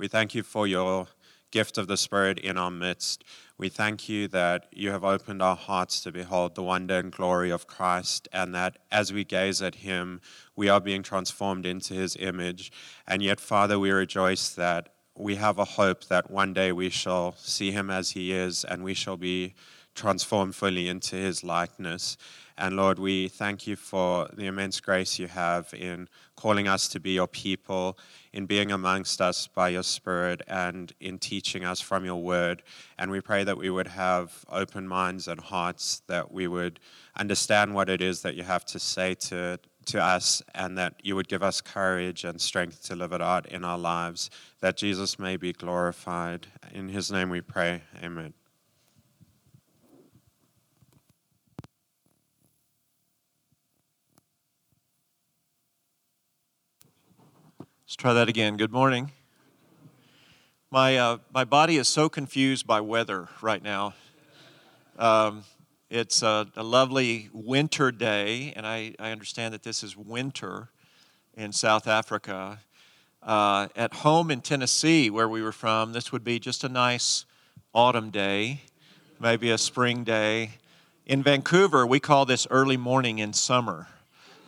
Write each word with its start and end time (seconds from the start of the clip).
We 0.00 0.08
thank 0.08 0.34
you 0.34 0.42
for 0.42 0.66
your 0.66 1.08
gift 1.50 1.76
of 1.76 1.86
the 1.86 1.98
Spirit 1.98 2.38
in 2.38 2.56
our 2.56 2.70
midst. 2.70 3.22
We 3.58 3.68
thank 3.68 4.08
you 4.08 4.28
that 4.28 4.64
you 4.72 4.92
have 4.92 5.04
opened 5.04 5.42
our 5.42 5.54
hearts 5.54 6.00
to 6.00 6.10
behold 6.10 6.54
the 6.54 6.62
wonder 6.62 6.96
and 6.96 7.12
glory 7.12 7.50
of 7.50 7.66
Christ, 7.66 8.26
and 8.32 8.54
that 8.54 8.78
as 8.90 9.12
we 9.12 9.24
gaze 9.24 9.60
at 9.60 9.74
him, 9.74 10.22
we 10.56 10.70
are 10.70 10.80
being 10.80 11.02
transformed 11.02 11.66
into 11.66 11.92
his 11.92 12.16
image. 12.16 12.72
And 13.06 13.22
yet, 13.22 13.40
Father, 13.40 13.78
we 13.78 13.90
rejoice 13.90 14.48
that 14.54 14.88
we 15.14 15.36
have 15.36 15.58
a 15.58 15.66
hope 15.66 16.06
that 16.06 16.30
one 16.30 16.54
day 16.54 16.72
we 16.72 16.88
shall 16.88 17.34
see 17.36 17.70
him 17.70 17.90
as 17.90 18.12
he 18.12 18.32
is, 18.32 18.64
and 18.64 18.82
we 18.82 18.94
shall 18.94 19.18
be 19.18 19.52
transformed 19.94 20.54
fully 20.54 20.88
into 20.88 21.16
his 21.16 21.44
likeness. 21.44 22.16
And 22.56 22.74
Lord, 22.74 22.98
we 22.98 23.28
thank 23.28 23.66
you 23.66 23.76
for 23.76 24.30
the 24.32 24.46
immense 24.46 24.80
grace 24.80 25.18
you 25.18 25.26
have 25.28 25.74
in 25.74 26.08
calling 26.40 26.66
us 26.66 26.88
to 26.88 26.98
be 26.98 27.10
your 27.10 27.28
people, 27.28 27.98
in 28.32 28.46
being 28.46 28.72
amongst 28.72 29.20
us 29.20 29.46
by 29.46 29.68
your 29.68 29.82
Spirit, 29.82 30.40
and 30.48 30.92
in 31.00 31.18
teaching 31.18 31.64
us 31.64 31.80
from 31.80 32.04
your 32.04 32.22
word. 32.22 32.62
And 32.98 33.10
we 33.10 33.20
pray 33.20 33.44
that 33.44 33.58
we 33.58 33.68
would 33.68 33.88
have 33.88 34.44
open 34.48 34.88
minds 34.88 35.28
and 35.28 35.38
hearts, 35.38 36.02
that 36.06 36.32
we 36.32 36.46
would 36.48 36.80
understand 37.16 37.74
what 37.74 37.90
it 37.90 38.00
is 38.00 38.22
that 38.22 38.36
you 38.36 38.42
have 38.44 38.64
to 38.66 38.78
say 38.78 39.14
to, 39.14 39.58
to 39.86 40.02
us, 40.02 40.42
and 40.54 40.78
that 40.78 40.94
you 41.02 41.14
would 41.14 41.28
give 41.28 41.42
us 41.42 41.60
courage 41.60 42.24
and 42.24 42.40
strength 42.40 42.84
to 42.84 42.96
live 42.96 43.12
it 43.12 43.20
out 43.20 43.46
in 43.46 43.62
our 43.64 43.78
lives, 43.78 44.30
that 44.60 44.78
Jesus 44.78 45.18
may 45.18 45.36
be 45.36 45.52
glorified. 45.52 46.46
In 46.72 46.88
his 46.88 47.10
name 47.10 47.28
we 47.28 47.42
pray. 47.42 47.82
Amen. 48.02 48.39
Let's 57.90 57.96
try 57.96 58.12
that 58.12 58.28
again. 58.28 58.56
Good 58.56 58.70
morning. 58.70 59.10
My, 60.70 60.96
uh, 60.96 61.18
my 61.34 61.42
body 61.42 61.76
is 61.76 61.88
so 61.88 62.08
confused 62.08 62.64
by 62.64 62.80
weather 62.80 63.28
right 63.42 63.60
now. 63.60 63.94
Um, 64.96 65.42
it's 65.90 66.22
a, 66.22 66.46
a, 66.54 66.62
lovely 66.62 67.30
winter 67.32 67.90
day, 67.90 68.52
and 68.54 68.64
I, 68.64 68.94
I 69.00 69.10
understand 69.10 69.54
that 69.54 69.64
this 69.64 69.82
is 69.82 69.96
winter 69.96 70.68
in 71.36 71.50
South 71.50 71.88
Africa. 71.88 72.60
Uh, 73.24 73.66
at 73.74 73.92
home 73.92 74.30
in 74.30 74.40
Tennessee, 74.40 75.10
where 75.10 75.28
we 75.28 75.42
were 75.42 75.50
from, 75.50 75.92
this 75.92 76.12
would 76.12 76.22
be 76.22 76.38
just 76.38 76.62
a 76.62 76.68
nice 76.68 77.24
autumn 77.74 78.10
day, 78.10 78.60
maybe 79.18 79.50
a 79.50 79.58
spring 79.58 80.04
day. 80.04 80.50
In 81.06 81.24
Vancouver, 81.24 81.84
we 81.84 81.98
call 81.98 82.24
this 82.24 82.46
early 82.50 82.76
morning 82.76 83.18
in 83.18 83.32
summer. 83.32 83.88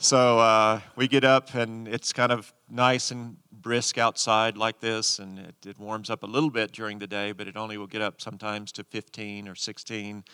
So 0.02 0.40
uh, 0.40 0.80
we 0.96 1.06
get 1.06 1.22
up 1.22 1.54
and 1.54 1.86
it's 1.86 2.12
kind 2.12 2.32
of 2.32 2.52
nice 2.68 3.12
and 3.12 3.36
brisk 3.52 3.98
outside 3.98 4.56
like 4.56 4.80
this, 4.80 5.20
and 5.20 5.38
it, 5.38 5.54
it, 5.64 5.78
warms 5.78 6.10
up 6.10 6.24
a 6.24 6.26
little 6.26 6.50
bit 6.50 6.72
during 6.72 6.98
the 6.98 7.06
day, 7.06 7.30
but 7.30 7.46
it 7.46 7.56
only 7.56 7.78
will 7.78 7.86
get 7.86 8.02
up 8.02 8.20
sometimes 8.20 8.72
to 8.72 8.82
15 8.82 9.46
or 9.46 9.54
16 9.54 10.24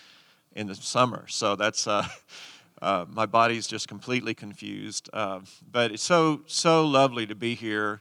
in 0.56 0.66
the 0.66 0.74
summer. 0.74 1.26
So 1.28 1.54
that's 1.54 1.86
uh, 1.86 2.08
uh, 2.82 3.04
my 3.10 3.26
body's 3.26 3.66
just 3.66 3.88
completely 3.88 4.32
confused. 4.32 5.10
Uh, 5.12 5.40
but 5.70 5.92
it's 5.92 6.02
so 6.02 6.40
so 6.46 6.86
lovely 6.86 7.26
to 7.26 7.34
be 7.34 7.54
here 7.54 8.00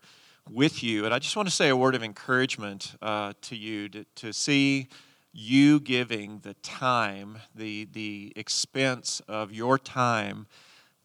with 0.49 0.81
you, 0.81 1.03
and 1.03 1.13
I 1.13 1.19
just 1.19 1.35
want 1.35 1.49
to 1.49 1.53
say 1.53 1.67
a 1.67 1.75
word 1.75 1.95
of 1.95 2.01
encouragement 2.01 2.95
uh, 3.01 3.33
to 3.41 3.57
you 3.57 3.89
to, 3.89 4.05
to 4.15 4.31
see 4.31 4.87
you 5.33 5.81
giving 5.81 6.39
the 6.43 6.53
time, 6.63 7.39
the 7.53 7.89
the 7.91 8.31
expense 8.37 9.21
of 9.27 9.51
your 9.51 9.77
time 9.77 10.47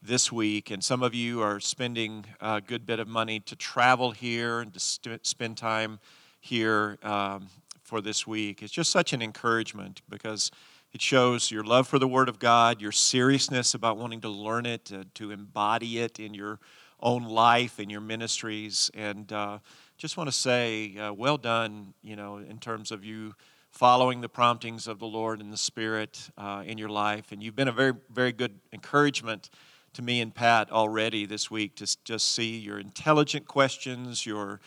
this 0.04 0.32
week, 0.32 0.72
and 0.72 0.82
some 0.82 1.00
of 1.00 1.14
you 1.14 1.40
are 1.40 1.60
spending 1.60 2.24
a 2.40 2.60
good 2.60 2.84
bit 2.84 2.98
of 2.98 3.06
money 3.06 3.38
to 3.38 3.54
travel 3.54 4.10
here 4.10 4.58
and 4.58 4.74
to 4.74 4.80
st- 4.80 5.24
spend 5.24 5.56
time 5.56 6.00
here 6.40 6.98
um, 7.04 7.46
for 7.84 8.00
this 8.00 8.26
week. 8.26 8.62
It's 8.62 8.72
just 8.72 8.90
such 8.90 9.12
an 9.12 9.22
encouragement 9.22 10.02
because 10.08 10.50
it 10.92 11.00
shows 11.00 11.52
your 11.52 11.62
love 11.62 11.86
for 11.86 12.00
the 12.00 12.08
Word 12.08 12.28
of 12.28 12.40
God, 12.40 12.80
your 12.80 12.90
seriousness 12.90 13.74
about 13.74 13.96
wanting 13.96 14.20
to 14.22 14.28
learn 14.28 14.66
it, 14.66 14.84
to, 14.86 15.04
to 15.14 15.30
embody 15.30 16.00
it 16.00 16.18
in 16.18 16.34
your 16.34 16.58
own 16.98 17.22
life, 17.22 17.78
in 17.78 17.88
your 17.88 18.00
ministries, 18.00 18.90
and 18.94 19.32
uh, 19.32 19.58
just 19.98 20.16
want 20.16 20.28
to 20.28 20.36
say, 20.36 20.96
uh, 20.98 21.12
well 21.12 21.36
done, 21.36 21.94
you 22.02 22.16
know, 22.16 22.38
in 22.38 22.58
terms 22.58 22.90
of 22.90 23.04
you 23.04 23.34
following 23.70 24.20
the 24.20 24.28
promptings 24.28 24.88
of 24.88 24.98
the 24.98 25.06
Lord 25.06 25.40
and 25.40 25.52
the 25.52 25.56
Spirit 25.56 26.28
uh, 26.36 26.64
in 26.66 26.76
your 26.76 26.88
life. 26.88 27.30
And 27.30 27.40
you've 27.40 27.56
been 27.56 27.68
a 27.68 27.72
very, 27.72 27.94
very 28.12 28.32
good 28.32 28.58
encouragement 28.72 29.48
to 29.94 30.02
me 30.02 30.20
and 30.20 30.34
Pat 30.34 30.70
already 30.70 31.26
this 31.26 31.50
week 31.50 31.76
to 31.76 31.96
just 32.04 32.34
see 32.34 32.56
your 32.56 32.78
intelligent 32.78 33.46
questions, 33.46 34.24
your 34.24 34.60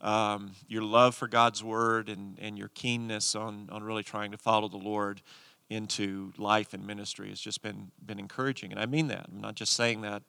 um, 0.00 0.52
your 0.68 0.82
love 0.82 1.16
for 1.16 1.26
God's 1.26 1.64
word, 1.64 2.08
and, 2.08 2.38
and 2.40 2.56
your 2.56 2.68
keenness 2.68 3.34
on, 3.34 3.68
on 3.72 3.82
really 3.82 4.04
trying 4.04 4.30
to 4.30 4.38
follow 4.38 4.68
the 4.68 4.76
Lord 4.76 5.22
into 5.70 6.32
life 6.38 6.72
and 6.72 6.86
ministry 6.86 7.28
has 7.28 7.40
just 7.40 7.62
been 7.62 7.90
been 8.06 8.20
encouraging, 8.20 8.70
and 8.70 8.80
I 8.80 8.86
mean 8.86 9.08
that. 9.08 9.26
I'm 9.32 9.40
not 9.40 9.56
just 9.56 9.72
saying 9.72 10.02
that. 10.02 10.22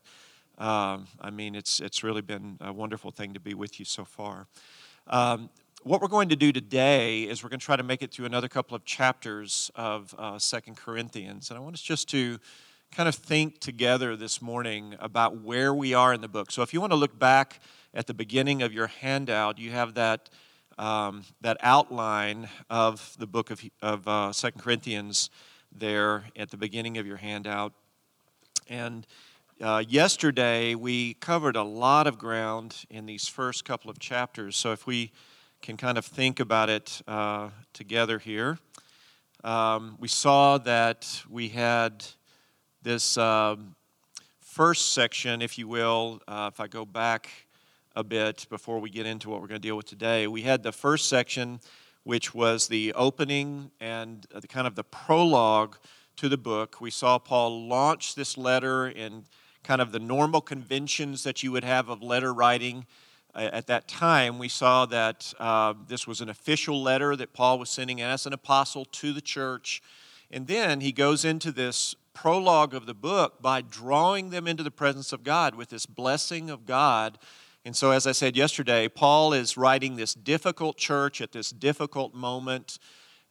Um, 0.57 1.07
I 1.21 1.29
mean 1.29 1.53
it's 1.53 1.79
it's 1.79 2.03
really 2.03 2.21
been 2.21 2.57
a 2.59 2.73
wonderful 2.73 3.11
thing 3.11 3.33
to 3.35 3.39
be 3.39 3.53
with 3.53 3.79
you 3.79 3.85
so 3.85 4.03
far. 4.03 4.47
Um, 5.07 5.49
what 5.83 6.01
we're 6.01 6.09
going 6.09 6.29
to 6.29 6.35
do 6.35 6.51
today 6.51 7.21
is 7.21 7.43
we're 7.43 7.49
going 7.49 7.59
to 7.59 7.65
try 7.65 7.77
to 7.77 7.83
make 7.83 8.01
it 8.01 8.11
through 8.11 8.25
another 8.25 8.49
couple 8.49 8.75
of 8.75 8.83
chapters 8.83 9.71
of 9.75 10.13
uh, 10.17 10.39
Second 10.39 10.75
Corinthians, 10.75 11.51
and 11.51 11.57
I 11.57 11.61
want 11.61 11.75
us 11.75 11.81
just 11.81 12.09
to 12.09 12.39
kind 12.91 13.07
of 13.07 13.15
think 13.15 13.59
together 13.59 14.15
this 14.15 14.41
morning 14.41 14.95
about 14.99 15.41
where 15.41 15.73
we 15.73 15.93
are 15.93 16.13
in 16.13 16.21
the 16.21 16.27
book. 16.27 16.51
So 16.51 16.63
if 16.63 16.73
you 16.73 16.81
want 16.81 16.91
to 16.91 16.97
look 16.97 17.17
back 17.19 17.59
at 17.93 18.07
the 18.07 18.13
beginning 18.13 18.63
of 18.63 18.73
your 18.73 18.87
handout, 18.87 19.59
you 19.59 19.71
have 19.71 19.93
that, 19.93 20.29
um, 20.77 21.23
that 21.41 21.57
outline 21.61 22.49
of 22.69 23.15
the 23.19 23.27
book 23.27 23.51
of, 23.51 23.63
of 23.81 24.07
uh, 24.07 24.33
2 24.33 24.51
Corinthians 24.57 25.29
there 25.71 26.25
at 26.35 26.49
the 26.49 26.57
beginning 26.57 26.97
of 26.97 27.05
your 27.05 27.17
handout. 27.17 27.73
And 28.67 29.05
uh, 29.61 29.83
yesterday 29.87 30.73
we 30.73 31.13
covered 31.15 31.55
a 31.55 31.63
lot 31.63 32.07
of 32.07 32.17
ground 32.17 32.85
in 32.89 33.05
these 33.05 33.27
first 33.27 33.65
couple 33.65 33.91
of 33.91 33.99
chapters. 33.99 34.57
So 34.57 34.71
if 34.71 34.87
we 34.87 35.11
can 35.61 35.77
kind 35.77 35.97
of 35.97 36.05
think 36.05 36.39
about 36.39 36.69
it 36.69 37.01
uh, 37.07 37.49
together 37.71 38.17
here, 38.17 38.57
um, 39.43 39.95
we 39.99 40.07
saw 40.07 40.57
that 40.57 41.23
we 41.29 41.49
had 41.49 42.05
this 42.81 43.17
um, 43.17 43.75
first 44.39 44.93
section, 44.93 45.41
if 45.41 45.57
you 45.57 45.67
will, 45.67 46.21
uh, 46.27 46.49
if 46.53 46.59
I 46.59 46.67
go 46.67 46.85
back 46.85 47.29
a 47.95 48.03
bit 48.03 48.45
before 48.49 48.79
we 48.79 48.89
get 48.89 49.05
into 49.05 49.29
what 49.29 49.41
we're 49.41 49.47
going 49.47 49.61
to 49.61 49.67
deal 49.67 49.75
with 49.75 49.87
today, 49.87 50.27
we 50.27 50.43
had 50.43 50.63
the 50.63 50.71
first 50.71 51.09
section, 51.09 51.59
which 52.03 52.33
was 52.33 52.69
the 52.69 52.93
opening 52.93 53.71
and 53.81 54.25
the 54.33 54.47
kind 54.47 54.65
of 54.65 54.75
the 54.75 54.83
prologue 54.83 55.75
to 56.15 56.29
the 56.29 56.37
book. 56.37 56.79
We 56.79 56.89
saw 56.89 57.19
Paul 57.19 57.67
launch 57.67 58.15
this 58.15 58.37
letter 58.37 58.87
in 58.87 59.25
kind 59.63 59.81
of 59.81 59.91
the 59.91 59.99
normal 59.99 60.39
conventions 60.39 61.23
that 61.23 61.43
you 61.43 61.51
would 61.51 61.65
have 61.65 61.89
of 61.89 62.01
letter 62.01 62.33
writing. 62.33 62.85
At 63.35 63.67
that 63.67 63.87
time, 63.87 64.39
we 64.39 64.47
saw 64.47 64.85
that 64.87 65.33
uh, 65.37 65.73
this 65.87 66.07
was 66.07 66.21
an 66.21 66.29
official 66.29 66.81
letter 66.81 67.15
that 67.17 67.33
Paul 67.33 67.59
was 67.59 67.69
sending 67.69 68.01
as 68.01 68.25
an 68.25 68.33
apostle 68.33 68.85
to 68.85 69.11
the 69.11 69.21
church. 69.21 69.81
And 70.31 70.47
then 70.47 70.81
he 70.81 70.91
goes 70.91 71.25
into 71.25 71.51
this 71.51 71.95
prologue 72.13 72.73
of 72.73 72.85
the 72.85 72.93
book 72.93 73.41
by 73.41 73.61
drawing 73.61 74.29
them 74.29 74.47
into 74.47 74.63
the 74.63 74.71
presence 74.71 75.13
of 75.13 75.23
God 75.23 75.55
with 75.55 75.69
this 75.69 75.85
blessing 75.85 76.49
of 76.49 76.65
God. 76.65 77.17
And 77.65 77.75
so, 77.75 77.91
as 77.91 78.07
I 78.07 78.13
said 78.13 78.37
yesterday, 78.37 78.87
Paul 78.87 79.33
is 79.33 79.57
writing 79.57 79.95
this 79.95 80.13
difficult 80.13 80.77
church 80.77 81.21
at 81.21 81.31
this 81.31 81.49
difficult 81.49 82.13
moment, 82.13 82.79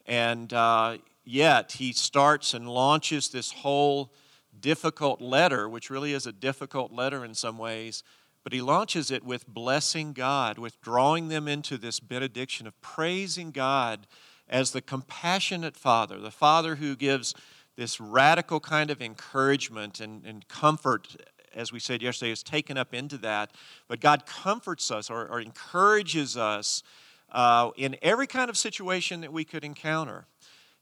and 0.05 0.53
uh, 0.53 0.97
yet 1.25 1.73
he 1.73 1.93
starts 1.93 2.53
and 2.53 2.69
launches 2.69 3.29
this 3.29 3.51
whole 3.51 4.13
difficult 4.59 5.21
letter, 5.21 5.67
which 5.67 5.89
really 5.89 6.13
is 6.13 6.25
a 6.25 6.31
difficult 6.31 6.91
letter 6.91 7.25
in 7.25 7.33
some 7.33 7.57
ways, 7.57 8.03
but 8.43 8.53
he 8.53 8.61
launches 8.61 9.11
it 9.11 9.23
with 9.23 9.47
blessing 9.47 10.13
God, 10.13 10.57
with 10.57 10.81
drawing 10.81 11.27
them 11.27 11.47
into 11.47 11.77
this 11.77 11.99
benediction 11.99 12.67
of 12.67 12.79
praising 12.81 13.51
God 13.51 14.07
as 14.47 14.71
the 14.71 14.81
compassionate 14.81 15.75
Father, 15.75 16.19
the 16.19 16.31
Father 16.31 16.75
who 16.75 16.95
gives 16.95 17.33
this 17.79 18.01
radical 18.01 18.59
kind 18.59 18.91
of 18.91 19.01
encouragement 19.01 20.01
and, 20.01 20.25
and 20.25 20.45
comfort, 20.49 21.15
as 21.55 21.71
we 21.71 21.79
said 21.79 22.01
yesterday, 22.01 22.29
is 22.29 22.43
taken 22.43 22.77
up 22.77 22.93
into 22.93 23.17
that. 23.17 23.51
But 23.87 24.01
God 24.01 24.25
comforts 24.25 24.91
us 24.91 25.09
or, 25.09 25.25
or 25.27 25.39
encourages 25.39 26.35
us 26.35 26.83
uh, 27.31 27.71
in 27.77 27.95
every 28.01 28.27
kind 28.27 28.49
of 28.49 28.57
situation 28.57 29.21
that 29.21 29.31
we 29.31 29.45
could 29.45 29.63
encounter. 29.63 30.25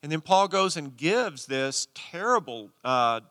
And 0.02 0.12
then 0.12 0.22
Paul 0.22 0.48
goes 0.48 0.76
and 0.76 0.98
gives 0.98 1.46
this 1.46 1.88
terrible 1.94 2.72
uh, 2.84 3.22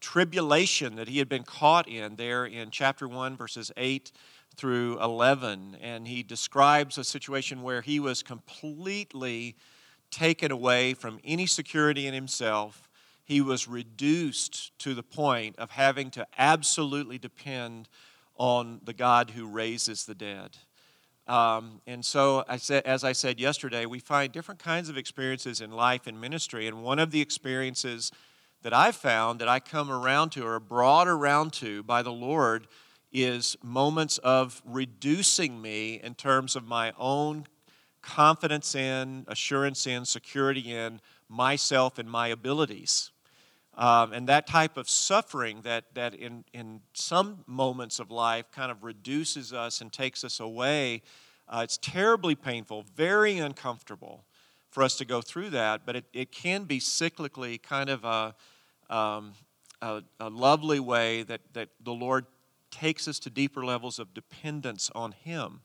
tribulation 0.00 0.96
that 0.96 1.06
he 1.06 1.18
had 1.18 1.28
been 1.28 1.44
caught 1.44 1.88
in 1.88 2.16
there 2.16 2.44
in 2.44 2.72
chapter 2.72 3.06
1, 3.06 3.36
verses 3.36 3.70
8 3.76 4.10
through 4.56 5.00
11. 5.00 5.76
And 5.80 6.08
he 6.08 6.24
describes 6.24 6.98
a 6.98 7.04
situation 7.04 7.62
where 7.62 7.82
he 7.82 8.00
was 8.00 8.24
completely 8.24 9.54
taken 10.10 10.50
away 10.50 10.92
from 10.92 11.20
any 11.24 11.46
security 11.46 12.08
in 12.08 12.14
himself 12.14 12.85
he 13.26 13.40
was 13.40 13.66
reduced 13.66 14.78
to 14.78 14.94
the 14.94 15.02
point 15.02 15.56
of 15.58 15.72
having 15.72 16.12
to 16.12 16.24
absolutely 16.38 17.18
depend 17.18 17.88
on 18.36 18.80
the 18.84 18.92
God 18.92 19.30
who 19.30 19.48
raises 19.48 20.04
the 20.04 20.14
dead. 20.14 20.56
Um, 21.26 21.80
and 21.88 22.04
so, 22.04 22.44
I 22.48 22.56
said, 22.56 22.84
as 22.86 23.02
I 23.02 23.10
said 23.10 23.40
yesterday, 23.40 23.84
we 23.84 23.98
find 23.98 24.30
different 24.30 24.60
kinds 24.60 24.88
of 24.88 24.96
experiences 24.96 25.60
in 25.60 25.72
life 25.72 26.06
and 26.06 26.20
ministry. 26.20 26.68
And 26.68 26.84
one 26.84 27.00
of 27.00 27.10
the 27.10 27.20
experiences 27.20 28.12
that 28.62 28.72
I've 28.72 28.94
found 28.94 29.40
that 29.40 29.48
I 29.48 29.58
come 29.58 29.90
around 29.90 30.30
to 30.30 30.46
or 30.46 30.60
brought 30.60 31.08
around 31.08 31.52
to 31.54 31.82
by 31.82 32.02
the 32.02 32.12
Lord 32.12 32.68
is 33.12 33.56
moments 33.60 34.18
of 34.18 34.62
reducing 34.64 35.60
me 35.60 36.00
in 36.00 36.14
terms 36.14 36.54
of 36.54 36.64
my 36.64 36.92
own 36.96 37.46
confidence 38.02 38.76
in, 38.76 39.24
assurance 39.26 39.84
in, 39.88 40.04
security 40.04 40.72
in 40.72 41.00
myself 41.28 41.98
and 41.98 42.08
my 42.08 42.28
abilities. 42.28 43.10
Um, 43.76 44.12
and 44.14 44.26
that 44.28 44.46
type 44.46 44.78
of 44.78 44.88
suffering 44.88 45.60
that, 45.62 45.84
that 45.94 46.14
in, 46.14 46.44
in 46.54 46.80
some 46.94 47.44
moments 47.46 47.98
of 47.98 48.10
life 48.10 48.50
kind 48.50 48.70
of 48.70 48.82
reduces 48.82 49.52
us 49.52 49.82
and 49.82 49.92
takes 49.92 50.24
us 50.24 50.40
away, 50.40 51.02
uh, 51.48 51.60
it's 51.62 51.76
terribly 51.76 52.34
painful, 52.34 52.84
very 52.94 53.38
uncomfortable 53.38 54.24
for 54.70 54.82
us 54.82 54.96
to 54.96 55.04
go 55.04 55.20
through 55.20 55.50
that, 55.50 55.82
but 55.84 55.96
it, 55.96 56.04
it 56.12 56.32
can 56.32 56.64
be 56.64 56.78
cyclically 56.78 57.62
kind 57.62 57.90
of 57.90 58.04
a, 58.04 58.34
um, 58.94 59.32
a, 59.82 60.02
a 60.20 60.30
lovely 60.30 60.80
way 60.80 61.22
that, 61.22 61.40
that 61.52 61.68
the 61.82 61.92
Lord 61.92 62.26
takes 62.70 63.06
us 63.06 63.18
to 63.20 63.30
deeper 63.30 63.64
levels 63.64 63.98
of 63.98 64.12
dependence 64.12 64.90
on 64.94 65.12
Him. 65.12 65.60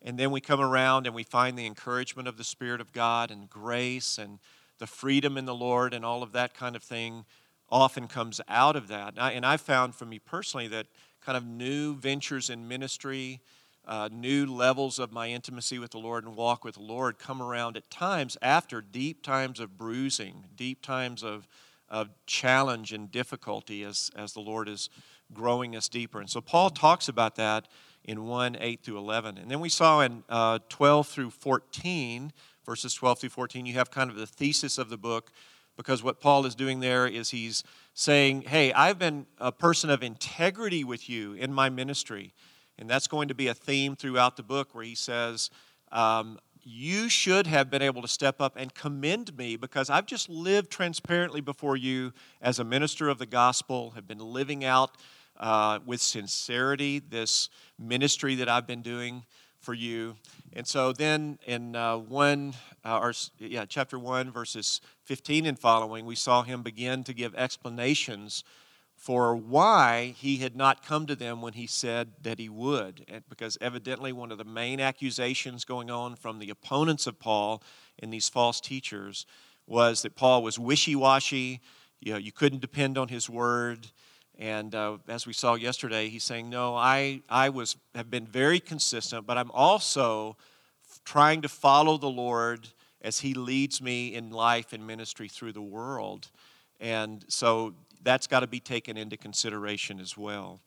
And 0.00 0.18
then 0.18 0.30
we 0.30 0.40
come 0.40 0.60
around 0.60 1.06
and 1.06 1.14
we 1.14 1.22
find 1.22 1.58
the 1.58 1.66
encouragement 1.66 2.28
of 2.28 2.36
the 2.36 2.44
Spirit 2.44 2.80
of 2.80 2.92
God 2.92 3.30
and 3.30 3.48
grace 3.48 4.18
and 4.18 4.38
the 4.78 4.86
freedom 4.86 5.36
in 5.36 5.44
the 5.44 5.54
Lord 5.54 5.94
and 5.94 6.04
all 6.04 6.22
of 6.22 6.32
that 6.32 6.54
kind 6.54 6.76
of 6.76 6.82
thing 6.82 7.24
often 7.70 8.06
comes 8.06 8.40
out 8.48 8.76
of 8.76 8.88
that. 8.88 9.14
And, 9.14 9.20
I, 9.20 9.32
and 9.32 9.46
I've 9.46 9.60
found 9.60 9.94
for 9.94 10.04
me 10.04 10.18
personally 10.18 10.68
that 10.68 10.86
kind 11.20 11.36
of 11.36 11.44
new 11.44 11.96
ventures 11.96 12.50
in 12.50 12.68
ministry, 12.68 13.40
uh, 13.86 14.08
new 14.12 14.46
levels 14.46 14.98
of 14.98 15.12
my 15.12 15.28
intimacy 15.28 15.78
with 15.78 15.90
the 15.90 15.98
Lord 15.98 16.24
and 16.24 16.36
walk 16.36 16.64
with 16.64 16.74
the 16.74 16.82
Lord 16.82 17.18
come 17.18 17.42
around 17.42 17.76
at 17.76 17.90
times 17.90 18.36
after 18.42 18.80
deep 18.80 19.22
times 19.22 19.60
of 19.60 19.78
bruising, 19.78 20.44
deep 20.56 20.82
times 20.82 21.22
of, 21.22 21.48
of 21.88 22.10
challenge 22.26 22.92
and 22.92 23.10
difficulty 23.10 23.82
as, 23.82 24.10
as 24.14 24.32
the 24.32 24.40
Lord 24.40 24.68
is 24.68 24.90
growing 25.32 25.74
us 25.74 25.88
deeper. 25.88 26.20
And 26.20 26.28
so 26.28 26.40
Paul 26.40 26.70
talks 26.70 27.08
about 27.08 27.36
that 27.36 27.68
in 28.04 28.26
1 28.26 28.56
8 28.60 28.82
through 28.82 28.98
11. 28.98 29.38
And 29.38 29.50
then 29.50 29.60
we 29.60 29.68
saw 29.68 30.00
in 30.00 30.22
uh, 30.28 30.58
12 30.68 31.08
through 31.08 31.30
14 31.30 32.32
verses 32.64 32.94
12 32.94 33.20
through 33.20 33.28
14, 33.30 33.66
you 33.66 33.74
have 33.74 33.90
kind 33.90 34.10
of 34.10 34.16
the 34.16 34.26
thesis 34.26 34.78
of 34.78 34.88
the 34.88 34.96
book 34.96 35.30
because 35.76 36.02
what 36.02 36.20
Paul 36.20 36.46
is 36.46 36.54
doing 36.54 36.80
there 36.80 37.06
is 37.06 37.30
he's 37.30 37.64
saying, 37.94 38.42
Hey, 38.42 38.72
I've 38.72 38.98
been 38.98 39.26
a 39.38 39.52
person 39.52 39.90
of 39.90 40.02
integrity 40.02 40.84
with 40.84 41.08
you 41.08 41.34
in 41.34 41.52
my 41.52 41.68
ministry. 41.68 42.32
And 42.78 42.88
that's 42.88 43.06
going 43.06 43.28
to 43.28 43.34
be 43.34 43.48
a 43.48 43.54
theme 43.54 43.96
throughout 43.96 44.36
the 44.36 44.42
book 44.42 44.74
where 44.74 44.84
he 44.84 44.94
says, 44.94 45.50
um, 45.92 46.38
You 46.62 47.08
should 47.08 47.46
have 47.46 47.70
been 47.70 47.82
able 47.82 48.02
to 48.02 48.08
step 48.08 48.40
up 48.40 48.54
and 48.56 48.72
commend 48.74 49.36
me 49.36 49.56
because 49.56 49.90
I've 49.90 50.06
just 50.06 50.28
lived 50.28 50.70
transparently 50.70 51.40
before 51.40 51.76
you 51.76 52.12
as 52.40 52.58
a 52.58 52.64
minister 52.64 53.08
of 53.08 53.18
the 53.18 53.26
gospel, 53.26 53.90
have 53.92 54.06
been 54.06 54.18
living 54.18 54.64
out 54.64 54.96
uh, 55.38 55.80
with 55.84 56.00
sincerity 56.00 57.00
this 57.00 57.48
ministry 57.78 58.36
that 58.36 58.48
I've 58.48 58.66
been 58.66 58.82
doing 58.82 59.24
for 59.64 59.74
you. 59.74 60.16
And 60.52 60.66
so 60.66 60.92
then 60.92 61.38
in 61.46 61.74
uh, 61.74 61.96
1, 61.96 62.54
uh, 62.84 63.12
yeah, 63.38 63.64
chapter 63.66 63.98
1, 63.98 64.30
verses 64.30 64.80
15 65.04 65.46
and 65.46 65.58
following, 65.58 66.06
we 66.06 66.14
saw 66.14 66.42
him 66.42 66.62
begin 66.62 67.02
to 67.04 67.14
give 67.14 67.34
explanations 67.34 68.44
for 68.94 69.34
why 69.34 70.14
he 70.16 70.36
had 70.36 70.54
not 70.54 70.86
come 70.86 71.06
to 71.06 71.16
them 71.16 71.42
when 71.42 71.54
he 71.54 71.66
said 71.66 72.12
that 72.22 72.38
he 72.38 72.48
would. 72.48 73.04
And 73.08 73.24
because 73.28 73.58
evidently 73.60 74.12
one 74.12 74.30
of 74.30 74.38
the 74.38 74.44
main 74.44 74.80
accusations 74.80 75.64
going 75.64 75.90
on 75.90 76.14
from 76.14 76.38
the 76.38 76.50
opponents 76.50 77.06
of 77.06 77.18
Paul 77.18 77.62
and 77.98 78.12
these 78.12 78.28
false 78.28 78.60
teachers 78.60 79.26
was 79.66 80.02
that 80.02 80.14
Paul 80.14 80.42
was 80.42 80.58
wishy 80.58 80.94
washy, 80.94 81.60
you, 82.00 82.12
know, 82.12 82.18
you 82.18 82.32
couldn't 82.32 82.60
depend 82.60 82.98
on 82.98 83.08
his 83.08 83.28
word. 83.28 83.88
And 84.38 84.74
uh, 84.74 84.98
as 85.08 85.26
we 85.26 85.32
saw 85.32 85.54
yesterday, 85.54 86.08
he's 86.08 86.24
saying, 86.24 86.50
No, 86.50 86.74
I, 86.74 87.22
I 87.28 87.50
was, 87.50 87.76
have 87.94 88.10
been 88.10 88.26
very 88.26 88.60
consistent, 88.60 89.26
but 89.26 89.38
I'm 89.38 89.50
also 89.52 90.36
trying 91.04 91.42
to 91.42 91.48
follow 91.48 91.96
the 91.96 92.08
Lord 92.08 92.68
as 93.00 93.20
he 93.20 93.34
leads 93.34 93.82
me 93.82 94.14
in 94.14 94.30
life 94.30 94.72
and 94.72 94.86
ministry 94.86 95.28
through 95.28 95.52
the 95.52 95.62
world. 95.62 96.30
And 96.80 97.24
so 97.28 97.74
that's 98.02 98.26
got 98.26 98.40
to 98.40 98.46
be 98.46 98.60
taken 98.60 98.96
into 98.96 99.16
consideration 99.16 100.00
as 100.00 100.16
well. 100.16 100.60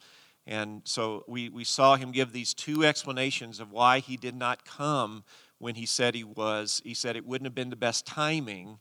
And 0.45 0.81
so 0.85 1.25
we, 1.27 1.49
we 1.49 1.65
saw 1.65 1.95
him 1.95 2.11
give 2.11 2.31
these 2.31 2.53
two 2.53 2.85
explanations 2.85 3.59
of 3.59 3.71
why 3.71 3.99
he 3.99 4.15
did 4.15 4.35
not 4.35 4.63
come 4.63 5.23
when 5.59 5.75
he 5.75 5.85
said 5.85 6.15
he 6.15 6.23
was. 6.23 6.81
He 6.85 6.93
said 6.93 7.17
it 7.17 7.25
wouldn't 7.25 7.45
have 7.45 7.55
been 7.55 7.69
the 7.69 7.75
best 7.75 8.05
timing 8.05 8.79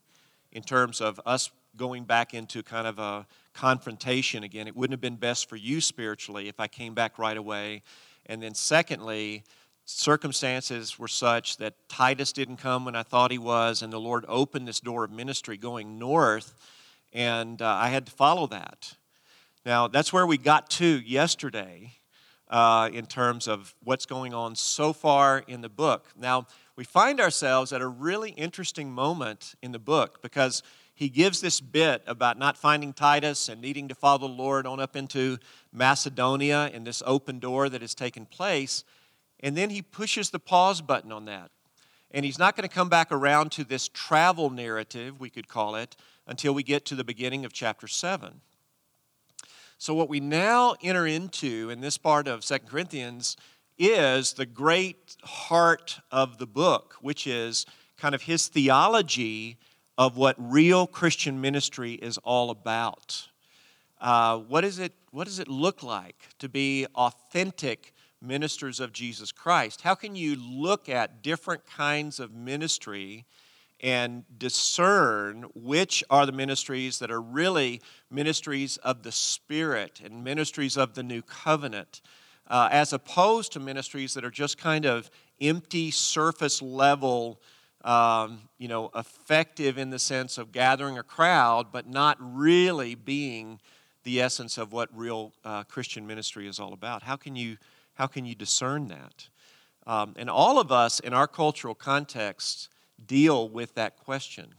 in 0.52 0.62
terms 0.62 1.00
of 1.00 1.20
us 1.26 1.50
going 1.76 2.04
back 2.04 2.34
into 2.34 2.62
kind 2.62 2.86
of 2.86 2.98
a 2.98 3.26
confrontation 3.56 4.44
again. 4.44 4.68
It 4.68 4.76
wouldn't 4.76 4.92
have 4.92 5.00
been 5.00 5.16
best 5.16 5.48
for 5.48 5.56
you 5.56 5.80
spiritually 5.80 6.48
if 6.48 6.60
I 6.60 6.68
came 6.68 6.94
back 6.94 7.18
right 7.18 7.36
away. 7.36 7.82
And 8.26 8.42
then, 8.42 8.54
secondly, 8.54 9.42
circumstances 9.86 10.98
were 10.98 11.08
such 11.08 11.56
that 11.56 11.88
Titus 11.88 12.32
didn't 12.32 12.58
come 12.58 12.84
when 12.84 12.94
I 12.94 13.02
thought 13.02 13.30
he 13.30 13.38
was, 13.38 13.82
and 13.82 13.92
the 13.92 14.00
Lord 14.00 14.24
opened 14.28 14.68
this 14.68 14.80
door 14.80 15.04
of 15.04 15.10
ministry 15.10 15.56
going 15.56 15.98
north, 15.98 16.54
and 17.12 17.62
uh, 17.62 17.66
I 17.66 17.88
had 17.88 18.06
to 18.06 18.12
follow 18.12 18.46
that. 18.48 18.94
Now, 19.64 19.88
that's 19.88 20.12
where 20.12 20.26
we 20.26 20.38
got 20.38 20.70
to 20.70 20.86
yesterday 20.86 21.92
uh, 22.48 22.90
in 22.92 23.06
terms 23.06 23.48
of 23.48 23.74
what's 23.82 24.06
going 24.06 24.34
on 24.34 24.54
so 24.54 24.92
far 24.92 25.42
in 25.48 25.60
the 25.60 25.68
book. 25.68 26.08
Now, 26.16 26.46
we 26.76 26.84
find 26.84 27.20
ourselves 27.20 27.72
at 27.72 27.80
a 27.80 27.86
really 27.86 28.30
interesting 28.30 28.92
moment 28.92 29.54
in 29.62 29.72
the 29.72 29.78
book 29.78 30.20
because 30.20 30.62
he 30.96 31.10
gives 31.10 31.42
this 31.42 31.60
bit 31.60 32.02
about 32.06 32.38
not 32.38 32.56
finding 32.56 32.94
Titus 32.94 33.50
and 33.50 33.60
needing 33.60 33.86
to 33.88 33.94
follow 33.94 34.16
the 34.16 34.26
Lord 34.26 34.66
on 34.66 34.80
up 34.80 34.96
into 34.96 35.36
Macedonia 35.70 36.70
and 36.72 36.86
this 36.86 37.02
open 37.04 37.38
door 37.38 37.68
that 37.68 37.82
has 37.82 37.94
taken 37.94 38.24
place. 38.24 38.82
And 39.40 39.54
then 39.54 39.68
he 39.68 39.82
pushes 39.82 40.30
the 40.30 40.38
pause 40.38 40.80
button 40.80 41.12
on 41.12 41.26
that. 41.26 41.50
And 42.12 42.24
he's 42.24 42.38
not 42.38 42.56
going 42.56 42.66
to 42.66 42.74
come 42.74 42.88
back 42.88 43.12
around 43.12 43.52
to 43.52 43.64
this 43.64 43.88
travel 43.88 44.48
narrative, 44.48 45.20
we 45.20 45.28
could 45.28 45.48
call 45.48 45.74
it, 45.74 45.96
until 46.26 46.54
we 46.54 46.62
get 46.62 46.86
to 46.86 46.94
the 46.94 47.04
beginning 47.04 47.44
of 47.44 47.52
chapter 47.52 47.86
7. 47.86 48.40
So, 49.76 49.92
what 49.92 50.08
we 50.08 50.18
now 50.18 50.76
enter 50.82 51.06
into 51.06 51.68
in 51.68 51.82
this 51.82 51.98
part 51.98 52.26
of 52.26 52.42
Second 52.42 52.68
Corinthians 52.68 53.36
is 53.76 54.32
the 54.32 54.46
great 54.46 55.18
heart 55.24 56.00
of 56.10 56.38
the 56.38 56.46
book, 56.46 56.96
which 57.02 57.26
is 57.26 57.66
kind 57.98 58.14
of 58.14 58.22
his 58.22 58.48
theology 58.48 59.58
of 59.98 60.16
what 60.16 60.36
real 60.38 60.86
Christian 60.86 61.40
ministry 61.40 61.94
is 61.94 62.18
all 62.18 62.50
about. 62.50 63.28
Uh, 64.00 64.38
what, 64.38 64.64
is 64.64 64.78
it, 64.78 64.92
what 65.10 65.24
does 65.24 65.38
it 65.38 65.48
look 65.48 65.82
like 65.82 66.28
to 66.38 66.48
be 66.48 66.86
authentic 66.94 67.94
ministers 68.20 68.80
of 68.80 68.92
Jesus 68.92 69.32
Christ? 69.32 69.82
How 69.82 69.94
can 69.94 70.14
you 70.14 70.36
look 70.36 70.88
at 70.88 71.22
different 71.22 71.66
kinds 71.66 72.20
of 72.20 72.34
ministry 72.34 73.24
and 73.80 74.24
discern 74.38 75.44
which 75.54 76.02
are 76.08 76.26
the 76.26 76.32
ministries 76.32 76.98
that 76.98 77.10
are 77.10 77.20
really 77.20 77.80
ministries 78.10 78.78
of 78.78 79.02
the 79.02 79.12
Spirit 79.12 80.00
and 80.02 80.24
ministries 80.24 80.76
of 80.76 80.94
the 80.94 81.02
new 81.02 81.22
covenant, 81.22 82.00
uh, 82.48 82.68
as 82.70 82.92
opposed 82.92 83.52
to 83.52 83.60
ministries 83.60 84.14
that 84.14 84.24
are 84.24 84.30
just 84.30 84.56
kind 84.56 84.86
of 84.86 85.10
empty, 85.40 85.90
surface 85.90 86.62
level 86.62 87.40
um, 87.86 88.40
you 88.58 88.66
know, 88.66 88.90
effective 88.96 89.78
in 89.78 89.90
the 89.90 89.98
sense 89.98 90.38
of 90.38 90.50
gathering 90.50 90.98
a 90.98 91.04
crowd, 91.04 91.68
but 91.70 91.88
not 91.88 92.18
really 92.20 92.96
being 92.96 93.60
the 94.02 94.20
essence 94.20 94.58
of 94.58 94.72
what 94.72 94.88
real 94.92 95.32
uh, 95.44 95.62
Christian 95.64 96.04
ministry 96.04 96.48
is 96.48 96.58
all 96.58 96.72
about. 96.72 97.04
How 97.04 97.14
can 97.14 97.36
you, 97.36 97.56
how 97.94 98.08
can 98.08 98.24
you 98.24 98.34
discern 98.34 98.88
that? 98.88 99.28
Um, 99.86 100.14
and 100.18 100.28
all 100.28 100.58
of 100.58 100.72
us 100.72 100.98
in 100.98 101.14
our 101.14 101.28
cultural 101.28 101.76
context 101.76 102.68
deal 103.06 103.48
with 103.48 103.74
that 103.76 103.96
question. 103.96 104.54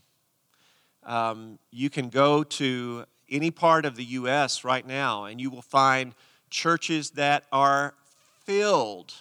Um, 1.04 1.60
you 1.70 1.90
can 1.90 2.08
go 2.08 2.44
to 2.44 3.06
any 3.30 3.52
part 3.52 3.86
of 3.86 3.98
the 3.98 4.06
U.S. 4.06 4.64
right 4.64 4.88
now, 4.88 5.26
and 5.26 5.42
you 5.42 5.50
will 5.50 5.62
find 5.62 6.16
churches 6.50 7.12
that 7.12 7.44
are 7.52 7.94
filled 8.46 9.14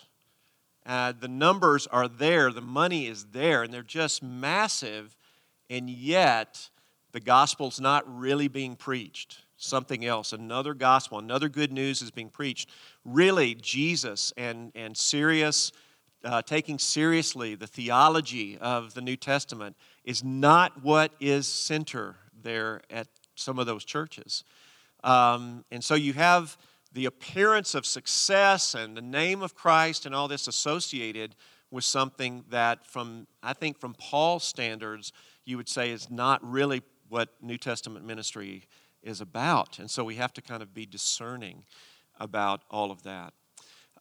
uh, 0.86 1.12
the 1.18 1.28
numbers 1.28 1.86
are 1.88 2.06
there, 2.06 2.52
the 2.52 2.60
money 2.60 3.06
is 3.06 3.26
there, 3.32 3.64
and 3.64 3.74
they're 3.74 3.82
just 3.82 4.22
massive, 4.22 5.16
and 5.68 5.90
yet 5.90 6.70
the 7.12 7.20
gospel's 7.20 7.80
not 7.80 8.04
really 8.06 8.46
being 8.46 8.76
preached. 8.76 9.38
Something 9.56 10.04
else, 10.04 10.32
another 10.32 10.74
gospel, 10.74 11.18
another 11.18 11.48
good 11.48 11.72
news 11.72 12.02
is 12.02 12.10
being 12.10 12.28
preached. 12.28 12.68
Really, 13.04 13.54
Jesus 13.54 14.32
and, 14.36 14.70
and 14.74 14.96
serious, 14.96 15.72
uh, 16.22 16.42
taking 16.42 16.78
seriously 16.78 17.54
the 17.54 17.66
theology 17.66 18.58
of 18.58 18.94
the 18.94 19.00
New 19.00 19.16
Testament 19.16 19.76
is 20.04 20.22
not 20.22 20.84
what 20.84 21.12
is 21.20 21.48
center 21.48 22.16
there 22.42 22.82
at 22.90 23.08
some 23.34 23.58
of 23.58 23.66
those 23.66 23.84
churches. 23.84 24.44
Um, 25.02 25.64
and 25.70 25.82
so 25.82 25.94
you 25.94 26.12
have 26.12 26.56
the 26.96 27.04
appearance 27.04 27.74
of 27.74 27.84
success 27.84 28.74
and 28.74 28.96
the 28.96 29.02
name 29.02 29.42
of 29.42 29.54
Christ 29.54 30.06
and 30.06 30.14
all 30.14 30.28
this 30.28 30.48
associated 30.48 31.34
with 31.70 31.84
something 31.84 32.42
that, 32.48 32.86
from 32.86 33.26
I 33.42 33.52
think, 33.52 33.78
from 33.78 33.92
Paul's 33.92 34.44
standards, 34.44 35.12
you 35.44 35.58
would 35.58 35.68
say 35.68 35.90
is 35.90 36.10
not 36.10 36.42
really 36.42 36.82
what 37.10 37.28
New 37.42 37.58
Testament 37.58 38.06
ministry 38.06 38.64
is 39.02 39.20
about. 39.20 39.78
And 39.78 39.90
so 39.90 40.04
we 40.04 40.14
have 40.14 40.32
to 40.32 40.40
kind 40.40 40.62
of 40.62 40.72
be 40.72 40.86
discerning 40.86 41.64
about 42.18 42.62
all 42.70 42.90
of 42.90 43.02
that. 43.02 43.34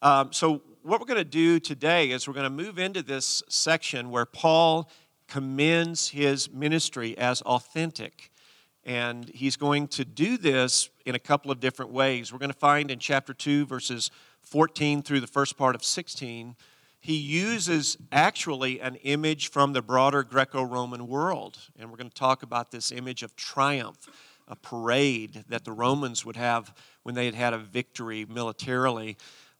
Um, 0.00 0.32
so, 0.32 0.62
what 0.82 0.98
we're 0.98 1.06
going 1.06 1.18
to 1.18 1.24
do 1.24 1.60
today 1.60 2.10
is 2.12 2.26
we're 2.26 2.32
going 2.32 2.44
to 2.44 2.64
move 2.64 2.78
into 2.78 3.02
this 3.02 3.42
section 3.50 4.10
where 4.10 4.24
Paul 4.24 4.90
commends 5.28 6.08
his 6.08 6.50
ministry 6.50 7.16
as 7.18 7.42
authentic. 7.42 8.30
And 8.86 9.28
he's 9.28 9.56
going 9.56 9.88
to 9.88 10.04
do 10.04 10.38
this 10.38 10.90
in 11.04 11.16
a 11.16 11.18
couple 11.18 11.50
of 11.50 11.58
different 11.58 11.90
ways. 11.90 12.32
We're 12.32 12.38
going 12.38 12.52
to 12.52 12.56
find 12.56 12.88
in 12.88 13.00
chapter 13.00 13.34
2, 13.34 13.66
verses 13.66 14.12
14 14.42 15.02
through 15.02 15.18
the 15.18 15.26
first 15.26 15.58
part 15.58 15.74
of 15.74 15.84
16, 15.84 16.54
he 17.00 17.16
uses 17.16 17.96
actually 18.12 18.80
an 18.80 18.94
image 19.02 19.50
from 19.50 19.72
the 19.72 19.82
broader 19.82 20.22
Greco 20.22 20.62
Roman 20.62 21.08
world. 21.08 21.58
And 21.76 21.90
we're 21.90 21.96
going 21.96 22.10
to 22.10 22.14
talk 22.14 22.44
about 22.44 22.70
this 22.70 22.92
image 22.92 23.24
of 23.24 23.34
triumph, 23.34 24.08
a 24.46 24.54
parade 24.54 25.44
that 25.48 25.64
the 25.64 25.72
Romans 25.72 26.24
would 26.24 26.36
have 26.36 26.72
when 27.02 27.16
they 27.16 27.26
had 27.26 27.34
had 27.34 27.52
a 27.54 27.58
victory 27.58 28.24
militarily. 28.28 29.16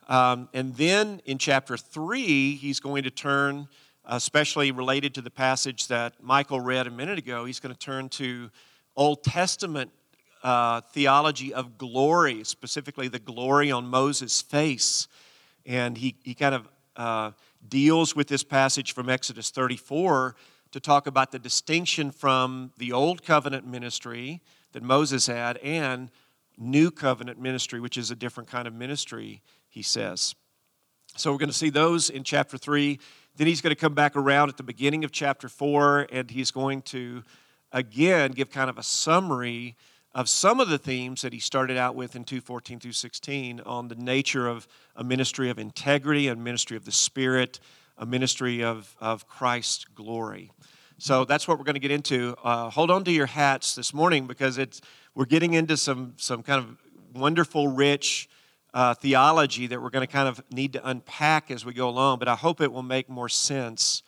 Um, 0.08 0.48
and 0.54 0.76
then 0.76 1.20
in 1.24 1.38
chapter 1.38 1.76
3, 1.76 2.54
he's 2.54 2.78
going 2.78 3.02
to 3.02 3.10
turn, 3.10 3.66
especially 4.04 4.70
related 4.70 5.14
to 5.14 5.20
the 5.20 5.30
passage 5.30 5.88
that 5.88 6.22
Michael 6.22 6.60
read 6.60 6.86
a 6.86 6.92
minute 6.92 7.18
ago, 7.18 7.44
he's 7.44 7.58
going 7.58 7.74
to 7.74 7.78
turn 7.78 8.08
to 8.10 8.50
Old 8.96 9.22
Testament 9.22 9.90
uh, 10.42 10.80
theology 10.80 11.52
of 11.52 11.76
glory, 11.76 12.44
specifically 12.44 13.08
the 13.08 13.18
glory 13.18 13.70
on 13.70 13.86
Moses' 13.86 14.40
face. 14.40 15.08
And 15.64 15.98
he, 15.98 16.16
he 16.22 16.34
kind 16.34 16.54
of 16.54 16.68
uh, 16.96 17.32
deals 17.68 18.14
with 18.14 18.28
this 18.28 18.42
passage 18.42 18.94
from 18.94 19.08
Exodus 19.08 19.50
34 19.50 20.36
to 20.72 20.80
talk 20.80 21.06
about 21.06 21.32
the 21.32 21.38
distinction 21.38 22.10
from 22.10 22.72
the 22.78 22.92
Old 22.92 23.22
Covenant 23.22 23.66
ministry 23.66 24.40
that 24.72 24.82
Moses 24.82 25.26
had 25.26 25.56
and 25.58 26.10
New 26.58 26.90
Covenant 26.90 27.40
ministry, 27.40 27.80
which 27.80 27.96
is 27.96 28.10
a 28.10 28.16
different 28.16 28.48
kind 28.48 28.66
of 28.66 28.74
ministry, 28.74 29.42
he 29.68 29.82
says. 29.82 30.34
So 31.16 31.32
we're 31.32 31.38
going 31.38 31.50
to 31.50 31.54
see 31.54 31.70
those 31.70 32.10
in 32.10 32.24
chapter 32.24 32.58
3. 32.58 32.98
Then 33.36 33.46
he's 33.46 33.60
going 33.60 33.74
to 33.74 33.80
come 33.80 33.94
back 33.94 34.16
around 34.16 34.48
at 34.48 34.56
the 34.56 34.62
beginning 34.62 35.04
of 35.04 35.12
chapter 35.12 35.48
4 35.48 36.08
and 36.10 36.30
he's 36.30 36.50
going 36.50 36.82
to 36.82 37.22
again 37.76 38.32
give 38.32 38.50
kind 38.50 38.70
of 38.70 38.78
a 38.78 38.82
summary 38.82 39.76
of 40.14 40.30
some 40.30 40.60
of 40.60 40.68
the 40.70 40.78
themes 40.78 41.20
that 41.20 41.34
he 41.34 41.38
started 41.38 41.76
out 41.76 41.94
with 41.94 42.16
in 42.16 42.24
214 42.24 42.80
through 42.80 42.92
16 42.92 43.60
on 43.60 43.88
the 43.88 43.94
nature 43.94 44.48
of 44.48 44.66
a 44.96 45.04
ministry 45.04 45.50
of 45.50 45.58
integrity, 45.58 46.26
a 46.28 46.34
ministry 46.34 46.74
of 46.78 46.86
the 46.86 46.90
Spirit, 46.90 47.60
a 47.98 48.06
ministry 48.06 48.64
of, 48.64 48.96
of 48.98 49.28
Christ's 49.28 49.84
glory. 49.84 50.50
So 50.96 51.26
that's 51.26 51.46
what 51.46 51.58
we're 51.58 51.64
going 51.64 51.74
to 51.74 51.80
get 51.80 51.90
into. 51.90 52.34
Uh, 52.42 52.70
hold 52.70 52.90
on 52.90 53.04
to 53.04 53.12
your 53.12 53.26
hats 53.26 53.74
this 53.74 53.92
morning 53.92 54.26
because 54.26 54.56
it's, 54.56 54.80
we're 55.14 55.26
getting 55.26 55.52
into 55.52 55.76
some, 55.76 56.14
some 56.16 56.42
kind 56.42 56.64
of 56.64 56.78
wonderful, 57.14 57.68
rich 57.68 58.30
uh, 58.72 58.94
theology 58.94 59.66
that 59.66 59.82
we're 59.82 59.90
going 59.90 60.06
to 60.06 60.10
kind 60.10 60.28
of 60.28 60.42
need 60.50 60.72
to 60.72 60.88
unpack 60.88 61.50
as 61.50 61.66
we 61.66 61.74
go 61.74 61.90
along, 61.90 62.20
but 62.20 62.28
I 62.28 62.36
hope 62.36 62.62
it 62.62 62.72
will 62.72 62.82
make 62.82 63.10
more 63.10 63.28
sense 63.28 64.02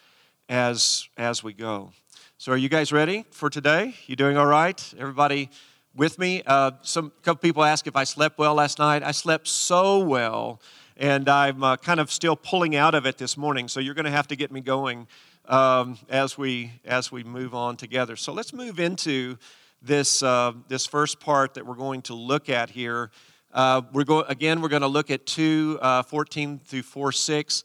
as, 0.48 1.06
as 1.18 1.44
we 1.44 1.52
go. 1.52 1.92
So, 2.40 2.52
are 2.52 2.56
you 2.56 2.68
guys 2.68 2.92
ready 2.92 3.24
for 3.32 3.50
today? 3.50 3.96
You 4.06 4.14
doing 4.14 4.36
all 4.36 4.46
right? 4.46 4.94
Everybody 4.96 5.50
with 5.96 6.20
me? 6.20 6.44
Uh, 6.46 6.70
some 6.82 7.10
couple 7.22 7.40
people 7.40 7.64
ask 7.64 7.88
if 7.88 7.96
I 7.96 8.04
slept 8.04 8.38
well 8.38 8.54
last 8.54 8.78
night. 8.78 9.02
I 9.02 9.10
slept 9.10 9.48
so 9.48 9.98
well, 9.98 10.62
and 10.96 11.28
I'm 11.28 11.64
uh, 11.64 11.78
kind 11.78 11.98
of 11.98 12.12
still 12.12 12.36
pulling 12.36 12.76
out 12.76 12.94
of 12.94 13.06
it 13.06 13.18
this 13.18 13.36
morning. 13.36 13.66
So 13.66 13.80
you're 13.80 13.94
going 13.94 14.04
to 14.04 14.12
have 14.12 14.28
to 14.28 14.36
get 14.36 14.52
me 14.52 14.60
going 14.60 15.08
um, 15.46 15.98
as 16.08 16.38
we 16.38 16.70
as 16.84 17.10
we 17.10 17.24
move 17.24 17.56
on 17.56 17.76
together. 17.76 18.14
So 18.14 18.32
let's 18.32 18.52
move 18.52 18.78
into 18.78 19.36
this 19.82 20.22
uh, 20.22 20.52
this 20.68 20.86
first 20.86 21.18
part 21.18 21.54
that 21.54 21.66
we're 21.66 21.74
going 21.74 22.02
to 22.02 22.14
look 22.14 22.48
at 22.48 22.70
here. 22.70 23.10
Uh, 23.52 23.82
we're 23.92 24.04
going 24.04 24.26
again. 24.28 24.60
We're 24.60 24.68
going 24.68 24.82
to 24.82 24.86
look 24.86 25.10
at 25.10 25.26
two 25.26 25.76
uh, 25.82 26.04
14 26.04 26.60
through 26.60 26.82
4 26.82 27.10
6 27.10 27.64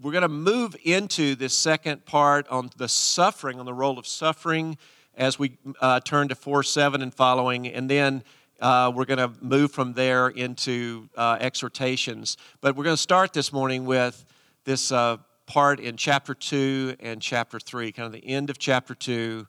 we're 0.00 0.12
going 0.12 0.22
to 0.22 0.28
move 0.28 0.76
into 0.84 1.34
this 1.34 1.52
second 1.54 2.04
part 2.04 2.46
on 2.48 2.70
the 2.76 2.88
suffering, 2.88 3.58
on 3.58 3.66
the 3.66 3.74
role 3.74 3.98
of 3.98 4.06
suffering, 4.06 4.78
as 5.16 5.38
we 5.38 5.58
uh, 5.80 5.98
turn 6.00 6.28
to 6.28 6.36
4 6.36 6.62
7 6.62 7.02
and 7.02 7.12
following. 7.12 7.66
And 7.66 7.90
then 7.90 8.22
uh, 8.60 8.92
we're 8.94 9.06
going 9.06 9.18
to 9.18 9.32
move 9.40 9.72
from 9.72 9.94
there 9.94 10.28
into 10.28 11.08
uh, 11.16 11.38
exhortations. 11.40 12.36
But 12.60 12.76
we're 12.76 12.84
going 12.84 12.96
to 12.96 13.02
start 13.02 13.32
this 13.32 13.52
morning 13.52 13.86
with 13.86 14.24
this 14.64 14.92
uh, 14.92 15.16
part 15.46 15.80
in 15.80 15.96
chapter 15.96 16.32
2 16.32 16.96
and 17.00 17.20
chapter 17.20 17.58
3, 17.58 17.90
kind 17.90 18.06
of 18.06 18.12
the 18.12 18.24
end 18.24 18.50
of 18.50 18.58
chapter 18.58 18.94
2 18.94 19.46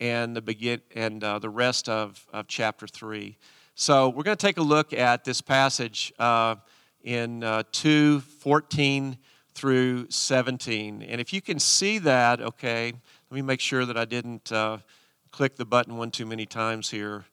and 0.00 0.34
the 0.34 0.40
begin 0.40 0.80
and 0.94 1.22
uh, 1.22 1.38
the 1.38 1.50
rest 1.50 1.90
of, 1.90 2.26
of 2.32 2.46
chapter 2.46 2.86
3. 2.86 3.36
So 3.74 4.08
we're 4.08 4.22
going 4.22 4.36
to 4.36 4.46
take 4.46 4.56
a 4.56 4.62
look 4.62 4.94
at 4.94 5.24
this 5.24 5.42
passage 5.42 6.10
uh, 6.18 6.54
in 7.04 7.44
2 7.72 8.20
14 8.20 9.18
through 9.60 10.06
17. 10.08 11.02
And 11.02 11.20
if 11.20 11.34
you 11.34 11.42
can 11.42 11.58
see 11.58 11.98
that, 11.98 12.40
okay, 12.40 12.94
let 13.30 13.34
me 13.34 13.42
make 13.42 13.60
sure 13.60 13.84
that 13.84 13.98
I 13.98 14.06
didn't 14.06 14.50
uh, 14.50 14.78
click 15.30 15.56
the 15.56 15.66
button 15.66 15.98
one 15.98 16.10
too 16.10 16.24
many 16.24 16.46
times 16.46 16.88
here. 16.88 17.26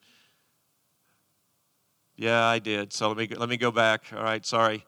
Yeah, 2.18 2.44
I 2.44 2.60
did. 2.60 2.92
So 2.92 3.08
let 3.08 3.18
me, 3.18 3.28
let 3.38 3.48
me 3.48 3.56
go 3.56 3.72
back. 3.72 4.12
All 4.14 4.22
right, 4.22 4.46
sorry. 4.46 4.84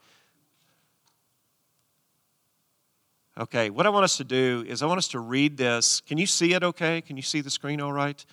Okay, 3.39 3.69
what 3.69 3.86
I 3.86 3.89
want 3.89 4.03
us 4.03 4.17
to 4.17 4.25
do 4.25 4.65
is 4.67 4.84
I 4.84 4.86
want 4.86 4.98
us 4.98 5.08
to 5.10 5.19
read 5.19 5.55
this. 5.55 6.01
Can 6.01 6.17
you 6.17 6.25
see 6.25 6.53
it 6.55 6.62
okay? 6.62 7.00
Can 7.00 7.15
you 7.15 7.24
see 7.24 7.39
the 7.39 7.50
screen 7.50 7.79
all 7.79 7.93
right? 7.93 8.25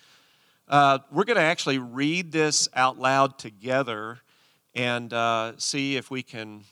Uh, 0.67 0.99
we're 1.13 1.23
going 1.23 1.37
to 1.37 1.43
actually 1.43 1.77
read 1.77 2.33
this 2.33 2.67
out 2.75 2.99
loud 2.99 3.39
together 3.39 4.19
and 4.75 5.13
uh, 5.13 5.53
see 5.55 5.95
if 5.95 6.11
we 6.11 6.23
can 6.23 6.65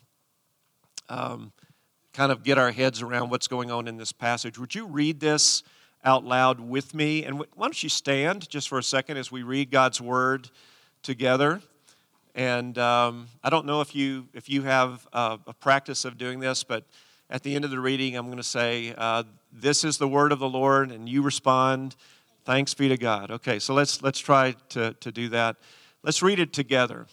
um, 1.07 1.53
kind 2.15 2.31
of 2.31 2.43
get 2.43 2.57
our 2.57 2.71
heads 2.71 3.01
around 3.01 3.29
what's 3.29 3.47
going 3.47 3.69
on 3.69 3.89
in 3.89 3.97
this 3.97 4.13
passage. 4.13 4.57
Would 4.57 4.73
you 4.73 4.87
read 4.87 5.19
this 5.19 5.63
out 6.01 6.23
loud 6.23 6.61
with 6.61 6.93
me? 6.93 7.25
And 7.25 7.39
why 7.39 7.45
don't 7.59 7.83
you 7.83 7.89
stand 7.89 8.49
just 8.49 8.69
for 8.69 8.77
a 8.77 8.83
second 8.83 9.17
as 9.17 9.33
we 9.33 9.43
read 9.43 9.69
God's 9.69 9.99
word 9.99 10.49
together? 11.03 11.61
And 12.33 12.77
um, 12.77 13.27
I 13.43 13.49
don't 13.49 13.65
know 13.65 13.81
if 13.81 13.93
you 13.93 14.29
if 14.33 14.47
you 14.49 14.61
have 14.61 15.05
a, 15.11 15.39
a, 15.45 15.53
practice 15.53 16.05
of 16.05 16.17
doing 16.17 16.39
this, 16.39 16.63
but 16.63 16.85
at 17.29 17.43
the 17.43 17.53
end 17.53 17.65
of 17.65 17.71
the 17.71 17.79
reading, 17.79 18.15
I'm 18.15 18.27
going 18.27 18.37
to 18.37 18.43
say, 18.43 18.93
uh, 18.97 19.23
"This 19.51 19.83
is 19.83 19.97
the 19.97 20.07
word 20.07 20.31
of 20.31 20.39
the 20.39 20.49
Lord," 20.49 20.91
and 20.91 21.07
you 21.07 21.21
respond, 21.21 21.95
"Thanks 22.43 22.73
be 22.73 22.89
to 22.89 22.97
God." 22.97 23.31
Okay, 23.31 23.59
so 23.59 23.73
let's 23.73 24.01
let's 24.01 24.19
try 24.19 24.55
to 24.69 24.93
to 24.99 25.11
do 25.13 25.29
that. 25.29 25.55
Let's 26.03 26.21
read 26.21 26.39
it 26.39 26.51
together. 26.51 27.07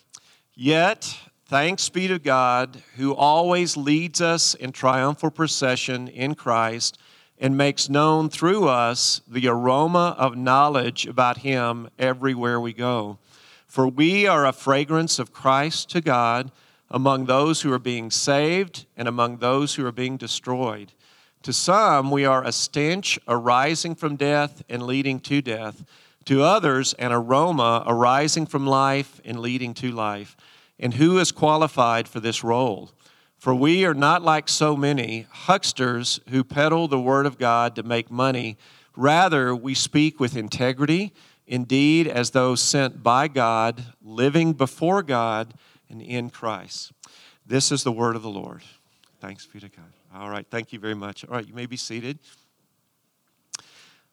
Yet 0.54 1.16
Thanks 1.52 1.90
be 1.90 2.08
to 2.08 2.18
God 2.18 2.82
who 2.96 3.14
always 3.14 3.76
leads 3.76 4.22
us 4.22 4.54
in 4.54 4.72
triumphal 4.72 5.30
procession 5.30 6.08
in 6.08 6.34
Christ 6.34 6.96
and 7.38 7.58
makes 7.58 7.90
known 7.90 8.30
through 8.30 8.68
us 8.68 9.20
the 9.28 9.48
aroma 9.48 10.16
of 10.16 10.34
knowledge 10.34 11.04
about 11.04 11.36
Him 11.36 11.90
everywhere 11.98 12.58
we 12.58 12.72
go. 12.72 13.18
For 13.66 13.86
we 13.86 14.26
are 14.26 14.46
a 14.46 14.52
fragrance 14.54 15.18
of 15.18 15.34
Christ 15.34 15.90
to 15.90 16.00
God 16.00 16.50
among 16.90 17.26
those 17.26 17.60
who 17.60 17.70
are 17.70 17.78
being 17.78 18.10
saved 18.10 18.86
and 18.96 19.06
among 19.06 19.36
those 19.36 19.74
who 19.74 19.84
are 19.84 19.92
being 19.92 20.16
destroyed. 20.16 20.94
To 21.42 21.52
some, 21.52 22.10
we 22.10 22.24
are 22.24 22.42
a 22.42 22.52
stench 22.52 23.18
arising 23.28 23.94
from 23.94 24.16
death 24.16 24.62
and 24.70 24.84
leading 24.84 25.20
to 25.20 25.42
death. 25.42 25.84
To 26.24 26.44
others, 26.44 26.94
an 26.94 27.12
aroma 27.12 27.84
arising 27.86 28.46
from 28.46 28.66
life 28.66 29.20
and 29.22 29.38
leading 29.38 29.74
to 29.74 29.90
life. 29.92 30.34
And 30.82 30.94
who 30.94 31.18
is 31.18 31.30
qualified 31.30 32.08
for 32.08 32.18
this 32.18 32.42
role? 32.42 32.90
For 33.38 33.54
we 33.54 33.84
are 33.84 33.94
not 33.94 34.22
like 34.22 34.48
so 34.48 34.76
many 34.76 35.26
hucksters 35.30 36.18
who 36.28 36.42
peddle 36.42 36.88
the 36.88 37.00
word 37.00 37.24
of 37.24 37.38
God 37.38 37.76
to 37.76 37.84
make 37.84 38.10
money. 38.10 38.58
Rather, 38.96 39.54
we 39.54 39.74
speak 39.74 40.18
with 40.18 40.36
integrity, 40.36 41.12
indeed, 41.46 42.08
as 42.08 42.32
those 42.32 42.60
sent 42.60 43.00
by 43.00 43.28
God, 43.28 43.84
living 44.02 44.54
before 44.54 45.04
God 45.04 45.54
and 45.88 46.02
in 46.02 46.30
Christ. 46.30 46.90
This 47.46 47.70
is 47.70 47.84
the 47.84 47.92
word 47.92 48.16
of 48.16 48.22
the 48.22 48.30
Lord. 48.30 48.62
Thanks 49.20 49.46
be 49.46 49.60
to 49.60 49.68
God. 49.68 49.92
All 50.12 50.30
right, 50.30 50.46
thank 50.50 50.72
you 50.72 50.80
very 50.80 50.94
much. 50.94 51.24
All 51.24 51.36
right, 51.36 51.46
you 51.46 51.54
may 51.54 51.66
be 51.66 51.76
seated. 51.76 52.18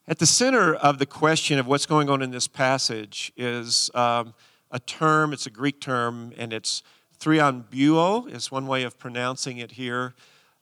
At 0.07 0.19
the 0.19 0.27
center 0.27 0.75
of 0.75 0.99
the 0.99 1.07
question 1.07 1.57
of 1.57 1.65
what's 1.65 1.87
going 1.87 2.11
on 2.11 2.21
in 2.21 2.29
this 2.29 2.47
passage 2.47 3.33
is. 3.35 3.89
Um, 3.95 4.35
a 4.71 4.79
term, 4.79 5.33
it's 5.33 5.45
a 5.45 5.49
Greek 5.49 5.81
term, 5.81 6.33
and 6.37 6.53
it's 6.53 6.83
thriambuo, 7.19 8.31
is 8.33 8.51
one 8.51 8.67
way 8.67 8.83
of 8.83 8.97
pronouncing 8.97 9.57
it 9.57 9.71
here. 9.71 10.13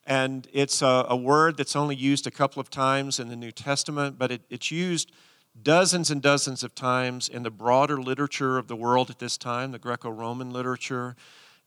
And 0.05 0.47
it's 0.53 0.81
a, 0.81 1.05
a, 1.09 1.17
word 1.17 1.57
that's 1.57 1.75
only 1.75 1.95
used 1.95 2.25
a 2.25 2.31
couple 2.31 2.61
of 2.61 2.69
times 2.69 3.19
in 3.19 3.27
the 3.27 3.35
New 3.35 3.51
Testament, 3.51 4.17
but 4.17 4.31
it, 4.31 4.41
it's 4.49 4.71
used 4.71 5.11
dozens 5.61 6.09
and 6.09 6.21
dozens 6.21 6.63
of 6.63 6.73
times 6.73 7.27
in 7.27 7.43
the 7.43 7.51
broader 7.51 8.01
literature 8.01 8.57
of 8.57 8.67
the 8.67 8.75
world 8.75 9.09
at 9.09 9.19
this 9.19 9.37
time, 9.37 9.71
the 9.71 9.79
Greco 9.79 10.09
Roman 10.09 10.49
literature. 10.49 11.15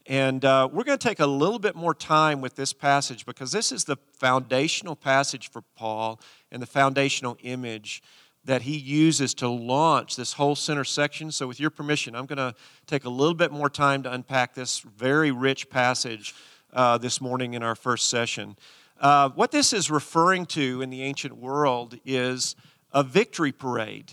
And 0.07 0.45
uh, 0.45 0.69
we're 0.73 0.85
going 0.85 0.99
to 0.99 1.09
take 1.09 1.21
a 1.21 1.27
little 1.27 1.59
bit 1.59 1.77
more 1.77 1.95
time 1.95 2.41
with 2.41 2.57
this 2.57 2.73
passage 2.73 3.27
because 3.27 3.53
this 3.53 3.71
is 3.71 3.85
the 3.85 3.99
foundational 4.15 4.97
passage 4.97 5.51
for 5.51 5.61
Paul 5.77 6.19
and 6.51 6.63
the 6.63 6.67
foundational 6.67 7.37
image 7.43 8.03
that 8.45 8.63
he 8.63 8.77
uses 8.77 9.35
to 9.35 9.49
launch 9.49 10.17
this 10.17 10.35
whole 10.35 10.55
center 10.55 10.85
section. 10.85 11.31
So, 11.31 11.47
with 11.47 11.61
your 11.61 11.71
permission, 11.71 12.15
I'm 12.15 12.27
going 12.27 12.39
to 12.39 12.55
take 12.87 13.05
a 13.05 13.11
little 13.11 13.35
bit 13.35 13.53
more 13.53 13.69
time 13.71 14.03
to 14.05 14.13
unpack 14.13 14.55
this 14.55 14.81
very 14.81 15.31
rich 15.31 15.69
passage 15.71 16.35
uh, 16.73 16.99
this 16.99 17.21
morning 17.21 17.55
in 17.55 17.63
our 17.63 17.75
first 17.75 18.09
session. 18.09 18.57
Uh, 19.01 19.31
what 19.31 19.51
this 19.51 19.73
is 19.73 19.91
referring 19.91 20.47
to 20.47 20.83
in 20.83 20.91
the 20.91 21.03
ancient 21.03 21.37
world 21.37 21.99
is 22.05 22.55
a 22.93 23.03
victory 23.03 23.53
parade. 23.53 24.13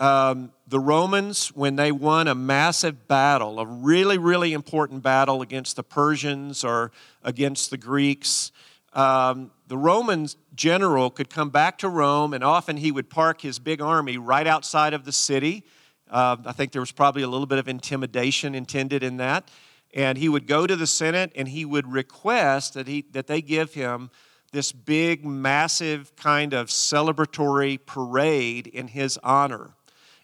Um, 0.00 0.52
the 0.66 0.80
Romans, 0.80 1.48
when 1.48 1.76
they 1.76 1.92
won 1.92 2.26
a 2.26 2.34
massive 2.34 3.06
battle, 3.06 3.60
a 3.60 3.66
really, 3.66 4.16
really 4.16 4.54
important 4.54 5.02
battle 5.02 5.42
against 5.42 5.76
the 5.76 5.82
Persians 5.82 6.64
or 6.64 6.90
against 7.22 7.70
the 7.70 7.76
Greeks, 7.76 8.50
um, 8.92 9.50
the 9.68 9.78
Roman 9.78 10.26
general 10.54 11.10
could 11.10 11.30
come 11.30 11.50
back 11.50 11.78
to 11.78 11.88
Rome, 11.88 12.34
and 12.34 12.42
often 12.42 12.76
he 12.76 12.90
would 12.90 13.08
park 13.08 13.40
his 13.40 13.58
big 13.58 13.80
army 13.80 14.18
right 14.18 14.46
outside 14.46 14.94
of 14.94 15.04
the 15.04 15.12
city. 15.12 15.64
Uh, 16.10 16.36
I 16.44 16.52
think 16.52 16.72
there 16.72 16.82
was 16.82 16.92
probably 16.92 17.22
a 17.22 17.28
little 17.28 17.46
bit 17.46 17.58
of 17.58 17.68
intimidation 17.68 18.54
intended 18.54 19.02
in 19.02 19.18
that. 19.18 19.48
And 19.94 20.18
he 20.18 20.28
would 20.28 20.46
go 20.46 20.66
to 20.66 20.76
the 20.76 20.86
Senate 20.86 21.32
and 21.34 21.48
he 21.48 21.64
would 21.64 21.90
request 21.90 22.74
that, 22.74 22.86
he, 22.86 23.04
that 23.10 23.26
they 23.26 23.42
give 23.42 23.74
him 23.74 24.10
this 24.52 24.72
big, 24.72 25.24
massive 25.24 26.14
kind 26.16 26.52
of 26.52 26.68
celebratory 26.68 27.78
parade 27.86 28.66
in 28.66 28.88
his 28.88 29.18
honor. 29.22 29.70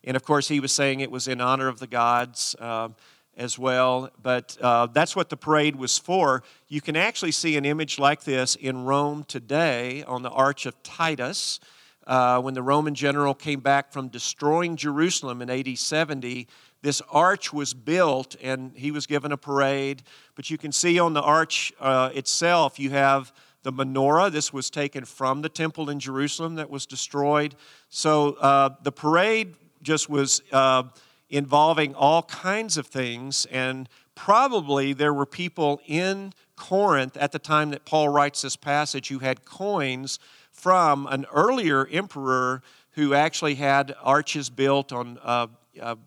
And 0.04 0.16
of 0.16 0.25
course, 0.25 0.49
he 0.49 0.61
was 0.61 0.73
saying 0.73 1.00
it 1.00 1.11
was 1.11 1.26
in 1.26 1.40
honor 1.40 1.68
of 1.68 1.80
the 1.80 1.87
gods 1.87 2.54
uh, 2.61 2.88
as 3.36 3.58
well, 3.58 4.10
but 4.22 4.56
uh, 4.60 4.86
that's 4.86 5.14
what 5.14 5.28
the 5.28 5.36
parade 5.36 5.76
was 5.76 5.98
for. 5.98 6.42
You 6.68 6.80
can 6.80 6.96
actually 6.96 7.32
see 7.32 7.56
an 7.56 7.64
image 7.64 7.98
like 7.98 8.24
this 8.24 8.54
in 8.54 8.84
Rome 8.84 9.24
today 9.24 10.02
on 10.04 10.22
the 10.22 10.30
Arch 10.30 10.66
of 10.66 10.82
Titus. 10.82 11.60
Uh, 12.06 12.40
when 12.40 12.54
the 12.54 12.62
Roman 12.62 12.94
general 12.94 13.34
came 13.34 13.60
back 13.60 13.92
from 13.92 14.08
destroying 14.08 14.76
Jerusalem 14.76 15.42
in 15.42 15.50
AD 15.50 15.76
70, 15.76 16.46
this 16.82 17.02
arch 17.10 17.52
was 17.52 17.74
built 17.74 18.36
and 18.40 18.72
he 18.76 18.92
was 18.92 19.06
given 19.06 19.32
a 19.32 19.36
parade. 19.36 20.02
But 20.36 20.48
you 20.48 20.56
can 20.56 20.70
see 20.70 20.98
on 21.00 21.14
the 21.14 21.22
arch 21.22 21.72
uh, 21.80 22.10
itself, 22.14 22.78
you 22.78 22.90
have 22.90 23.32
the 23.64 23.72
menorah. 23.72 24.30
This 24.30 24.52
was 24.52 24.70
taken 24.70 25.04
from 25.04 25.42
the 25.42 25.48
temple 25.48 25.90
in 25.90 25.98
Jerusalem 25.98 26.54
that 26.54 26.70
was 26.70 26.86
destroyed. 26.86 27.56
So 27.88 28.34
uh, 28.34 28.70
the 28.84 28.92
parade 28.92 29.56
just 29.82 30.08
was 30.08 30.42
uh, 30.52 30.84
involving 31.28 31.95
all 31.95 32.23
kinds 32.23 32.76
of 32.76 32.87
things, 32.87 33.47
and 33.47 33.88
probably 34.14 34.92
there 34.92 35.12
were 35.12 35.26
people 35.26 35.80
in 35.87 36.33
Corinth 36.56 37.16
at 37.16 37.33
the 37.33 37.38
time 37.38 37.71
that 37.71 37.85
Paul 37.85 38.09
writes 38.09 38.42
this 38.42 38.56
passage 38.56 39.09
who 39.09 39.18
had 39.18 39.45
coins 39.45 40.18
from 40.50 41.06
an 41.09 41.26
earlier 41.33 41.87
emperor 41.87 42.62
who 42.92 43.12
actually 43.12 43.56
had 43.56 43.95
arches 44.02 44.49
built 44.49 44.92
on 44.92 45.18
a, 45.23 45.49
a 45.80 45.99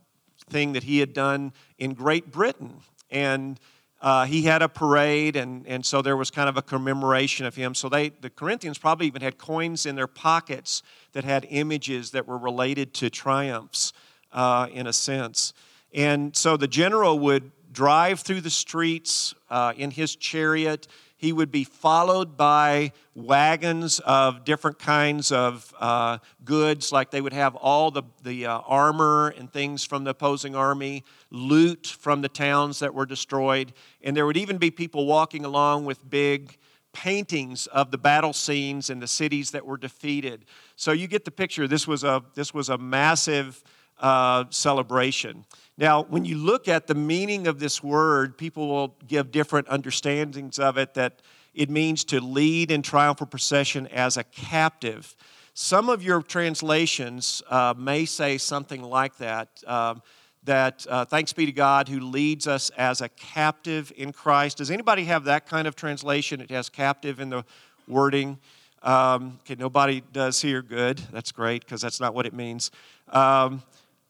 thing 0.50 0.74
that 0.74 0.84
he 0.84 1.00
had 1.00 1.14
done 1.14 1.54
in 1.78 1.94
Great 1.94 2.32
Britain. 2.32 2.82
And 3.12 3.60
uh, 4.02 4.26
he 4.26 4.44
had 4.44 4.62
a 4.62 4.70
parade, 4.70 5.36
and, 5.36 5.68
and 5.68 5.86
so 5.86 6.02
there 6.02 6.18
was 6.18 6.32
kind 6.32 6.50
of 6.50 6.58
a 6.58 6.62
commemoration 6.62 7.46
of 7.46 7.56
him. 7.56 7.76
So 7.76 7.90
they, 7.90 8.10
the 8.10 8.30
Corinthians 8.30 8.78
probably 8.78 9.08
even 9.08 9.22
had 9.22 9.38
coins 9.38 9.86
in 9.86 9.96
their 9.96 10.08
pockets 10.08 10.82
that 11.12 11.26
had 11.26 11.46
images 11.50 12.12
that 12.12 12.28
were 12.28 12.38
related 12.38 12.94
to 12.96 13.10
triumphs, 13.10 13.94
uh, 14.31 14.67
in 14.71 14.88
a 14.88 14.93
sense. 14.93 15.53
And 15.93 16.36
so 16.36 16.57
the 16.57 16.67
general 16.67 17.19
would 17.19 17.51
drive 17.71 18.21
through 18.21 18.41
the 18.41 18.50
streets 18.50 19.33
uh, 19.50 19.74
in 19.77 19.91
his 19.91 20.15
chariot 20.15 20.88
he 21.19 21.33
would 21.33 21.51
be 21.51 21.65
followed 21.65 22.38
by 22.38 22.93
wagons 23.13 24.00
of 24.05 24.45
different 24.45 24.79
kinds 24.79 25.33
of 25.33 25.74
uh, 25.77 26.17
goods, 26.45 26.93
like 26.93 27.12
they 27.12 27.19
would 27.19 27.33
have 27.33 27.57
all 27.57 27.91
the, 27.91 28.03
the 28.24 28.46
uh, 28.46 28.59
armor 28.59 29.33
and 29.37 29.51
things 29.51 29.83
from 29.83 30.05
the 30.05 30.11
opposing 30.11 30.55
army, 30.55 31.03
loot 31.29 31.87
from 31.87 32.22
the 32.22 32.29
towns 32.29 32.79
that 32.79 32.94
were 32.94 33.05
destroyed, 33.05 33.74
and 34.01 34.15
there 34.15 34.25
would 34.25 34.37
even 34.37 34.57
be 34.57 34.72
people 34.72 35.05
walking 35.05 35.44
along 35.44 35.83
with 35.83 36.09
big 36.09 36.57
paintings 36.94 37.68
of 37.68 37.92
the 37.92 37.98
battle 37.98 38.31
scenes 38.31 38.89
and 38.89 39.01
the 39.01 39.07
cities 39.07 39.51
that 39.51 39.65
were 39.65 39.77
defeated. 39.77 40.46
So 40.77 40.94
you 40.94 41.07
get 41.07 41.25
the 41.25 41.31
picture. 41.31 41.68
This 41.68 41.85
was 41.85 42.05
a, 42.05 42.24
this 42.33 42.53
was 42.53 42.70
a 42.70 42.77
massive 42.77 43.61
uh, 44.00 44.46
celebration. 44.50 45.46
Now, 45.77 46.03
when 46.03 46.25
you 46.25 46.38
look 46.38 46.68
at 46.68 46.88
the 46.88 46.96
meaning 46.96 47.48
of 47.48 47.59
this 47.59 47.81
word, 47.81 48.38
people 48.38 48.68
will 48.68 48.96
give 49.07 49.31
different 49.31 49.68
understandings 49.70 50.59
of 50.59 50.77
it 50.77 50.94
that 50.96 51.22
it 51.53 51.70
means 51.70 52.03
to 52.05 52.20
lead 52.20 52.72
in 52.72 52.81
triumphal 52.81 53.27
procession 53.27 53.88
as 53.88 54.18
a 54.18 54.24
captive. 54.24 55.16
Some 55.53 55.90
of 55.90 56.03
your 56.03 56.22
translations 56.22 57.42
uh, 57.50 57.74
may 57.77 58.05
say 58.05 58.38
something 58.38 58.81
like 58.81 59.18
that. 59.18 59.64
Um, 59.66 60.01
that 60.44 60.85
uh, 60.90 61.05
thanks 61.05 61.33
be 61.33 61.46
to 61.46 61.51
God 61.51 61.90
who 61.90 62.00
leads 62.00 62.48
us 62.48 62.70
as 62.72 63.01
a 63.01 63.09
captive 63.09 63.92
in 63.96 64.14
Christ. 64.14 64.57
Does 64.57 64.72
anybody 64.72 65.03
have 65.05 65.25
that 65.25 65.46
kind 65.46 65.68
of 65.68 65.75
translation? 65.75 66.42
It 66.42 66.50
has 66.51 66.70
captive 66.70 67.20
in 67.20 67.29
the 67.29 67.44
wording. 67.88 68.38
Um, 68.81 69.40
okay, 69.42 69.55
nobody 69.59 70.01
does 70.14 70.42
here. 70.42 70.62
Good. 70.62 71.00
That's 71.12 71.31
great 71.31 71.66
because 71.66 71.81
that's 71.81 72.00
not 72.00 72.14
what 72.14 72.25
it 72.25 72.33
means. 72.33 72.72
Um, 73.09 73.62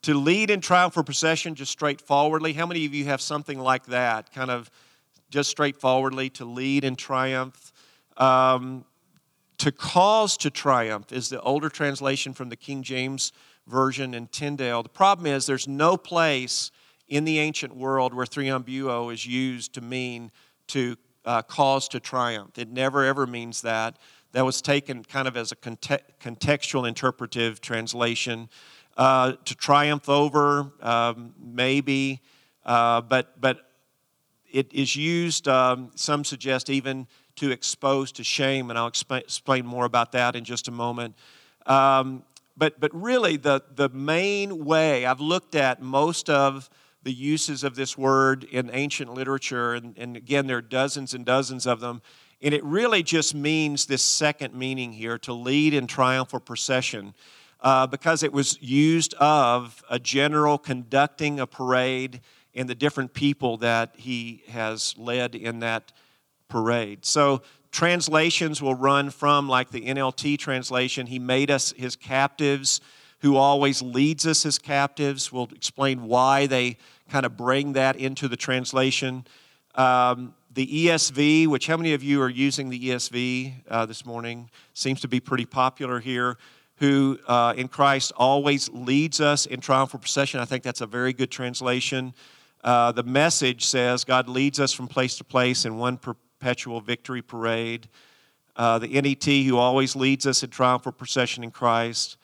to 0.04 0.14
lead 0.14 0.50
in 0.50 0.62
triumph 0.62 0.94
triumphal 0.94 1.04
procession 1.04 1.56
just 1.56 1.72
straightforwardly. 1.72 2.54
How 2.54 2.66
many 2.66 2.86
of 2.86 2.94
you 2.94 3.06
have 3.06 3.22
something 3.22 3.60
like 3.60 3.86
that, 3.88 4.32
kind 4.34 4.50
of 4.50 4.72
just 5.30 5.50
straightforwardly 5.50 6.30
to 6.32 6.46
lead 6.46 6.84
in 6.84 6.96
triumph? 6.96 7.74
Um, 8.18 8.86
to 9.58 9.72
cause 9.74 10.38
to 10.38 10.50
triumph 10.50 11.12
is 11.12 11.30
the 11.30 11.42
older 11.42 11.70
translation 11.70 12.34
from 12.34 12.48
the 12.48 12.56
King 12.56 12.82
James 12.82 13.34
Version 13.68 14.14
in 14.14 14.28
Tyndale. 14.28 14.84
The 14.84 14.90
problem 14.90 15.28
is 15.28 15.46
there's 15.46 15.68
no 15.68 15.98
place 15.98 16.72
in 17.10 17.26
the 17.26 17.40
ancient 17.40 17.76
world 17.76 18.14
where 18.14 18.26
thriambuo 18.26 19.14
is 19.14 19.26
used 19.26 19.74
to 19.74 19.82
mean 19.82 20.32
to 20.68 20.96
uh, 21.26 21.42
cause 21.42 21.90
to 21.90 22.00
triumph. 22.00 22.58
It 22.58 22.70
never 22.70 23.04
ever 23.04 23.28
means 23.28 23.62
that. 23.62 23.98
That 24.32 24.46
was 24.46 24.62
taken 24.62 25.04
kind 25.04 25.28
of 25.28 25.36
as 25.36 25.52
a 25.52 25.56
contextual 25.56 26.88
interpretive 26.88 27.60
translation 27.60 28.48
uh, 29.00 29.32
to 29.46 29.56
triumph 29.56 30.10
over, 30.10 30.74
um, 30.82 31.34
maybe, 31.42 32.22
uh, 32.66 33.00
but, 33.00 33.40
but 33.40 33.72
it 34.52 34.74
is 34.74 34.94
used, 34.94 35.48
um, 35.48 35.90
some 35.96 36.26
suggest, 36.26 36.70
even 36.70 37.08
to 37.38 37.50
expose 37.50 38.12
to 38.12 38.26
shame, 38.26 38.70
and 38.70 38.78
I'll 38.78 38.88
explain, 38.88 39.22
explain 39.22 39.66
more 39.66 39.86
about 39.86 40.12
that 40.12 40.36
in 40.36 40.44
just 40.44 40.68
a 40.68 40.72
moment. 40.72 41.16
Um, 41.66 42.24
but, 42.58 42.82
but 42.82 42.94
really, 42.94 43.38
the, 43.38 43.62
the 43.74 43.88
main 43.88 44.66
way 44.66 45.06
I've 45.06 45.22
looked 45.22 45.56
at 45.56 45.82
most 45.82 46.30
of 46.30 46.70
the 47.02 47.14
uses 47.14 47.64
of 47.64 47.76
this 47.76 47.98
word 47.98 48.44
in 48.44 48.70
ancient 48.74 49.14
literature, 49.14 49.76
and, 49.76 49.98
and 49.98 50.18
again, 50.18 50.46
there 50.46 50.58
are 50.58 50.62
dozens 50.62 51.14
and 51.14 51.26
dozens 51.26 51.66
of 51.66 51.80
them, 51.80 52.02
and 52.42 52.54
it 52.54 52.66
really 52.66 53.02
just 53.02 53.34
means 53.34 53.86
this 53.86 54.04
second 54.04 54.54
meaning 54.54 54.92
here 54.92 55.18
to 55.20 55.32
lead 55.32 55.74
in 55.74 55.88
triumphal 55.88 56.42
procession 56.42 57.14
uh, 57.62 57.88
because 57.88 58.24
it 58.24 58.32
was 58.32 58.62
used 58.62 59.14
of 59.16 59.84
a 59.90 60.00
general 60.00 60.58
conducting 60.58 61.40
a 61.40 61.48
parade 61.48 62.22
and 62.56 62.70
the 62.70 62.76
different 62.76 63.14
people 63.14 63.58
that 63.58 63.94
he 63.98 64.44
has 64.50 64.96
led 64.98 65.36
in 65.36 65.60
that 65.60 65.92
parade. 66.48 67.06
So 67.06 67.42
translations 67.72 68.62
will 68.62 68.76
run 68.76 69.10
from 69.10 69.48
like 69.48 69.72
the 69.72 69.82
NLT 69.82 70.40
translation, 70.40 71.08
he 71.08 71.20
made 71.20 71.52
us 71.52 71.74
his 71.78 71.96
captives, 71.96 72.82
who 73.20 73.36
always 73.36 73.82
leads 73.82 74.26
us 74.26 74.46
as 74.46 74.58
captives. 74.58 75.32
We'll 75.32 75.50
explain 75.54 76.04
why 76.04 76.48
they 76.48 76.78
kind 77.10 77.26
of 77.26 77.36
bring 77.36 77.74
that 77.74 77.98
into 77.98 78.28
the 78.28 78.38
translation. 78.38 79.26
Um, 79.76 80.34
the 80.54 80.86
ESV, 80.88 81.48
which 81.48 81.68
how 81.68 81.78
many 81.78 81.94
of 81.94 82.02
you 82.02 82.22
are 82.22 82.30
using 82.30 82.70
the 82.70 82.80
ESV 82.80 83.54
uh, 83.70 83.86
this 83.86 84.06
morning? 84.06 84.50
Seems 84.74 85.02
to 85.02 85.08
be 85.08 85.20
pretty 85.20 85.46
popular 85.46 86.00
here 86.00 86.38
who 86.80 87.20
uh, 87.28 87.54
in 87.58 87.68
Christ 87.68 88.14
always 88.16 88.70
leads 88.70 89.20
us 89.20 89.46
in 89.46 89.60
triumphal 89.60 90.00
procession. 90.00 90.40
I 90.40 90.46
think 90.46 90.64
that's 90.64 90.82
a 90.82 90.88
very 90.88 91.12
good 91.12 91.30
translation. 91.30 92.14
Uh, 92.64 92.92
the 92.94 93.04
message 93.04 93.66
says 93.66 94.06
God 94.06 94.30
leads 94.30 94.60
us 94.60 94.72
from 94.72 94.88
place 94.88 95.18
to 95.18 95.24
place 95.24 95.66
in 95.66 95.78
one 95.78 95.98
perpetual 95.98 96.80
victory 96.80 97.22
parade. 97.22 97.88
Uh, 98.56 98.80
the 98.80 98.88
NET, 98.88 99.26
who 99.26 99.58
always 99.58 99.96
leads 99.96 100.26
us 100.26 100.42
in 100.44 100.50
triumphal 100.50 100.92
procession 100.92 101.44
in 101.44 101.52
Christ, 101.52 102.18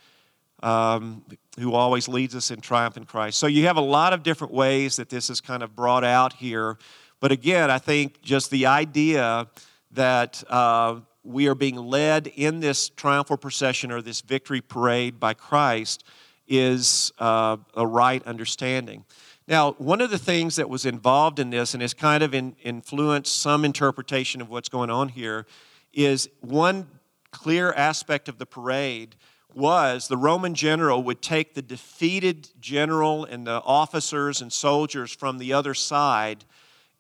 um, 0.63 1.24
who 1.60 1.74
always 1.74 2.08
leads 2.08 2.36
us 2.36 2.50
in 2.50 2.62
triumph 2.62 2.98
in 2.98 3.06
Christ. 3.06 3.38
So 3.38 3.48
you 3.48 3.65
have 3.65 3.78
a 3.78 3.82
lot 3.82 4.13
of 4.13 4.24
different 4.24 4.54
ways 4.54 4.96
that 4.96 5.10
this 5.10 5.30
is 5.30 5.41
kind 5.41 5.63
of 5.63 5.76
brought 5.76 6.04
out 6.04 6.34
here. 6.34 6.78
But 7.20 7.32
again, 7.32 7.70
I 7.70 7.78
think 7.78 8.22
just 8.22 8.52
the 8.52 8.65
idea 8.65 9.48
that 9.91 10.44
uh, 10.50 11.02
we 11.25 11.47
are 11.47 11.55
being 11.55 11.75
led 11.75 12.27
in 12.27 12.59
this 12.59 12.89
triumphal 12.89 13.38
procession 13.38 13.91
or 13.91 14.01
this 14.01 14.21
victory 14.21 14.61
parade 14.61 15.19
by 15.19 15.33
Christ 15.33 16.03
is 16.47 17.11
uh, 17.19 17.57
a 17.73 17.85
right 17.85 18.23
understanding. 18.25 19.03
Now, 19.47 19.73
one 19.73 20.01
of 20.01 20.09
the 20.09 20.17
things 20.17 20.55
that 20.55 20.69
was 20.69 20.85
involved 20.85 21.39
in 21.39 21.49
this 21.49 21.73
and 21.73 21.81
has 21.81 21.93
kind 21.93 22.23
of 22.23 22.33
in, 22.33 22.55
influenced 22.63 23.39
some 23.39 23.65
interpretation 23.65 24.41
of 24.41 24.49
what's 24.49 24.69
going 24.69 24.89
on 24.89 25.09
here 25.09 25.45
is 25.93 26.29
one 26.41 26.88
clear 27.31 27.71
aspect 27.73 28.29
of 28.29 28.38
the 28.38 28.45
parade 28.45 29.15
was 29.53 30.07
the 30.07 30.17
Roman 30.17 30.53
general 30.53 31.01
would 31.03 31.21
take 31.21 31.53
the 31.53 31.61
defeated 31.61 32.49
general 32.59 33.23
and 33.23 33.47
the 33.47 33.61
officers 33.63 34.41
and 34.41 34.51
soldiers 34.51 35.11
from 35.13 35.38
the 35.38 35.53
other 35.53 35.73
side, 35.73 36.43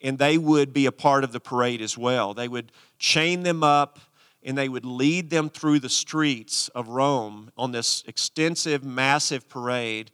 and 0.01 0.17
they 0.17 0.37
would 0.37 0.71
be 0.71 0.85
a 0.85 0.91
part 0.91 1.23
of 1.23 1.31
the 1.31 1.39
parade 1.39 1.81
as 1.81 1.97
well. 1.97 2.33
They 2.33 2.47
would 2.47 2.71
chain 2.97 3.43
them 3.43 3.63
up 3.63 3.99
and 4.45 4.55
they 4.55 4.69
would 4.69 4.85
lead 4.85 5.31
them 5.31 5.49
through 5.49 5.79
the 5.79 5.89
streets 5.89 6.69
of 6.69 6.87
Rome 6.87 7.51
on 7.57 7.71
this 7.71 8.03
extensive, 8.07 8.83
massive 8.83 9.49
parade, 9.49 10.11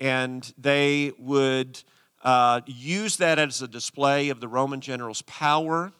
and 0.00 0.52
they 0.56 1.12
would 1.18 1.84
uh, 2.22 2.62
use 2.66 3.18
that 3.18 3.38
as 3.38 3.60
a 3.60 3.68
display 3.68 4.30
of 4.30 4.40
the 4.40 4.48
Roman 4.48 4.80
general's 4.80 5.20
power. 5.22 5.92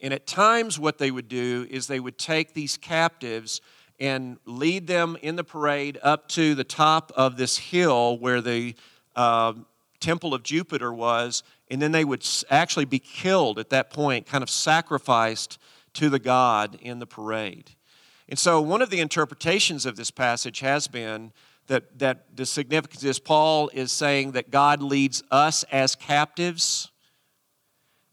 And 0.00 0.14
at 0.14 0.26
times, 0.26 0.78
what 0.78 0.96
they 0.96 1.10
would 1.10 1.28
do 1.28 1.66
is 1.70 1.86
they 1.86 2.00
would 2.00 2.16
take 2.16 2.54
these 2.54 2.78
captives 2.78 3.60
and 4.00 4.38
lead 4.46 4.86
them 4.86 5.18
in 5.20 5.36
the 5.36 5.44
parade 5.44 5.98
up 6.02 6.28
to 6.28 6.54
the 6.54 6.64
top 6.64 7.12
of 7.14 7.36
this 7.36 7.58
hill 7.58 8.18
where 8.18 8.40
the 8.40 8.74
uh, 9.14 9.52
temple 10.00 10.34
of 10.34 10.42
Jupiter 10.42 10.92
was, 10.92 11.42
and 11.70 11.80
then 11.80 11.92
they 11.92 12.04
would 12.04 12.26
actually 12.50 12.86
be 12.86 12.98
killed 12.98 13.58
at 13.58 13.68
that 13.70 13.90
point, 13.90 14.26
kind 14.26 14.42
of 14.42 14.48
sacrificed 14.48 15.58
to 15.94 16.10
the 16.10 16.18
God 16.18 16.76
in 16.80 16.98
the 16.98 17.06
parade. 17.06 17.72
And 18.28 18.38
so, 18.38 18.60
one 18.60 18.82
of 18.82 18.90
the 18.90 19.00
interpretations 19.00 19.86
of 19.86 19.96
this 19.96 20.10
passage 20.10 20.60
has 20.60 20.88
been 20.88 21.32
that, 21.66 21.98
that 21.98 22.36
the 22.36 22.46
significance 22.46 23.04
is 23.04 23.18
Paul 23.18 23.70
is 23.72 23.90
saying 23.90 24.32
that 24.32 24.50
God 24.50 24.82
leads 24.82 25.22
us 25.30 25.64
as 25.64 25.94
captives, 25.94 26.90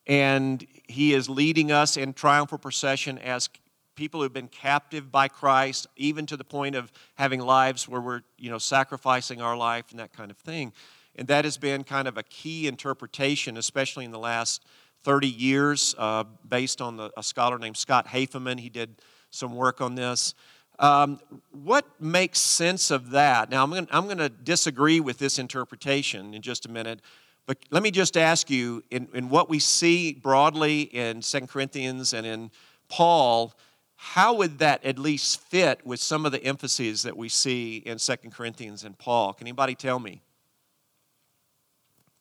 and 0.07 0.65
he 0.87 1.13
is 1.13 1.29
leading 1.29 1.71
us 1.71 1.97
in 1.97 2.13
triumphal 2.13 2.57
procession 2.57 3.17
as 3.17 3.49
people 3.95 4.21
who've 4.21 4.33
been 4.33 4.47
captive 4.47 5.11
by 5.11 5.27
Christ, 5.27 5.87
even 5.95 6.25
to 6.25 6.37
the 6.37 6.43
point 6.43 6.75
of 6.75 6.91
having 7.15 7.39
lives 7.39 7.87
where 7.87 8.01
we're, 8.01 8.21
you 8.37 8.49
know, 8.49 8.57
sacrificing 8.57 9.41
our 9.41 9.55
life 9.55 9.85
and 9.91 9.99
that 9.99 10.13
kind 10.13 10.31
of 10.31 10.37
thing. 10.37 10.73
And 11.15 11.27
that 11.27 11.45
has 11.45 11.57
been 11.57 11.83
kind 11.83 12.07
of 12.07 12.17
a 12.17 12.23
key 12.23 12.67
interpretation, 12.67 13.57
especially 13.57 14.05
in 14.05 14.11
the 14.11 14.19
last 14.19 14.63
30 15.03 15.27
years, 15.27 15.95
uh, 15.97 16.23
based 16.47 16.81
on 16.81 16.97
the, 16.97 17.11
a 17.17 17.23
scholar 17.23 17.57
named 17.57 17.77
Scott 17.77 18.07
Hafemann. 18.07 18.59
He 18.59 18.69
did 18.69 18.95
some 19.29 19.55
work 19.55 19.81
on 19.81 19.95
this. 19.95 20.33
Um, 20.79 21.19
what 21.51 21.85
makes 21.99 22.39
sense 22.39 22.91
of 22.91 23.11
that? 23.11 23.49
Now, 23.49 23.63
I'm 23.63 24.05
going 24.05 24.17
to 24.17 24.29
disagree 24.29 24.99
with 24.99 25.19
this 25.19 25.37
interpretation 25.37 26.33
in 26.33 26.41
just 26.41 26.65
a 26.65 26.69
minute, 26.71 27.01
but 27.45 27.57
let 27.69 27.83
me 27.83 27.91
just 27.91 28.17
ask 28.17 28.49
you 28.49 28.83
in, 28.89 29.07
in 29.13 29.29
what 29.29 29.49
we 29.49 29.59
see 29.59 30.13
broadly 30.13 30.81
in 30.81 31.21
2 31.21 31.41
Corinthians 31.41 32.13
and 32.13 32.25
in 32.25 32.51
Paul, 32.89 33.53
how 33.95 34.33
would 34.33 34.57
that 34.59 34.83
at 34.83 34.97
least 34.97 35.39
fit 35.41 35.85
with 35.85 35.99
some 35.99 36.25
of 36.25 36.31
the 36.31 36.43
emphases 36.43 37.03
that 37.03 37.15
we 37.15 37.29
see 37.29 37.77
in 37.77 37.99
2 37.99 38.15
Corinthians 38.31 38.83
and 38.83 38.97
Paul? 38.97 39.33
Can 39.33 39.45
anybody 39.45 39.75
tell 39.75 39.99
me? 39.99 40.23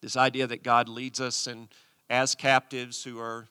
This 0.03 0.17
idea 0.17 0.47
that 0.47 0.63
God 0.63 0.89
leads 0.89 1.21
us 1.21 1.47
and 1.47 1.69
as 2.11 2.35
captives 2.35 3.05
who 3.05 3.19
are 3.19 3.49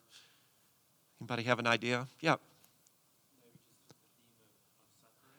anybody 1.20 1.42
have 1.42 1.58
an 1.58 1.66
idea? 1.66 2.06
Yeah. 2.20 2.36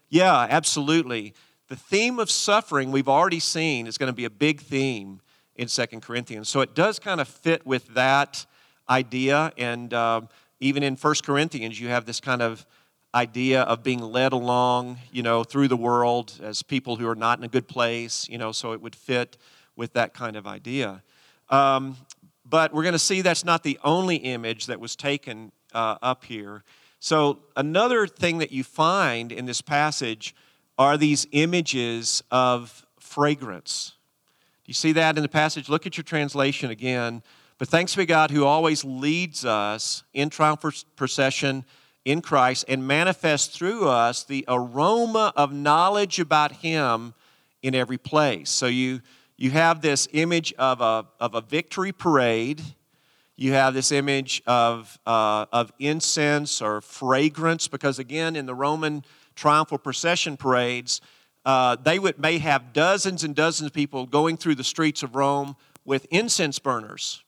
Yeah, 0.09 0.47
absolutely. 0.49 1.33
The 1.69 1.75
theme 1.77 2.19
of 2.19 2.29
suffering 2.29 2.91
we've 2.91 3.07
already 3.07 3.39
seen 3.39 3.87
is 3.87 3.97
going 3.97 4.11
to 4.11 4.15
be 4.15 4.25
a 4.25 4.29
big 4.29 4.59
theme 4.59 5.21
in 5.55 5.69
Second 5.69 6.01
Corinthians. 6.01 6.49
So 6.49 6.59
it 6.59 6.75
does 6.75 6.99
kind 6.99 7.21
of 7.21 7.27
fit 7.27 7.65
with 7.65 7.93
that 7.93 8.45
idea. 8.89 9.53
And 9.57 9.93
uh, 9.93 10.21
even 10.59 10.83
in 10.83 10.97
First 10.97 11.23
Corinthians, 11.23 11.79
you 11.79 11.87
have 11.87 12.05
this 12.05 12.19
kind 12.19 12.41
of 12.41 12.65
idea 13.15 13.61
of 13.61 13.83
being 13.83 14.01
led 14.01 14.33
along, 14.33 14.97
you 15.11 15.23
know, 15.23 15.43
through 15.43 15.67
the 15.67 15.77
world 15.77 16.39
as 16.41 16.61
people 16.61 16.97
who 16.97 17.07
are 17.07 17.15
not 17.15 17.37
in 17.37 17.43
a 17.43 17.47
good 17.47 17.67
place, 17.67 18.27
you 18.27 18.37
know, 18.37 18.51
so 18.51 18.73
it 18.73 18.81
would 18.81 18.95
fit 18.95 19.37
with 19.75 19.93
that 19.93 20.13
kind 20.13 20.35
of 20.35 20.45
idea. 20.47 21.03
Um, 21.49 21.97
but 22.51 22.73
we're 22.73 22.83
going 22.83 22.91
to 22.91 22.99
see 22.99 23.21
that's 23.21 23.45
not 23.45 23.63
the 23.63 23.79
only 23.83 24.17
image 24.17 24.65
that 24.65 24.79
was 24.79 24.95
taken 24.95 25.53
uh, 25.73 25.95
up 26.01 26.25
here. 26.25 26.63
So, 26.99 27.39
another 27.55 28.05
thing 28.05 28.39
that 28.39 28.51
you 28.51 28.63
find 28.63 29.31
in 29.31 29.45
this 29.45 29.61
passage 29.61 30.35
are 30.77 30.97
these 30.97 31.25
images 31.31 32.21
of 32.29 32.85
fragrance. 32.99 33.93
Do 34.65 34.69
you 34.69 34.73
see 34.73 34.91
that 34.91 35.15
in 35.15 35.23
the 35.23 35.29
passage? 35.29 35.69
Look 35.69 35.87
at 35.87 35.97
your 35.97 36.03
translation 36.03 36.69
again. 36.69 37.23
But 37.57 37.69
thanks 37.69 37.95
be 37.95 38.05
God 38.05 38.31
who 38.31 38.43
always 38.43 38.83
leads 38.83 39.45
us 39.45 40.03
in 40.13 40.29
triumphal 40.29 40.71
procession 40.95 41.63
in 42.03 42.21
Christ 42.21 42.65
and 42.67 42.85
manifests 42.85 43.55
through 43.55 43.87
us 43.87 44.23
the 44.25 44.43
aroma 44.47 45.31
of 45.37 45.53
knowledge 45.53 46.19
about 46.19 46.51
Him 46.51 47.13
in 47.63 47.75
every 47.75 47.97
place. 47.97 48.49
So 48.49 48.65
you, 48.65 49.01
you 49.41 49.49
have 49.49 49.81
this 49.81 50.07
image 50.11 50.53
of 50.59 50.81
a, 50.81 51.07
of 51.19 51.33
a 51.33 51.41
victory 51.41 51.91
parade. 51.91 52.61
You 53.35 53.53
have 53.53 53.73
this 53.73 53.91
image 53.91 54.43
of, 54.45 54.99
uh, 55.07 55.47
of 55.51 55.73
incense 55.79 56.61
or 56.61 56.79
fragrance, 56.79 57.67
because 57.67 57.97
again, 57.97 58.35
in 58.35 58.45
the 58.45 58.53
Roman 58.53 59.03
triumphal 59.33 59.79
procession 59.79 60.37
parades, 60.37 61.01
uh, 61.43 61.75
they 61.75 61.97
would, 61.97 62.19
may 62.19 62.37
have 62.37 62.71
dozens 62.71 63.23
and 63.23 63.33
dozens 63.33 63.65
of 63.65 63.73
people 63.73 64.05
going 64.05 64.37
through 64.37 64.53
the 64.53 64.63
streets 64.63 65.01
of 65.01 65.15
Rome 65.15 65.55
with 65.85 66.05
incense 66.11 66.59
burners 66.59 67.23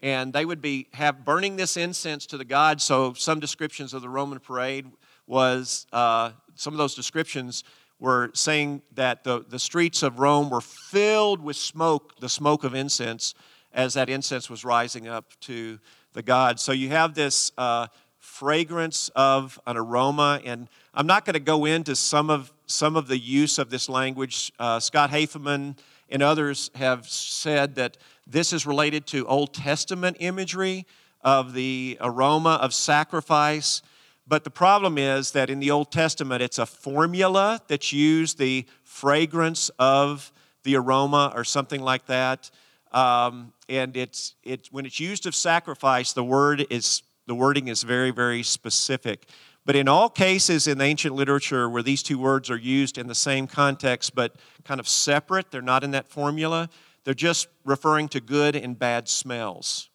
and 0.00 0.32
they 0.32 0.44
would 0.44 0.62
be 0.62 0.86
have 0.92 1.24
burning 1.24 1.56
this 1.56 1.76
incense 1.76 2.24
to 2.26 2.38
the 2.38 2.44
god 2.44 2.80
so 2.80 3.12
some 3.14 3.40
descriptions 3.40 3.92
of 3.92 4.00
the 4.00 4.08
roman 4.08 4.38
parade 4.38 4.86
was 5.26 5.88
uh, 5.92 6.30
some 6.54 6.72
of 6.72 6.78
those 6.78 6.94
descriptions 6.94 7.64
were 8.00 8.30
saying 8.34 8.82
that 8.94 9.24
the, 9.24 9.44
the 9.48 9.58
streets 9.58 10.02
of 10.02 10.18
rome 10.18 10.50
were 10.50 10.60
filled 10.60 11.42
with 11.42 11.56
smoke 11.56 12.18
the 12.20 12.28
smoke 12.28 12.64
of 12.64 12.74
incense 12.74 13.34
as 13.72 13.94
that 13.94 14.08
incense 14.08 14.48
was 14.48 14.64
rising 14.64 15.08
up 15.08 15.32
to 15.40 15.78
the 16.12 16.22
gods. 16.22 16.62
so 16.62 16.72
you 16.72 16.88
have 16.88 17.14
this 17.14 17.52
uh, 17.58 17.86
fragrance 18.18 19.10
of 19.14 19.58
an 19.66 19.76
aroma 19.76 20.40
and 20.44 20.68
i'm 20.94 21.06
not 21.06 21.24
going 21.24 21.34
to 21.34 21.40
go 21.40 21.64
into 21.64 21.94
some 21.94 22.30
of 22.30 22.52
some 22.66 22.96
of 22.96 23.08
the 23.08 23.18
use 23.18 23.58
of 23.58 23.70
this 23.70 23.88
language 23.88 24.52
uh, 24.58 24.78
scott 24.80 25.10
hafemann 25.10 25.76
and 26.10 26.22
others 26.22 26.70
have 26.74 27.06
said 27.06 27.74
that 27.74 27.96
this 28.26 28.52
is 28.52 28.66
related 28.66 29.06
to 29.08 29.26
Old 29.26 29.54
Testament 29.54 30.18
imagery 30.20 30.86
of 31.22 31.54
the 31.54 31.98
aroma 32.00 32.58
of 32.62 32.72
sacrifice. 32.72 33.82
But 34.28 34.44
the 34.44 34.50
problem 34.50 34.98
is 34.98 35.30
that 35.32 35.48
in 35.48 35.58
the 35.58 35.70
Old 35.70 35.90
Testament, 35.90 36.42
it's 36.42 36.58
a 36.58 36.66
formula 36.66 37.62
that's 37.66 37.94
used, 37.94 38.38
the 38.38 38.66
fragrance 38.84 39.70
of 39.78 40.30
the 40.64 40.76
aroma 40.76 41.32
or 41.34 41.44
something 41.44 41.80
like 41.80 42.04
that. 42.06 42.50
Um, 42.92 43.54
and 43.70 43.96
it's, 43.96 44.34
it's, 44.44 44.70
when 44.70 44.84
it's 44.84 45.00
used 45.00 45.26
of 45.26 45.34
sacrifice, 45.34 46.12
the, 46.12 46.24
word 46.24 46.66
is, 46.68 47.02
the 47.26 47.34
wording 47.34 47.68
is 47.68 47.82
very, 47.82 48.10
very 48.10 48.42
specific. 48.42 49.26
But 49.64 49.76
in 49.76 49.88
all 49.88 50.10
cases 50.10 50.66
in 50.66 50.80
ancient 50.80 51.14
literature 51.14 51.68
where 51.68 51.82
these 51.82 52.02
two 52.02 52.18
words 52.18 52.50
are 52.50 52.56
used 52.56 52.98
in 52.98 53.06
the 53.06 53.14
same 53.14 53.46
context 53.46 54.14
but 54.14 54.36
kind 54.64 54.78
of 54.80 54.88
separate, 54.88 55.50
they're 55.50 55.62
not 55.62 55.84
in 55.84 55.92
that 55.92 56.08
formula, 56.08 56.68
they're 57.04 57.14
just 57.14 57.48
referring 57.64 58.08
to 58.10 58.20
good 58.20 58.56
and 58.56 58.78
bad 58.78 59.08
smells. 59.08 59.87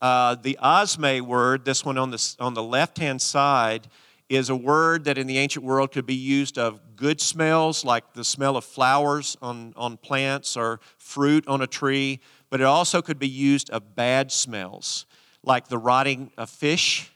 Uh, 0.00 0.34
the 0.36 0.58
osme 0.62 1.20
word, 1.20 1.64
this 1.64 1.84
one 1.84 1.98
on 1.98 2.10
the, 2.10 2.36
on 2.38 2.54
the 2.54 2.62
left 2.62 2.98
hand 2.98 3.20
side, 3.20 3.88
is 4.30 4.48
a 4.48 4.56
word 4.56 5.04
that 5.04 5.18
in 5.18 5.26
the 5.26 5.38
ancient 5.38 5.64
world 5.64 5.92
could 5.92 6.06
be 6.06 6.14
used 6.14 6.56
of 6.56 6.80
good 6.96 7.20
smells, 7.20 7.84
like 7.84 8.14
the 8.14 8.24
smell 8.24 8.56
of 8.56 8.64
flowers 8.64 9.36
on, 9.42 9.74
on 9.76 9.96
plants 9.96 10.56
or 10.56 10.80
fruit 10.98 11.46
on 11.48 11.60
a 11.60 11.66
tree, 11.66 12.20
but 12.48 12.60
it 12.60 12.64
also 12.64 13.02
could 13.02 13.18
be 13.18 13.28
used 13.28 13.68
of 13.70 13.96
bad 13.96 14.30
smells, 14.30 15.04
like 15.42 15.68
the 15.68 15.78
rotting 15.78 16.30
of 16.38 16.48
fish 16.48 17.10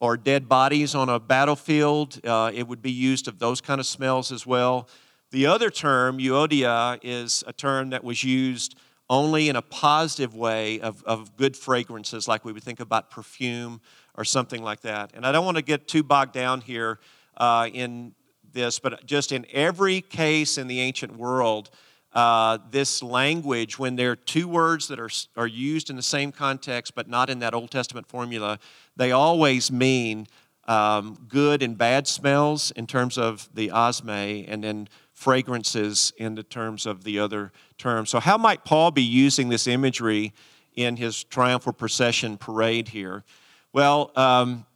or 0.00 0.18
dead 0.18 0.48
bodies 0.48 0.94
on 0.94 1.08
a 1.08 1.18
battlefield. 1.18 2.20
Uh, 2.24 2.50
it 2.54 2.68
would 2.68 2.82
be 2.82 2.92
used 2.92 3.26
of 3.26 3.38
those 3.38 3.62
kind 3.62 3.80
of 3.80 3.86
smells 3.86 4.30
as 4.30 4.46
well. 4.46 4.86
The 5.30 5.46
other 5.46 5.70
term, 5.70 6.18
euodia, 6.18 6.98
is 7.02 7.42
a 7.46 7.52
term 7.52 7.90
that 7.90 8.04
was 8.04 8.22
used 8.22 8.76
only 9.10 9.48
in 9.48 9.56
a 9.56 9.62
positive 9.62 10.34
way 10.34 10.80
of, 10.80 11.02
of 11.04 11.36
good 11.36 11.56
fragrances, 11.56 12.26
like 12.26 12.44
we 12.44 12.52
would 12.52 12.62
think 12.62 12.80
about 12.80 13.10
perfume 13.10 13.80
or 14.16 14.24
something 14.24 14.62
like 14.62 14.80
that. 14.80 15.12
And 15.14 15.26
I 15.26 15.32
don't 15.32 15.44
want 15.44 15.56
to 15.56 15.62
get 15.62 15.86
too 15.86 16.02
bogged 16.02 16.32
down 16.32 16.60
here 16.60 16.98
uh, 17.36 17.68
in 17.72 18.14
this, 18.52 18.78
but 18.78 19.04
just 19.04 19.32
in 19.32 19.44
every 19.52 20.00
case 20.00 20.56
in 20.56 20.68
the 20.68 20.80
ancient 20.80 21.16
world, 21.16 21.70
uh, 22.12 22.58
this 22.70 23.02
language, 23.02 23.78
when 23.78 23.96
there 23.96 24.12
are 24.12 24.16
two 24.16 24.46
words 24.46 24.86
that 24.88 25.00
are, 25.00 25.10
are 25.36 25.48
used 25.48 25.90
in 25.90 25.96
the 25.96 26.02
same 26.02 26.30
context 26.30 26.94
but 26.94 27.08
not 27.08 27.28
in 27.28 27.40
that 27.40 27.54
Old 27.54 27.70
Testament 27.70 28.06
formula, 28.06 28.58
they 28.96 29.10
always 29.10 29.70
mean 29.70 30.28
um, 30.66 31.18
good 31.28 31.62
and 31.62 31.76
bad 31.76 32.06
smells 32.06 32.70
in 32.70 32.86
terms 32.86 33.18
of 33.18 33.48
the 33.52 33.68
osme, 33.68 34.44
and 34.48 34.64
then 34.64 34.88
fragrances 35.14 36.12
in 36.18 36.34
the 36.34 36.42
terms 36.42 36.84
of 36.84 37.04
the 37.04 37.18
other 37.18 37.52
terms. 37.78 38.10
So, 38.10 38.20
how 38.20 38.36
might 38.36 38.64
Paul 38.64 38.90
be 38.90 39.02
using 39.02 39.48
this 39.48 39.66
imagery 39.66 40.34
in 40.74 40.96
his 40.96 41.24
triumphal 41.24 41.72
procession 41.72 42.36
parade 42.36 42.88
here? 42.88 43.24
Well, 43.72 44.10
um, 44.16 44.66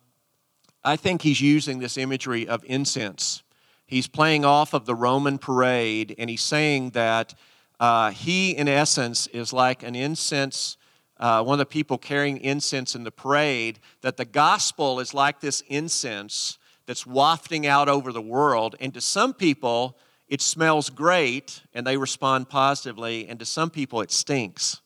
I 0.85 0.96
think 0.96 1.22
he's 1.22 1.40
using 1.40 1.81
this 1.81 1.98
imagery 1.98 2.48
of 2.48 2.64
incense. 2.66 3.42
He's 3.85 4.07
playing 4.07 4.44
off 4.44 4.74
of 4.74 4.87
the 4.87 4.94
Roman 4.94 5.38
parade, 5.38 6.14
and 6.18 6.31
he's 6.31 6.42
saying 6.42 6.90
that 6.90 7.35
uh, 7.81 8.11
he, 8.11 8.53
in 8.53 8.68
essence, 8.68 9.27
is 9.29 9.53
like 9.53 9.83
an 9.83 9.94
incense. 9.94 10.77
Uh, 11.18 11.42
one 11.42 11.55
of 11.55 11.59
the 11.59 11.66
people 11.66 11.98
carrying 11.98 12.38
incense 12.38 12.94
in 12.94 13.03
the 13.05 13.11
parade, 13.11 13.81
that 14.03 14.16
the 14.16 14.24
gospel 14.24 15.01
is 15.01 15.14
like 15.14 15.40
this 15.40 15.62
incense 15.68 16.59
that's 16.87 17.07
wafting 17.07 17.66
out 17.66 17.88
over 17.88 18.12
the 18.12 18.22
world. 18.22 18.77
And 18.81 18.94
to 18.94 19.01
some 19.01 19.35
people, 19.35 19.98
it 20.28 20.42
smells 20.42 20.90
great 20.90 21.62
and 21.72 21.86
they 21.86 21.96
respond 21.96 22.48
positively, 22.48 23.26
and 23.28 23.38
to 23.38 23.46
some 23.46 23.70
people, 23.70 24.00
it 24.00 24.10
stinks. 24.10 24.80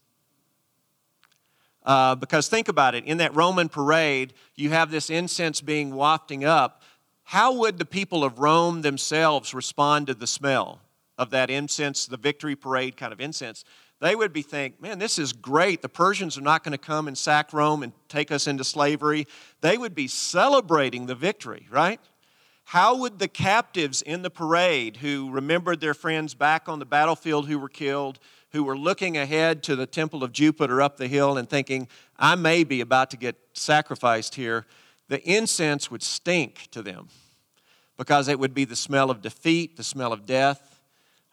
Uh, 1.85 2.15
because 2.15 2.49
think 2.49 2.69
about 2.69 2.95
it 2.95 3.05
in 3.05 3.19
that 3.19 3.35
Roman 3.35 3.69
parade, 3.69 4.35
you 4.55 4.71
have 4.71 4.91
this 4.91 5.11
incense 5.11 5.61
being 5.61 5.95
wafting 5.95 6.45
up. 6.45 6.83
How 7.25 7.55
would 7.55 7.79
the 7.79 7.85
people 7.85 8.25
of 8.25 8.39
Rome 8.39 8.83
themselves 8.83 9.53
respond 9.53 10.07
to 10.07 10.15
the 10.15 10.27
smell 10.27 10.81
of 11.19 11.31
that 11.31 11.51
incense, 11.51 12.07
the 12.07 12.17
victory 12.17 12.55
parade 12.55 12.97
kind 12.97 13.13
of 13.13 13.21
incense? 13.21 13.65
They 14.01 14.15
would 14.17 14.33
be 14.33 14.43
think, 14.43 14.81
man, 14.81 14.99
this 14.99 15.19
is 15.19 15.33
great. 15.33 15.81
The 15.81 15.89
Persians 15.89 16.37
are 16.37 16.43
not 16.43 16.65
going 16.65 16.73
to 16.73 16.79
come 16.79 17.07
and 17.07 17.17
sack 17.17 17.53
Rome 17.53 17.83
and 17.83 17.93
take 18.09 18.33
us 18.33 18.47
into 18.47 18.65
slavery. 18.65 19.27
They 19.61 19.79
would 19.79 19.95
be 19.95 20.09
celebrating 20.09 21.07
the 21.07 21.15
victory, 21.15 21.69
right? 21.71 22.01
How 22.73 22.97
would 22.97 23.19
the 23.19 23.29
captives 23.29 24.01
in 24.01 24.23
the 24.23 24.31
parade 24.31 24.97
who 24.97 25.31
remembered 25.31 25.83
their 25.83 25.93
friends 25.93 26.33
back 26.33 26.71
on 26.71 26.79
the 26.79 26.87
battlefield 26.87 27.47
who 27.47 27.59
were 27.59 27.69
killed, 27.69 28.19
who 28.53 28.65
were 28.65 28.79
looking 28.79 29.19
ahead 29.19 29.63
to 29.65 29.77
the 29.77 29.85
temple 29.85 30.25
of 30.25 30.33
Jupiter 30.33 30.81
up 30.81 30.97
the 30.97 31.07
hill 31.07 31.37
and 31.37 31.51
thinking, 31.51 31.87
I 32.19 32.35
may 32.35 32.65
be 32.65 32.81
about 32.81 33.11
to 33.11 33.19
get 33.19 33.37
sacrificed 33.53 34.37
here, 34.37 34.65
the 35.09 35.21
incense 35.31 35.91
would 35.91 36.03
stink 36.03 36.69
to 36.71 36.81
them 36.81 37.09
because 37.99 38.27
it 38.27 38.39
would 38.39 38.55
be 38.55 38.65
the 38.65 38.75
smell 38.75 39.11
of 39.11 39.21
defeat, 39.21 39.77
the 39.77 39.85
smell 39.85 40.15
of 40.15 40.25
death. 40.25 40.81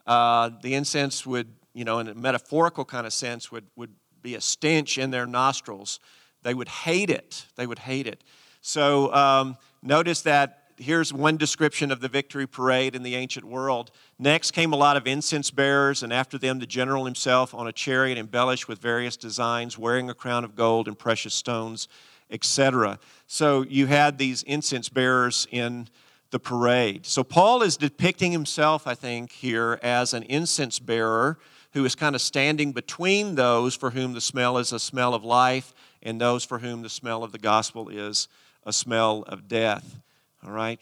Uh, 0.06 0.49
the 0.62 0.73
incense 0.73 1.25
would, 1.25 1.47
you 1.73 1.86
know, 1.86 1.99
in 1.99 2.10
a 2.10 2.15
metaphorical 2.15 2.84
kind 2.84 3.08
of 3.08 3.13
sense, 3.13 3.49
would, 3.49 3.67
would 3.78 3.95
be 4.21 4.36
a 4.36 4.41
stench 4.41 4.97
in 4.97 5.10
their 5.10 5.25
nostrils. 5.25 6.02
They 6.43 6.54
would 6.54 6.67
hate 6.67 7.10
it. 7.10 7.45
They 7.56 7.65
would 7.65 7.80
hate 7.80 8.08
it. 8.08 8.25
So 8.60 9.13
um, 9.13 9.56
notice 9.82 10.23
that 10.23 10.58
here's 10.79 11.13
one 11.13 11.37
description 11.37 11.91
of 11.91 11.99
the 11.99 12.07
victory 12.07 12.47
parade 12.47 12.95
in 12.95 13.03
the 13.03 13.15
ancient 13.15 13.45
world. 13.45 13.91
Next 14.17 14.51
came 14.51 14.73
a 14.73 14.77
lot 14.77 14.97
of 14.97 15.05
incense 15.05 15.51
bearers, 15.51 16.03
and 16.03 16.11
after 16.11 16.37
them, 16.37 16.59
the 16.59 16.65
general 16.65 17.05
himself 17.05 17.53
on 17.53 17.67
a 17.67 17.71
chariot 17.71 18.17
embellished 18.17 18.67
with 18.67 18.79
various 18.79 19.17
designs, 19.17 19.77
wearing 19.77 20.09
a 20.09 20.13
crown 20.13 20.43
of 20.43 20.55
gold 20.55 20.87
and 20.87 20.97
precious 20.97 21.33
stones, 21.33 21.87
etc. 22.31 22.99
So 23.27 23.63
you 23.63 23.87
had 23.87 24.17
these 24.17 24.43
incense 24.43 24.89
bearers 24.89 25.47
in 25.51 25.87
the 26.31 26.39
parade. 26.39 27.05
So 27.05 27.23
Paul 27.23 27.61
is 27.61 27.77
depicting 27.77 28.31
himself, 28.31 28.87
I 28.87 28.95
think, 28.95 29.31
here 29.31 29.79
as 29.81 30.13
an 30.13 30.23
incense 30.23 30.79
bearer 30.79 31.39
who 31.73 31.85
is 31.85 31.95
kind 31.95 32.15
of 32.15 32.21
standing 32.21 32.71
between 32.71 33.35
those 33.35 33.75
for 33.75 33.91
whom 33.91 34.13
the 34.13 34.21
smell 34.21 34.57
is 34.57 34.71
a 34.71 34.79
smell 34.79 35.13
of 35.13 35.23
life 35.23 35.73
and 36.01 36.19
those 36.19 36.43
for 36.43 36.59
whom 36.59 36.81
the 36.81 36.89
smell 36.89 37.23
of 37.23 37.31
the 37.31 37.37
gospel 37.37 37.89
is 37.89 38.27
a 38.65 38.73
smell 38.73 39.23
of 39.27 39.47
death. 39.47 39.99
All 40.45 40.52
right? 40.52 40.80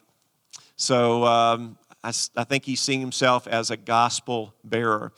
So 0.75 1.25
um, 1.25 1.77
I, 2.03 2.13
I, 2.35 2.43
think 2.43 2.65
he's 2.65 2.79
seeing 2.79 2.99
himself 2.99 3.47
as 3.47 3.71
a 3.71 3.77
gospel 3.77 4.53
bearer. 4.63 5.11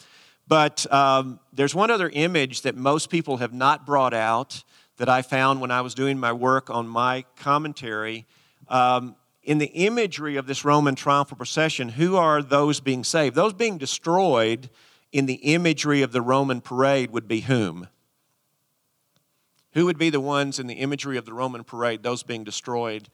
But 0.48 0.92
um, 0.92 1.40
there's 1.54 1.76
one 1.76 1.92
other 1.92 2.10
image 2.12 2.62
that 2.62 2.76
most 2.76 3.10
people 3.10 3.38
have 3.38 3.54
not 3.54 3.86
brought 3.86 4.14
out 4.14 4.64
that 4.98 5.10
I 5.10 5.22
found 5.22 5.62
when 5.62 5.72
I 5.72 5.82
was 5.82 5.94
doing 5.94 6.20
my 6.20 6.34
work 6.34 6.70
on 6.70 6.88
my 6.88 7.26
commentary. 7.36 8.26
Um, 8.68 9.16
in 9.44 9.58
the 9.58 9.68
imagery 9.68 10.36
of 10.36 10.48
this 10.48 10.66
Roman 10.66 10.96
triumphal 10.96 11.38
procession, 11.38 11.90
who 11.90 12.16
are 12.16 12.42
those 12.42 12.80
being 12.80 13.04
saved? 13.04 13.36
Those 13.36 13.54
being 13.54 13.78
destroyed 13.78 14.70
in 15.12 15.26
the 15.26 15.36
imagery 15.36 16.02
of 16.02 16.12
the 16.12 16.22
Roman 16.22 16.62
parade 16.62 17.12
would 17.12 17.28
be 17.28 17.42
whom? 17.42 17.88
Who 19.74 19.86
would 19.86 19.98
be 19.98 20.10
the 20.10 20.20
ones 20.20 20.60
in 20.60 20.68
the 20.68 20.76
imagery 20.76 21.18
of 21.18 21.26
the 21.26 21.34
Roman 21.34 21.64
parade, 21.64 22.04
those 22.04 22.24
being 22.24 22.44
destroyed 22.44 23.10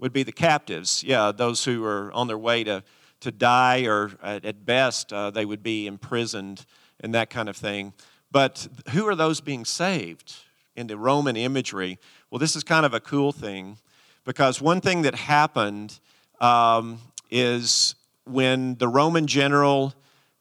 would 0.00 0.12
be 0.12 0.22
the 0.22 0.32
captives. 0.32 1.04
Yeah, 1.04 1.30
those 1.30 1.64
who 1.64 1.84
are 1.84 2.10
on 2.12 2.26
their 2.26 2.38
way 2.38 2.64
to, 2.64 2.82
to 3.20 3.30
die, 3.30 3.84
or 3.84 4.12
at 4.22 4.64
best, 4.64 5.12
uh, 5.12 5.30
they 5.30 5.44
would 5.44 5.62
be 5.62 5.86
imprisoned 5.86 6.64
and 7.00 7.14
that 7.14 7.30
kind 7.30 7.48
of 7.48 7.56
thing. 7.56 7.92
But 8.32 8.66
who 8.90 9.06
are 9.06 9.14
those 9.14 9.40
being 9.40 9.64
saved 9.64 10.34
in 10.74 10.86
the 10.86 10.96
Roman 10.96 11.36
imagery? 11.36 11.98
Well, 12.30 12.38
this 12.38 12.56
is 12.56 12.64
kind 12.64 12.86
of 12.86 12.94
a 12.94 13.00
cool 13.00 13.32
thing 13.32 13.78
because 14.24 14.60
one 14.60 14.80
thing 14.80 15.02
that 15.02 15.14
happened 15.14 16.00
um, 16.40 16.98
is 17.30 17.94
when 18.24 18.76
the 18.76 18.88
Roman 18.88 19.26
general 19.26 19.94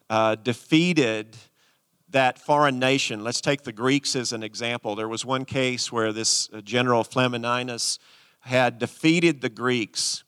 uh, 0.09 0.35
defeated 0.35 1.35
that 2.09 2.39
foreign 2.39 2.79
nation, 2.79 3.23
let's 3.23 3.41
take 3.41 3.63
the 3.63 3.71
Greeks 3.71 4.15
as 4.15 4.33
an 4.33 4.41
example. 4.41 4.95
There 4.95 5.07
was 5.07 5.25
one 5.25 5.45
case 5.45 5.91
where 5.91 6.11
this 6.11 6.49
uh, 6.51 6.61
general 6.61 7.03
Flamininus 7.03 7.99
had 8.41 8.79
defeated 8.79 9.41
the 9.41 9.49
Greeks. 9.49 10.23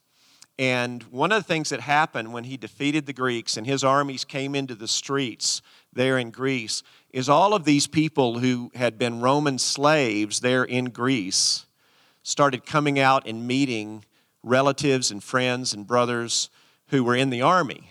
And 0.59 1.03
one 1.03 1.31
of 1.31 1.41
the 1.41 1.47
things 1.47 1.69
that 1.69 1.81
happened 1.81 2.33
when 2.33 2.43
he 2.43 2.57
defeated 2.57 3.05
the 3.05 3.13
Greeks 3.13 3.57
and 3.57 3.65
his 3.65 3.83
armies 3.83 4.25
came 4.25 4.53
into 4.53 4.75
the 4.75 4.87
streets 4.87 5.61
there 5.93 6.17
in 6.17 6.29
Greece 6.29 6.83
is 7.11 7.29
all 7.29 7.53
of 7.53 7.65
these 7.65 7.87
people 7.87 8.39
who 8.39 8.71
had 8.75 8.97
been 8.97 9.21
Roman 9.21 9.57
slaves 9.57 10.39
there 10.39 10.63
in 10.63 10.85
Greece 10.85 11.65
started 12.23 12.65
coming 12.65 12.99
out 12.99 13.27
and 13.27 13.47
meeting 13.47 14.05
relatives 14.43 15.11
and 15.11 15.23
friends 15.23 15.73
and 15.73 15.87
brothers 15.87 16.49
who 16.87 17.03
were 17.03 17.15
in 17.15 17.29
the 17.29 17.41
army. 17.41 17.89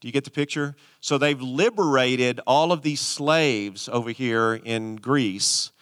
Do 0.00 0.08
you 0.08 0.12
get 0.12 0.24
the 0.24 0.30
picture? 0.30 0.76
So 1.00 1.18
they've 1.18 1.40
liberated 1.40 2.40
all 2.46 2.72
of 2.72 2.82
these 2.82 3.00
slaves 3.00 3.88
over 3.88 4.10
here 4.10 4.54
in 4.64 4.96
Greece 4.96 5.72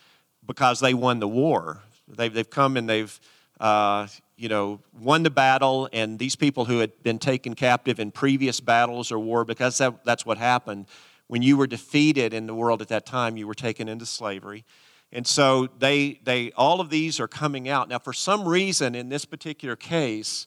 because 0.44 0.80
they 0.80 0.94
won 0.94 1.20
the 1.20 1.28
war. 1.28 1.82
They've, 2.08 2.32
they've 2.32 2.48
come 2.48 2.76
and 2.76 2.88
they've 2.88 3.18
uh, 3.60 4.06
you 4.36 4.48
know, 4.48 4.80
won 5.00 5.22
the 5.22 5.30
battle, 5.30 5.88
and 5.92 6.18
these 6.18 6.36
people 6.36 6.64
who 6.66 6.78
had 6.78 7.02
been 7.02 7.18
taken 7.18 7.54
captive 7.54 7.98
in 7.98 8.10
previous 8.10 8.60
battles 8.60 9.10
or 9.10 9.18
war, 9.18 9.44
because 9.44 9.78
that, 9.78 10.04
that's 10.04 10.26
what 10.26 10.38
happened. 10.38 10.86
When 11.26 11.42
you 11.42 11.56
were 11.56 11.66
defeated 11.66 12.34
in 12.34 12.46
the 12.46 12.54
world 12.54 12.82
at 12.82 12.88
that 12.88 13.06
time, 13.06 13.36
you 13.36 13.46
were 13.46 13.54
taken 13.54 13.88
into 13.88 14.06
slavery. 14.06 14.64
And 15.12 15.26
so 15.26 15.68
they, 15.78 16.20
they, 16.24 16.52
all 16.52 16.80
of 16.80 16.90
these 16.90 17.18
are 17.20 17.28
coming 17.28 17.68
out. 17.68 17.88
Now, 17.88 17.98
for 17.98 18.12
some 18.12 18.46
reason, 18.46 18.94
in 18.94 19.08
this 19.08 19.24
particular 19.24 19.76
case, 19.76 20.46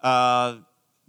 uh, 0.00 0.56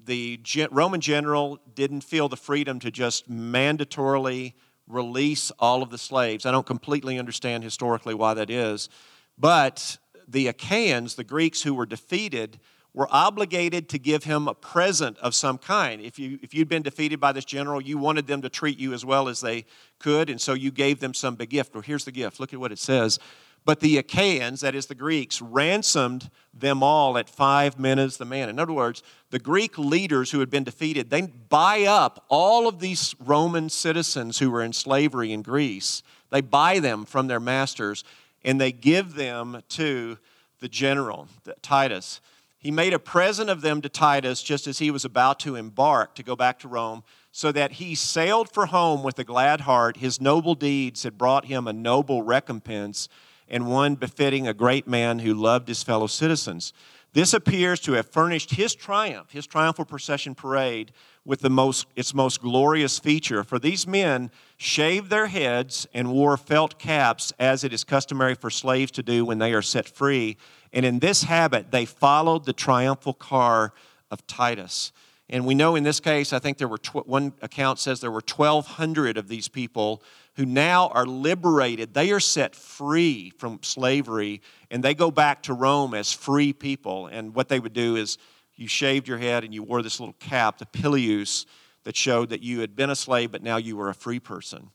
the 0.03 0.39
Roman 0.71 1.01
general 1.01 1.59
didn't 1.75 2.01
feel 2.01 2.27
the 2.29 2.37
freedom 2.37 2.79
to 2.79 2.91
just 2.91 3.29
mandatorily 3.29 4.53
release 4.87 5.51
all 5.59 5.83
of 5.83 5.89
the 5.89 5.97
slaves. 5.97 6.45
I 6.45 6.51
don't 6.51 6.65
completely 6.65 7.19
understand 7.19 7.63
historically 7.63 8.13
why 8.13 8.33
that 8.33 8.49
is, 8.49 8.89
but 9.37 9.97
the 10.27 10.47
Achaeans, 10.47 11.15
the 11.15 11.23
Greeks 11.23 11.61
who 11.61 11.73
were 11.73 11.85
defeated, 11.85 12.59
were 12.93 13.07
obligated 13.11 13.89
to 13.89 13.99
give 13.99 14.23
him 14.23 14.47
a 14.47 14.53
present 14.53 15.17
of 15.19 15.35
some 15.35 15.57
kind. 15.57 16.01
If, 16.01 16.17
you, 16.17 16.39
if 16.41 16.53
you'd 16.53 16.67
been 16.67 16.81
defeated 16.81 17.19
by 17.19 17.31
this 17.31 17.45
general, 17.45 17.79
you 17.79 17.97
wanted 17.97 18.25
them 18.25 18.41
to 18.41 18.49
treat 18.49 18.79
you 18.79 18.93
as 18.93 19.05
well 19.05 19.27
as 19.27 19.39
they 19.39 19.65
could, 19.99 20.29
and 20.29 20.41
so 20.41 20.53
you 20.53 20.71
gave 20.71 20.99
them 20.99 21.13
some 21.13 21.35
big 21.35 21.51
gift. 21.51 21.73
Well, 21.73 21.83
here's 21.83 22.05
the 22.05 22.11
gift. 22.11 22.39
Look 22.39 22.53
at 22.53 22.59
what 22.59 22.71
it 22.71 22.79
says. 22.79 23.19
But 23.65 23.81
the 23.81 23.97
Achaeans, 23.97 24.61
that 24.61 24.75
is 24.75 24.85
the 24.85 24.95
Greeks, 24.95 25.41
ransomed 25.41 26.29
them 26.53 26.81
all 26.81 27.17
at 27.17 27.29
five 27.29 27.77
minas 27.77 28.17
the 28.17 28.25
man. 28.25 28.49
In 28.49 28.59
other 28.59 28.73
words, 28.73 29.03
the 29.29 29.39
Greek 29.39 29.77
leaders 29.77 30.31
who 30.31 30.39
had 30.39 30.49
been 30.49 30.63
defeated, 30.63 31.09
they 31.09 31.23
buy 31.23 31.83
up 31.83 32.25
all 32.29 32.67
of 32.67 32.79
these 32.79 33.13
Roman 33.19 33.69
citizens 33.69 34.39
who 34.39 34.49
were 34.49 34.63
in 34.63 34.73
slavery 34.73 35.33
in 35.33 35.41
Greece. 35.41 36.01
They 36.31 36.41
buy 36.41 36.79
them 36.79 37.05
from 37.05 37.27
their 37.27 37.41
masters 37.41 38.03
and 38.43 38.59
they 38.59 38.71
give 38.71 39.15
them 39.15 39.61
to 39.69 40.17
the 40.59 40.67
general, 40.67 41.27
Titus. 41.61 42.21
He 42.59 42.71
made 42.71 42.93
a 42.93 42.99
present 42.99 43.49
of 43.49 43.61
them 43.61 43.81
to 43.81 43.89
Titus 43.89 44.41
just 44.41 44.67
as 44.67 44.79
he 44.79 44.91
was 44.91 45.05
about 45.05 45.39
to 45.41 45.55
embark 45.55 46.15
to 46.15 46.23
go 46.23 46.35
back 46.35 46.59
to 46.59 46.67
Rome, 46.67 47.03
so 47.31 47.51
that 47.51 47.73
he 47.73 47.93
sailed 47.93 48.49
for 48.49 48.65
home 48.65 49.03
with 49.03 49.19
a 49.19 49.23
glad 49.23 49.61
heart. 49.61 49.97
His 49.97 50.19
noble 50.19 50.55
deeds 50.55 51.03
had 51.03 51.17
brought 51.17 51.45
him 51.45 51.67
a 51.67 51.73
noble 51.73 52.23
recompense 52.23 53.07
and 53.47 53.67
one 53.67 53.95
befitting 53.95 54.47
a 54.47 54.53
great 54.53 54.87
man 54.87 55.19
who 55.19 55.33
loved 55.33 55.67
his 55.67 55.83
fellow 55.83 56.07
citizens. 56.07 56.73
This 57.17 57.33
appears 57.33 57.79
to 57.79 57.93
have 57.93 58.05
furnished 58.05 58.51
his 58.51 58.75
triumph, 58.75 59.31
his 59.31 59.47
triumphal 59.47 59.85
procession 59.85 60.35
parade, 60.35 60.91
with 61.25 61.39
the 61.39 61.49
most, 61.49 61.87
its 61.95 62.13
most 62.13 62.43
glorious 62.43 62.99
feature. 62.99 63.43
For 63.43 63.57
these 63.57 63.87
men 63.87 64.29
shaved 64.57 65.09
their 65.09 65.25
heads 65.25 65.87
and 65.95 66.11
wore 66.11 66.37
felt 66.37 66.77
caps, 66.77 67.33
as 67.39 67.63
it 67.63 67.73
is 67.73 67.83
customary 67.83 68.35
for 68.35 68.51
slaves 68.51 68.91
to 68.91 69.01
do 69.01 69.25
when 69.25 69.39
they 69.39 69.51
are 69.53 69.63
set 69.63 69.89
free. 69.89 70.37
And 70.71 70.85
in 70.85 70.99
this 70.99 71.23
habit, 71.23 71.71
they 71.71 71.85
followed 71.85 72.45
the 72.45 72.53
triumphal 72.53 73.15
car 73.15 73.73
of 74.11 74.27
Titus. 74.27 74.91
And 75.27 75.43
we 75.43 75.55
know 75.55 75.75
in 75.75 75.81
this 75.81 75.99
case, 75.99 76.33
I 76.33 76.37
think 76.37 76.59
there 76.59 76.67
were 76.67 76.77
tw- 76.77 77.07
one 77.07 77.33
account 77.41 77.79
says 77.79 77.99
there 77.99 78.11
were 78.11 78.21
1,200 78.23 79.17
of 79.17 79.27
these 79.27 79.47
people 79.47 80.03
who 80.37 80.45
now 80.45 80.87
are 80.89 81.05
liberated. 81.05 81.93
They 81.93 82.11
are 82.11 82.19
set 82.19 82.55
free 82.55 83.31
from 83.37 83.59
slavery 83.63 84.41
and 84.71 84.83
they 84.83 84.93
go 84.93 85.11
back 85.11 85.43
to 85.43 85.53
Rome 85.53 85.95
as 85.95 86.13
free 86.13 86.53
people. 86.53 87.07
And 87.07 87.33
what 87.33 87.49
they 87.49 87.59
would 87.59 87.73
do 87.73 87.95
is 87.95 88.19
you 88.55 88.67
shaved 88.67 89.07
your 89.07 89.17
head 89.17 89.43
and 89.43 89.53
you 89.53 89.63
wore 89.63 89.81
this 89.81 89.99
little 89.99 90.15
cap, 90.19 90.59
the 90.59 90.67
pileus, 90.67 91.45
that 91.85 91.95
showed 91.95 92.29
that 92.29 92.41
you 92.41 92.59
had 92.59 92.75
been 92.75 92.89
a 92.89 92.95
slave, 92.95 93.31
but 93.31 93.41
now 93.41 93.57
you 93.57 93.75
were 93.75 93.89
a 93.89 93.95
free 93.95 94.19
person. 94.19 94.69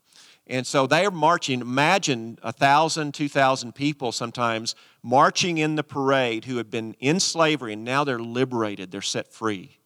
And 0.49 0.67
so 0.67 0.89
they 0.89 1.07
are 1.07 1.11
marching. 1.13 1.61
Imagine 1.61 2.39
a 2.43 2.53
thousand, 2.53 3.15
two 3.15 3.29
thousand 3.29 3.77
people 3.77 4.11
sometimes 4.11 4.75
marching 5.03 5.59
in 5.59 5.77
the 5.77 5.85
parade 5.85 6.45
who 6.45 6.57
had 6.57 6.71
been 6.71 6.95
in 6.99 7.21
slavery 7.21 7.75
and 7.75 7.85
now 7.85 8.03
they're 8.03 8.19
liberated, 8.19 8.91
they're 8.91 9.01
set 9.01 9.33
free. 9.33 9.79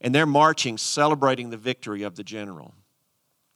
And 0.00 0.12
they're 0.12 0.26
marching, 0.26 0.76
celebrating 0.76 1.50
the 1.50 1.56
victory 1.56 2.02
of 2.02 2.16
the 2.16 2.24
general. 2.24 2.74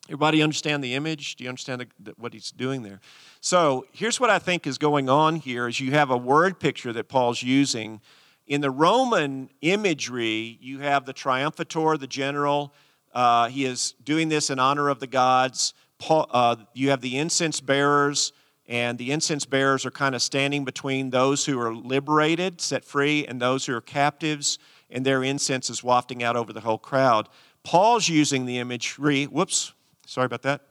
Everybody 0.09 0.43
understand 0.43 0.83
the 0.83 0.95
image? 0.95 1.37
Do 1.37 1.45
you 1.45 1.51
understand 1.51 1.83
the, 1.83 1.87
the, 2.01 2.15
what 2.17 2.33
he's 2.33 2.51
doing 2.51 2.83
there? 2.83 3.01
So 3.43 3.85
here's 3.93 4.19
what 4.19 4.31
I 4.31 4.39
think 4.39 4.67
is 4.67 4.79
going 4.79 5.11
on 5.11 5.37
here 5.37 5.69
is 5.69 5.81
you 5.81 5.93
have 5.93 6.11
a 6.11 6.17
word 6.17 6.59
picture 6.59 6.95
that 6.95 7.09
Paul's 7.09 7.43
using. 7.43 8.01
In 8.47 8.63
the 8.63 8.71
Roman 8.71 9.51
imagery, 9.61 10.57
you 10.63 10.79
have 10.79 11.05
the 11.05 11.13
triumphator, 11.13 12.01
the 12.01 12.07
general. 12.07 12.73
Uh, 13.13 13.49
he 13.49 13.67
is 13.67 13.93
doing 14.03 14.31
this 14.31 14.49
in 14.49 14.59
honor 14.59 14.89
of 14.89 14.99
the 14.99 15.07
gods. 15.07 15.75
Paul, 15.99 16.27
uh, 16.31 16.57
you 16.73 16.89
have 16.89 17.03
the 17.03 17.19
incense 17.19 17.61
bearers, 17.61 18.33
and 18.67 18.97
the 18.97 19.13
incense 19.13 19.45
bearers 19.45 19.85
are 19.85 19.91
kind 19.91 20.15
of 20.15 20.23
standing 20.23 20.65
between 20.65 21.11
those 21.11 21.45
who 21.45 21.61
are 21.61 21.75
liberated, 21.75 22.63
set 22.63 22.83
free, 22.83 23.27
and 23.27 23.43
those 23.43 23.67
who 23.67 23.75
are 23.75 23.83
captives, 23.83 24.59
and 24.89 25.05
their 25.05 25.23
incense 25.23 25.69
is 25.69 25.85
wafting 25.85 26.23
out 26.23 26.35
over 26.35 26.55
the 26.55 26.61
whole 26.61 26.79
crowd. 26.79 27.29
Paul's 27.63 28.09
using 28.09 28.47
the 28.47 28.59
imagery, 28.59 29.25
whoops, 29.25 29.75
Sorry 30.09 30.25
about 30.25 30.41
that. 30.43 30.63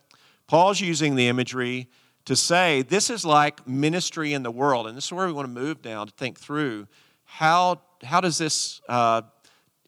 Paul's 0.48 0.82
using 0.82 1.16
the 1.16 1.28
imagery 1.28 1.88
to 2.26 2.36
say 2.36 2.82
this 2.82 3.12
is 3.12 3.24
like 3.24 3.68
ministry 3.68 4.34
in 4.34 4.42
the 4.42 4.50
world. 4.50 4.88
And 4.88 4.98
this 4.98 5.06
is 5.06 5.14
where 5.14 5.28
we 5.28 5.34
want 5.34 5.46
to 5.46 5.54
move 5.54 5.86
now 5.86 6.06
to 6.06 6.12
think 6.12 6.40
through 6.40 6.88
how, 7.24 7.82
how 8.04 8.20
does 8.20 8.40
this 8.40 8.82
uh, 8.90 9.22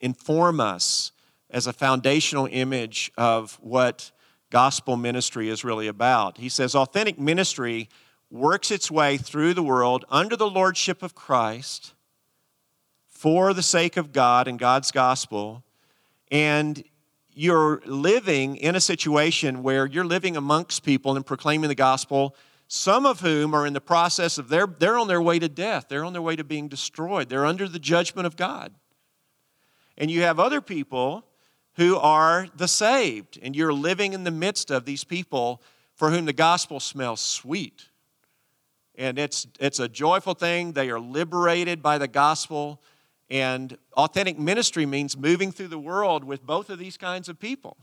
inform 0.01 0.59
us 0.59 1.13
as 1.49 1.65
a 1.65 1.73
foundational 1.73 2.47
image 2.51 3.11
of 3.17 3.57
what 3.59 4.11
gospel 4.51 4.95
ministry 4.95 5.49
is 5.49 5.63
really 5.63 5.87
about. 5.87 6.37
He 6.37 6.49
says 6.49 6.75
authentic 6.75 7.19
ministry 7.19 7.89
works 8.29 8.69
its 8.69 8.91
way 8.91 9.17
through 9.17 9.55
the 9.55 9.63
world 9.63 10.05
under 10.09 10.35
the 10.35 10.49
lordship 10.49 11.01
of 11.01 11.15
Christ 11.15 11.95
for 13.07 13.51
the 13.51 13.63
sake 13.63 13.97
of 13.97 14.13
God 14.13 14.47
and 14.47 14.59
God's 14.59 14.91
gospel. 14.91 15.63
And 16.31 16.83
you're 17.39 17.81
living 17.85 18.57
in 18.57 18.75
a 18.75 18.81
situation 18.81 19.63
where 19.63 19.85
you're 19.85 20.03
living 20.03 20.35
amongst 20.35 20.83
people 20.83 21.15
and 21.15 21.25
proclaiming 21.25 21.69
the 21.69 21.75
gospel, 21.75 22.35
some 22.67 23.05
of 23.05 23.21
whom 23.21 23.53
are 23.53 23.65
in 23.65 23.71
the 23.71 23.79
process 23.79 24.37
of 24.37 24.49
their, 24.49 24.67
they're 24.67 24.97
on 24.97 25.07
their 25.07 25.21
way 25.21 25.39
to 25.39 25.47
death, 25.47 25.85
they're 25.87 26.03
on 26.03 26.11
their 26.11 26.21
way 26.21 26.35
to 26.35 26.43
being 26.43 26.67
destroyed, 26.67 27.29
they're 27.29 27.45
under 27.45 27.65
the 27.65 27.79
judgment 27.79 28.27
of 28.27 28.35
God. 28.35 28.73
And 29.97 30.11
you 30.11 30.23
have 30.23 30.37
other 30.37 30.59
people 30.59 31.23
who 31.75 31.95
are 31.95 32.49
the 32.57 32.67
saved, 32.67 33.39
and 33.41 33.55
you're 33.55 33.71
living 33.71 34.11
in 34.11 34.25
the 34.25 34.31
midst 34.31 34.69
of 34.69 34.83
these 34.83 35.05
people 35.05 35.61
for 35.95 36.11
whom 36.11 36.25
the 36.25 36.33
gospel 36.33 36.81
smells 36.81 37.21
sweet. 37.21 37.87
And 38.95 39.17
it's, 39.17 39.47
it's 39.61 39.79
a 39.79 39.87
joyful 39.87 40.33
thing. 40.33 40.73
They 40.73 40.89
are 40.89 40.99
liberated 40.99 41.81
by 41.81 41.99
the 41.99 42.09
gospel. 42.09 42.81
And 43.29 43.77
authentic 43.93 44.39
ministry 44.39 44.85
means 44.85 45.15
moving 45.15 45.51
through 45.51 45.67
the 45.67 45.79
world 45.79 46.23
with 46.23 46.45
both 46.45 46.69
of 46.69 46.79
these 46.79 46.97
kinds 46.97 47.29
of 47.29 47.39
people. 47.39 47.77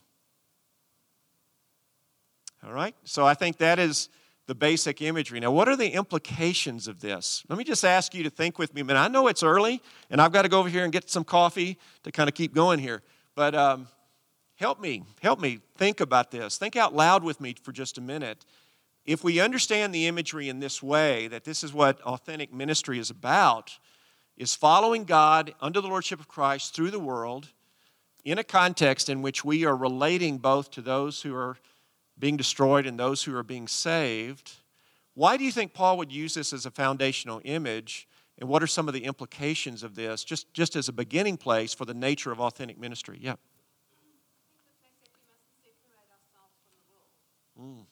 All 2.65 2.73
right? 2.73 2.95
So 3.05 3.25
I 3.25 3.35
think 3.35 3.59
that 3.59 3.79
is 3.79 4.09
the 4.47 4.55
basic 4.55 5.03
imagery. 5.03 5.41
Now, 5.41 5.51
what 5.51 5.69
are 5.69 5.77
the 5.77 5.91
implications 5.91 6.89
of 6.89 7.01
this? 7.01 7.45
Let 7.49 7.59
me 7.59 7.65
just 7.65 7.85
ask 7.85 8.15
you 8.15 8.25
to 8.25 8.31
think 8.31 8.59
with 8.59 8.75
me 8.75 8.81
a 8.81 8.85
minute. 8.85 9.01
I 9.01 9.09
know 9.09 9.29
it's 9.29 9.43
early, 9.43 9.83
and 10.11 10.21
I've 10.21 10.33
got 10.33 10.43
to 10.43 10.49
go 10.49 10.61
over 10.61 10.69
here 10.69 10.85
and 10.85 10.93
get 10.93 11.11
some 11.11 11.25
coffee 11.25 11.79
to 12.05 12.13
kind 12.13 12.29
of 12.29 12.35
keep 12.35 12.55
going 12.55 12.79
here. 12.79 13.03
But 13.35 13.55
um, 13.55 13.89
help 14.57 14.81
me, 14.81 15.05
help 15.21 15.41
me 15.41 15.61
think 15.77 16.01
about 16.01 16.31
this. 16.31 16.59
Think 16.59 16.77
out 16.77 16.95
loud 16.95 17.23
with 17.23 17.41
me 17.41 17.55
for 17.63 17.73
just 17.73 17.99
a 17.99 18.01
minute. 18.01 18.45
If 19.05 19.23
we 19.23 19.39
understand 19.41 19.95
the 19.95 20.07
imagery 20.07 20.49
in 20.49 20.59
this 20.59 20.83
way, 20.83 21.29
that 21.29 21.45
this 21.45 21.63
is 21.63 21.73
what 21.73 22.01
authentic 22.03 22.53
ministry 22.53 22.99
is 22.99 23.11
about, 23.11 23.79
is 24.37 24.55
following 24.55 25.05
God 25.05 25.55
under 25.61 25.81
the 25.81 25.89
Lordship 25.89 26.21
of 26.21 26.29
Christ 26.29 26.75
through 26.75 26.91
the 26.91 26.99
world 26.99 27.49
in 28.25 28.39
a 28.39 28.45
context 28.45 29.09
in 29.09 29.23
which 29.23 29.45
we 29.45 29.65
are 29.65 29.77
relating 29.77 30.39
both 30.39 30.71
to 30.73 30.83
those 30.83 31.23
who 31.23 31.35
are 31.35 31.57
being 32.19 32.37
destroyed 32.37 32.87
and 32.87 32.99
those 32.99 33.23
who 33.23 33.35
are 33.37 33.43
being 33.43 33.69
saved. 33.69 34.53
Why 35.15 35.37
do 35.37 35.45
you 35.45 35.53
think 35.53 35.73
Paul 35.73 35.97
would 35.99 36.13
use 36.13 36.35
this 36.35 36.53
as 36.53 36.67
a 36.67 36.71
foundational 36.71 37.41
image? 37.45 38.09
And 38.39 38.49
what 38.49 38.63
are 38.63 38.67
some 38.67 38.89
of 38.89 38.95
the 38.95 39.05
implications 39.05 39.83
of 39.83 39.95
this, 39.95 40.25
just, 40.25 40.53
just 40.53 40.77
as 40.77 40.89
a 40.89 40.93
beginning 40.93 41.39
place 41.39 41.73
for 41.73 41.85
the 41.85 41.95
nature 41.95 42.33
of 42.33 42.41
authentic 42.41 42.79
ministry? 42.79 43.19
Yeah. 43.21 43.37
Mm. 47.59 47.86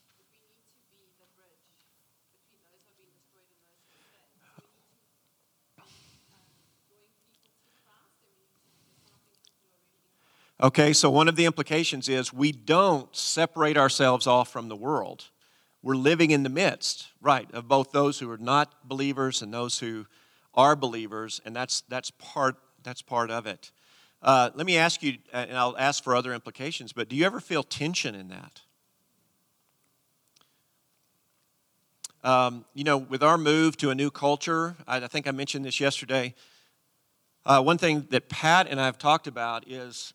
Okay, 10.64 10.94
so 10.94 11.10
one 11.10 11.28
of 11.28 11.36
the 11.36 11.44
implications 11.44 12.08
is 12.08 12.32
we 12.32 12.50
don't 12.50 13.14
separate 13.14 13.76
ourselves 13.76 14.26
off 14.26 14.50
from 14.50 14.70
the 14.70 14.76
world. 14.76 15.26
We're 15.82 15.94
living 15.94 16.30
in 16.30 16.42
the 16.42 16.48
midst, 16.48 17.08
right, 17.20 17.46
of 17.52 17.68
both 17.68 17.92
those 17.92 18.18
who 18.18 18.30
are 18.30 18.38
not 18.38 18.88
believers 18.88 19.42
and 19.42 19.52
those 19.52 19.78
who 19.78 20.06
are 20.54 20.74
believers, 20.74 21.38
and 21.44 21.54
that's, 21.54 21.82
that's, 21.90 22.10
part, 22.12 22.56
that's 22.82 23.02
part 23.02 23.30
of 23.30 23.46
it. 23.46 23.72
Uh, 24.22 24.48
let 24.54 24.64
me 24.64 24.78
ask 24.78 25.02
you, 25.02 25.18
and 25.34 25.54
I'll 25.54 25.76
ask 25.76 26.02
for 26.02 26.16
other 26.16 26.32
implications, 26.32 26.94
but 26.94 27.10
do 27.10 27.16
you 27.16 27.26
ever 27.26 27.40
feel 27.40 27.62
tension 27.62 28.14
in 28.14 28.28
that? 28.28 28.62
Um, 32.26 32.64
you 32.72 32.84
know, 32.84 32.96
with 32.96 33.22
our 33.22 33.36
move 33.36 33.76
to 33.76 33.90
a 33.90 33.94
new 33.94 34.10
culture, 34.10 34.76
I, 34.88 34.96
I 34.96 35.08
think 35.08 35.28
I 35.28 35.30
mentioned 35.30 35.66
this 35.66 35.78
yesterday. 35.78 36.34
Uh, 37.44 37.60
one 37.60 37.76
thing 37.76 38.06
that 38.08 38.30
Pat 38.30 38.66
and 38.66 38.80
I 38.80 38.86
have 38.86 38.96
talked 38.96 39.26
about 39.26 39.68
is 39.68 40.14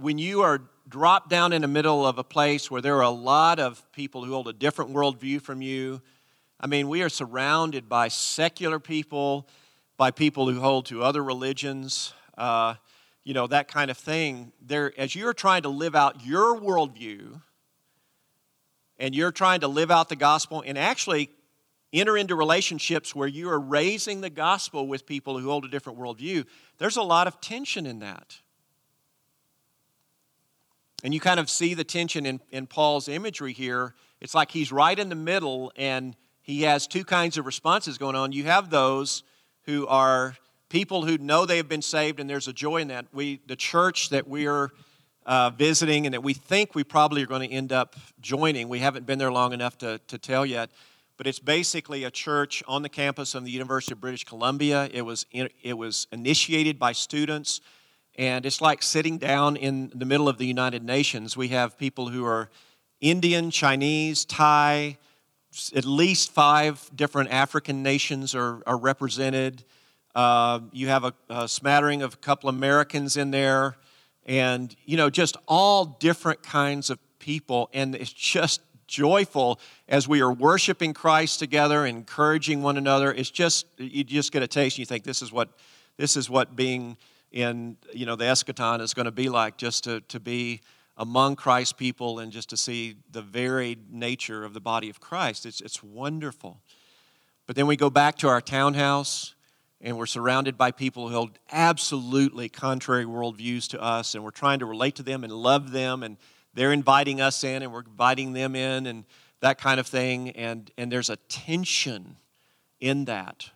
when 0.00 0.18
you 0.18 0.40
are 0.42 0.62
dropped 0.88 1.28
down 1.28 1.52
in 1.52 1.62
the 1.62 1.68
middle 1.68 2.06
of 2.06 2.18
a 2.18 2.24
place 2.24 2.70
where 2.70 2.80
there 2.80 2.96
are 2.96 3.02
a 3.02 3.10
lot 3.10 3.60
of 3.60 3.80
people 3.92 4.24
who 4.24 4.32
hold 4.32 4.48
a 4.48 4.52
different 4.52 4.92
worldview 4.92 5.40
from 5.40 5.62
you, 5.62 6.00
I 6.58 6.66
mean, 6.66 6.88
we 6.88 7.02
are 7.02 7.08
surrounded 7.08 7.88
by 7.88 8.08
secular 8.08 8.78
people, 8.78 9.46
by 9.96 10.10
people 10.10 10.50
who 10.50 10.60
hold 10.60 10.86
to 10.86 11.02
other 11.02 11.22
religions, 11.22 12.14
uh, 12.36 12.74
you 13.24 13.34
know, 13.34 13.46
that 13.46 13.68
kind 13.68 13.90
of 13.90 13.98
thing. 13.98 14.52
There, 14.60 14.92
as 14.98 15.14
you're 15.14 15.34
trying 15.34 15.62
to 15.62 15.68
live 15.68 15.94
out 15.94 16.24
your 16.24 16.58
worldview, 16.58 17.40
and 18.98 19.14
you're 19.14 19.32
trying 19.32 19.60
to 19.60 19.68
live 19.68 19.90
out 19.90 20.08
the 20.08 20.16
gospel 20.16 20.62
and 20.64 20.76
actually 20.76 21.30
enter 21.92 22.16
into 22.16 22.34
relationships 22.34 23.14
where 23.14 23.28
you 23.28 23.48
are 23.48 23.58
raising 23.58 24.20
the 24.20 24.30
gospel 24.30 24.86
with 24.86 25.06
people 25.06 25.38
who 25.38 25.48
hold 25.48 25.64
a 25.64 25.68
different 25.68 25.98
worldview, 25.98 26.44
there's 26.78 26.96
a 26.96 27.02
lot 27.02 27.26
of 27.26 27.40
tension 27.40 27.86
in 27.86 28.00
that. 28.00 28.38
And 31.02 31.14
you 31.14 31.20
kind 31.20 31.40
of 31.40 31.48
see 31.48 31.74
the 31.74 31.84
tension 31.84 32.26
in, 32.26 32.40
in 32.50 32.66
Paul's 32.66 33.08
imagery 33.08 33.52
here. 33.52 33.94
It's 34.20 34.34
like 34.34 34.50
he's 34.50 34.70
right 34.70 34.98
in 34.98 35.08
the 35.08 35.14
middle 35.14 35.72
and 35.76 36.14
he 36.42 36.62
has 36.62 36.86
two 36.86 37.04
kinds 37.04 37.38
of 37.38 37.46
responses 37.46 37.96
going 37.98 38.16
on. 38.16 38.32
You 38.32 38.44
have 38.44 38.70
those 38.70 39.22
who 39.62 39.86
are 39.86 40.36
people 40.68 41.04
who 41.04 41.18
know 41.18 41.46
they 41.46 41.56
have 41.56 41.68
been 41.68 41.82
saved 41.82 42.20
and 42.20 42.28
there's 42.28 42.48
a 42.48 42.52
joy 42.52 42.78
in 42.78 42.88
that. 42.88 43.06
We, 43.12 43.40
the 43.46 43.56
church 43.56 44.10
that 44.10 44.28
we're 44.28 44.70
uh, 45.26 45.50
visiting 45.50 46.06
and 46.06 46.14
that 46.14 46.22
we 46.22 46.34
think 46.34 46.74
we 46.74 46.84
probably 46.84 47.22
are 47.22 47.26
going 47.26 47.48
to 47.48 47.54
end 47.54 47.72
up 47.72 47.96
joining, 48.20 48.68
we 48.68 48.78
haven't 48.78 49.06
been 49.06 49.18
there 49.18 49.32
long 49.32 49.52
enough 49.52 49.78
to, 49.78 49.98
to 50.08 50.18
tell 50.18 50.44
yet, 50.44 50.70
but 51.16 51.26
it's 51.26 51.38
basically 51.38 52.04
a 52.04 52.10
church 52.10 52.62
on 52.66 52.82
the 52.82 52.88
campus 52.88 53.34
of 53.34 53.44
the 53.44 53.50
University 53.50 53.92
of 53.92 54.00
British 54.00 54.24
Columbia. 54.24 54.88
It 54.92 55.02
was, 55.02 55.26
it 55.32 55.76
was 55.76 56.06
initiated 56.12 56.78
by 56.78 56.92
students 56.92 57.60
and 58.16 58.44
it's 58.44 58.60
like 58.60 58.82
sitting 58.82 59.18
down 59.18 59.56
in 59.56 59.90
the 59.94 60.04
middle 60.04 60.28
of 60.28 60.38
the 60.38 60.46
United 60.46 60.82
Nations. 60.82 61.36
We 61.36 61.48
have 61.48 61.78
people 61.78 62.08
who 62.08 62.24
are 62.24 62.50
Indian, 63.00 63.50
Chinese, 63.50 64.24
Thai, 64.24 64.98
at 65.74 65.84
least 65.84 66.32
five 66.32 66.90
different 66.94 67.30
African 67.30 67.82
nations 67.82 68.34
are, 68.34 68.62
are 68.66 68.76
represented. 68.76 69.64
Uh, 70.14 70.60
you 70.72 70.88
have 70.88 71.04
a, 71.04 71.14
a, 71.28 71.48
smattering 71.48 72.02
of 72.02 72.14
a 72.14 72.16
couple 72.18 72.48
Americans 72.48 73.16
in 73.16 73.30
there, 73.30 73.76
and 74.26 74.74
you 74.84 74.96
know, 74.96 75.10
just 75.10 75.36
all 75.48 75.84
different 75.84 76.42
kinds 76.42 76.90
of 76.90 76.98
people, 77.18 77.70
and 77.72 77.94
it's 77.94 78.12
just 78.12 78.60
joyful 78.86 79.60
as 79.88 80.08
we 80.08 80.20
are 80.20 80.32
worshiping 80.32 80.92
Christ 80.92 81.38
together, 81.38 81.86
encouraging 81.86 82.62
one 82.62 82.76
another. 82.76 83.12
It's 83.12 83.30
just 83.30 83.66
you 83.78 84.04
just 84.04 84.32
get 84.32 84.42
a 84.42 84.48
taste, 84.48 84.76
and 84.76 84.80
you 84.80 84.86
think 84.86 85.04
this 85.04 85.22
is 85.22 85.32
what 85.32 85.48
this 85.96 86.16
is 86.16 86.28
what 86.28 86.56
being 86.56 86.96
in 87.32 87.76
you 87.92 88.06
know 88.06 88.16
the 88.16 88.24
eschaton 88.24 88.80
is 88.80 88.92
going 88.92 89.06
to 89.06 89.12
be 89.12 89.28
like 89.28 89.56
just 89.56 89.84
to, 89.84 90.00
to 90.02 90.18
be 90.18 90.60
among 91.00 91.34
Christ's 91.34 91.72
people 91.72 92.18
and 92.18 92.30
just 92.30 92.50
to 92.50 92.58
see 92.58 92.94
the 93.10 93.22
varied 93.22 93.90
nature 93.90 94.44
of 94.44 94.52
the 94.52 94.60
body 94.60 94.90
of 94.90 95.00
Christ. 95.00 95.46
It's, 95.46 95.62
it's 95.62 95.82
wonderful. 95.82 96.60
But 97.46 97.56
then 97.56 97.66
we 97.66 97.74
go 97.74 97.88
back 97.88 98.18
to 98.18 98.28
our 98.28 98.42
townhouse 98.42 99.34
and 99.80 99.96
we're 99.96 100.04
surrounded 100.04 100.58
by 100.58 100.72
people 100.72 101.08
who 101.08 101.14
hold 101.14 101.38
absolutely 101.50 102.50
contrary 102.50 103.06
worldviews 103.06 103.66
to 103.68 103.80
us, 103.80 104.14
and 104.14 104.22
we're 104.22 104.30
trying 104.30 104.58
to 104.58 104.66
relate 104.66 104.96
to 104.96 105.02
them 105.02 105.24
and 105.24 105.32
love 105.32 105.70
them, 105.70 106.02
and 106.02 106.18
they're 106.52 106.70
inviting 106.72 107.18
us 107.22 107.42
in 107.44 107.62
and 107.62 107.72
we're 107.72 107.80
inviting 107.80 108.34
them 108.34 108.54
in, 108.54 108.86
and 108.86 109.04
that 109.40 109.56
kind 109.56 109.80
of 109.80 109.86
thing. 109.86 110.30
And, 110.30 110.70
and 110.76 110.92
there's 110.92 111.08
a 111.08 111.16
tension 111.16 112.16
in 112.78 113.06
that 113.06 113.48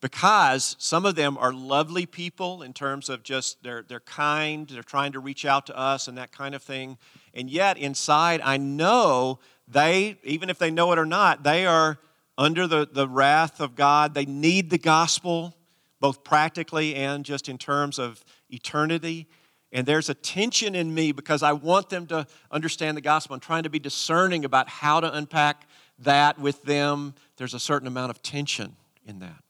because 0.00 0.76
some 0.78 1.04
of 1.04 1.14
them 1.14 1.36
are 1.38 1.52
lovely 1.52 2.06
people 2.06 2.62
in 2.62 2.72
terms 2.72 3.08
of 3.08 3.22
just 3.22 3.62
they're, 3.62 3.84
they're 3.86 4.00
kind, 4.00 4.66
they're 4.68 4.82
trying 4.82 5.12
to 5.12 5.20
reach 5.20 5.44
out 5.44 5.66
to 5.66 5.76
us 5.76 6.08
and 6.08 6.16
that 6.16 6.32
kind 6.32 6.54
of 6.54 6.62
thing. 6.62 6.96
And 7.34 7.50
yet, 7.50 7.76
inside, 7.76 8.40
I 8.42 8.56
know 8.56 9.40
they, 9.68 10.18
even 10.24 10.48
if 10.48 10.58
they 10.58 10.70
know 10.70 10.90
it 10.92 10.98
or 10.98 11.04
not, 11.04 11.42
they 11.42 11.66
are 11.66 11.98
under 12.38 12.66
the, 12.66 12.88
the 12.90 13.06
wrath 13.06 13.60
of 13.60 13.76
God. 13.76 14.14
They 14.14 14.24
need 14.24 14.70
the 14.70 14.78
gospel, 14.78 15.54
both 16.00 16.24
practically 16.24 16.94
and 16.94 17.24
just 17.24 17.48
in 17.48 17.58
terms 17.58 17.98
of 17.98 18.24
eternity. 18.48 19.28
And 19.70 19.86
there's 19.86 20.08
a 20.08 20.14
tension 20.14 20.74
in 20.74 20.92
me 20.94 21.12
because 21.12 21.42
I 21.42 21.52
want 21.52 21.90
them 21.90 22.06
to 22.06 22.26
understand 22.50 22.96
the 22.96 23.02
gospel. 23.02 23.34
I'm 23.34 23.40
trying 23.40 23.64
to 23.64 23.70
be 23.70 23.78
discerning 23.78 24.46
about 24.46 24.68
how 24.68 25.00
to 25.00 25.14
unpack 25.14 25.68
that 26.00 26.38
with 26.38 26.62
them. 26.62 27.14
There's 27.36 27.54
a 27.54 27.60
certain 27.60 27.86
amount 27.86 28.10
of 28.10 28.22
tension 28.22 28.76
in 29.04 29.18
that. 29.18 29.44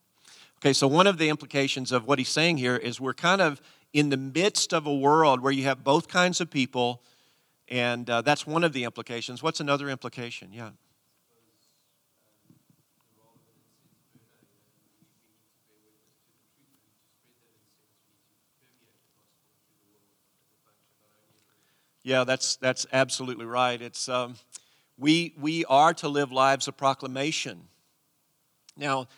Okay, 0.62 0.74
so 0.74 0.86
one 0.86 1.06
of 1.06 1.16
the 1.16 1.30
implications 1.30 1.90
of 1.90 2.06
what 2.06 2.18
he's 2.18 2.28
saying 2.28 2.58
here 2.58 2.76
is 2.76 3.00
we're 3.00 3.14
kind 3.14 3.40
of 3.40 3.62
in 3.94 4.11
the 4.11 4.18
midst 4.18 4.74
of 4.74 4.86
a 4.86 4.94
world 4.94 5.40
where 5.40 5.52
you 5.52 5.64
have 5.64 5.82
both 5.82 6.06
kinds 6.06 6.38
of 6.38 6.50
people, 6.50 7.00
and 7.68 8.11
uh, 8.11 8.20
that's 8.20 8.46
one 8.46 8.62
of 8.62 8.74
the 8.74 8.84
implications. 8.84 9.42
What's 9.42 9.61
another 9.61 9.88
implication? 9.88 10.52
Yeah. 10.52 10.72
Yeah, 22.02 22.24
that's, 22.24 22.56
that's 22.56 22.86
absolutely 22.92 23.46
right. 23.46 23.80
It's, 23.80 24.11
um, 24.11 24.34
we, 24.98 25.32
we 25.40 25.64
are 25.64 25.94
to 25.94 26.08
live 26.08 26.32
lives 26.32 26.68
of 26.68 26.76
proclamation. 26.76 27.62
Now, 28.76 29.08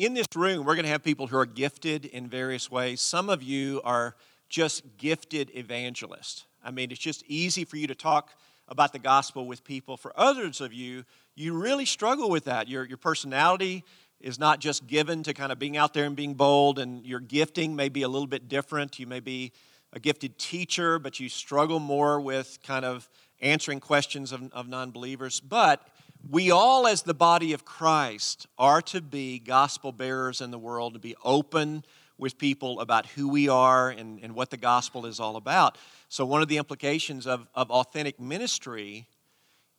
in 0.00 0.14
this 0.14 0.26
room, 0.34 0.64
we're 0.64 0.76
going 0.76 0.86
to 0.86 0.90
have 0.90 1.04
people 1.04 1.26
who 1.26 1.36
are 1.36 1.44
gifted 1.44 2.06
in 2.06 2.26
various 2.26 2.70
ways. 2.70 3.02
Some 3.02 3.28
of 3.28 3.42
you 3.42 3.82
are 3.84 4.16
just 4.48 4.82
gifted 4.96 5.50
evangelists. 5.54 6.46
I 6.64 6.70
mean, 6.70 6.90
it's 6.90 6.98
just 6.98 7.22
easy 7.28 7.64
for 7.66 7.76
you 7.76 7.86
to 7.86 7.94
talk 7.94 8.30
about 8.66 8.94
the 8.94 8.98
gospel 8.98 9.46
with 9.46 9.62
people. 9.62 9.98
For 9.98 10.18
others 10.18 10.62
of 10.62 10.72
you, 10.72 11.04
you 11.34 11.52
really 11.52 11.84
struggle 11.84 12.30
with 12.30 12.44
that. 12.46 12.66
Your, 12.66 12.86
your 12.86 12.96
personality 12.96 13.84
is 14.22 14.38
not 14.38 14.58
just 14.58 14.86
given 14.86 15.22
to 15.24 15.34
kind 15.34 15.52
of 15.52 15.58
being 15.58 15.76
out 15.76 15.92
there 15.92 16.06
and 16.06 16.16
being 16.16 16.32
bold, 16.32 16.78
and 16.78 17.04
your 17.04 17.20
gifting 17.20 17.76
may 17.76 17.90
be 17.90 18.00
a 18.00 18.08
little 18.08 18.26
bit 18.26 18.48
different. 18.48 18.98
You 18.98 19.06
may 19.06 19.20
be 19.20 19.52
a 19.92 20.00
gifted 20.00 20.38
teacher, 20.38 20.98
but 20.98 21.20
you 21.20 21.28
struggle 21.28 21.78
more 21.78 22.22
with 22.22 22.58
kind 22.62 22.86
of 22.86 23.06
answering 23.42 23.80
questions 23.80 24.32
of, 24.32 24.50
of 24.54 24.66
non 24.66 24.92
believers. 24.92 25.40
But 25.40 25.86
we 26.28 26.50
all, 26.50 26.86
as 26.86 27.02
the 27.02 27.14
body 27.14 27.52
of 27.52 27.64
Christ, 27.64 28.46
are 28.58 28.82
to 28.82 29.00
be 29.00 29.38
gospel 29.38 29.92
bearers 29.92 30.40
in 30.40 30.50
the 30.50 30.58
world, 30.58 30.94
to 30.94 30.98
be 30.98 31.16
open 31.24 31.84
with 32.18 32.36
people 32.36 32.80
about 32.80 33.06
who 33.06 33.28
we 33.28 33.48
are 33.48 33.90
and, 33.90 34.20
and 34.22 34.34
what 34.34 34.50
the 34.50 34.56
gospel 34.56 35.06
is 35.06 35.18
all 35.18 35.36
about. 35.36 35.78
So, 36.08 36.26
one 36.26 36.42
of 36.42 36.48
the 36.48 36.58
implications 36.58 37.26
of, 37.26 37.48
of 37.54 37.70
authentic 37.70 38.20
ministry 38.20 39.06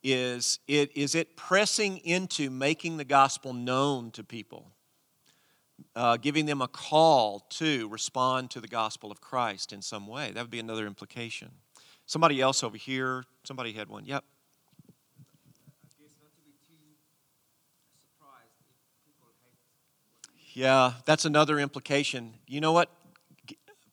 is 0.02 0.58
it, 0.66 0.96
is 0.96 1.14
it 1.14 1.36
pressing 1.36 1.98
into 1.98 2.50
making 2.50 2.96
the 2.96 3.04
gospel 3.04 3.52
known 3.52 4.10
to 4.10 4.24
people, 4.24 4.72
uh, 5.94 6.16
giving 6.16 6.46
them 6.46 6.60
a 6.60 6.68
call 6.68 7.46
to 7.50 7.88
respond 7.88 8.50
to 8.50 8.60
the 8.60 8.68
gospel 8.68 9.12
of 9.12 9.20
Christ 9.20 9.72
in 9.72 9.80
some 9.80 10.08
way. 10.08 10.32
That 10.32 10.40
would 10.42 10.50
be 10.50 10.58
another 10.58 10.86
implication. 10.86 11.50
Somebody 12.06 12.40
else 12.40 12.64
over 12.64 12.76
here, 12.76 13.24
somebody 13.44 13.72
had 13.72 13.88
one. 13.88 14.04
Yep. 14.04 14.24
Yeah, 20.54 20.92
that's 21.06 21.24
another 21.24 21.58
implication. 21.58 22.34
You 22.46 22.60
know 22.60 22.72
what? 22.72 22.90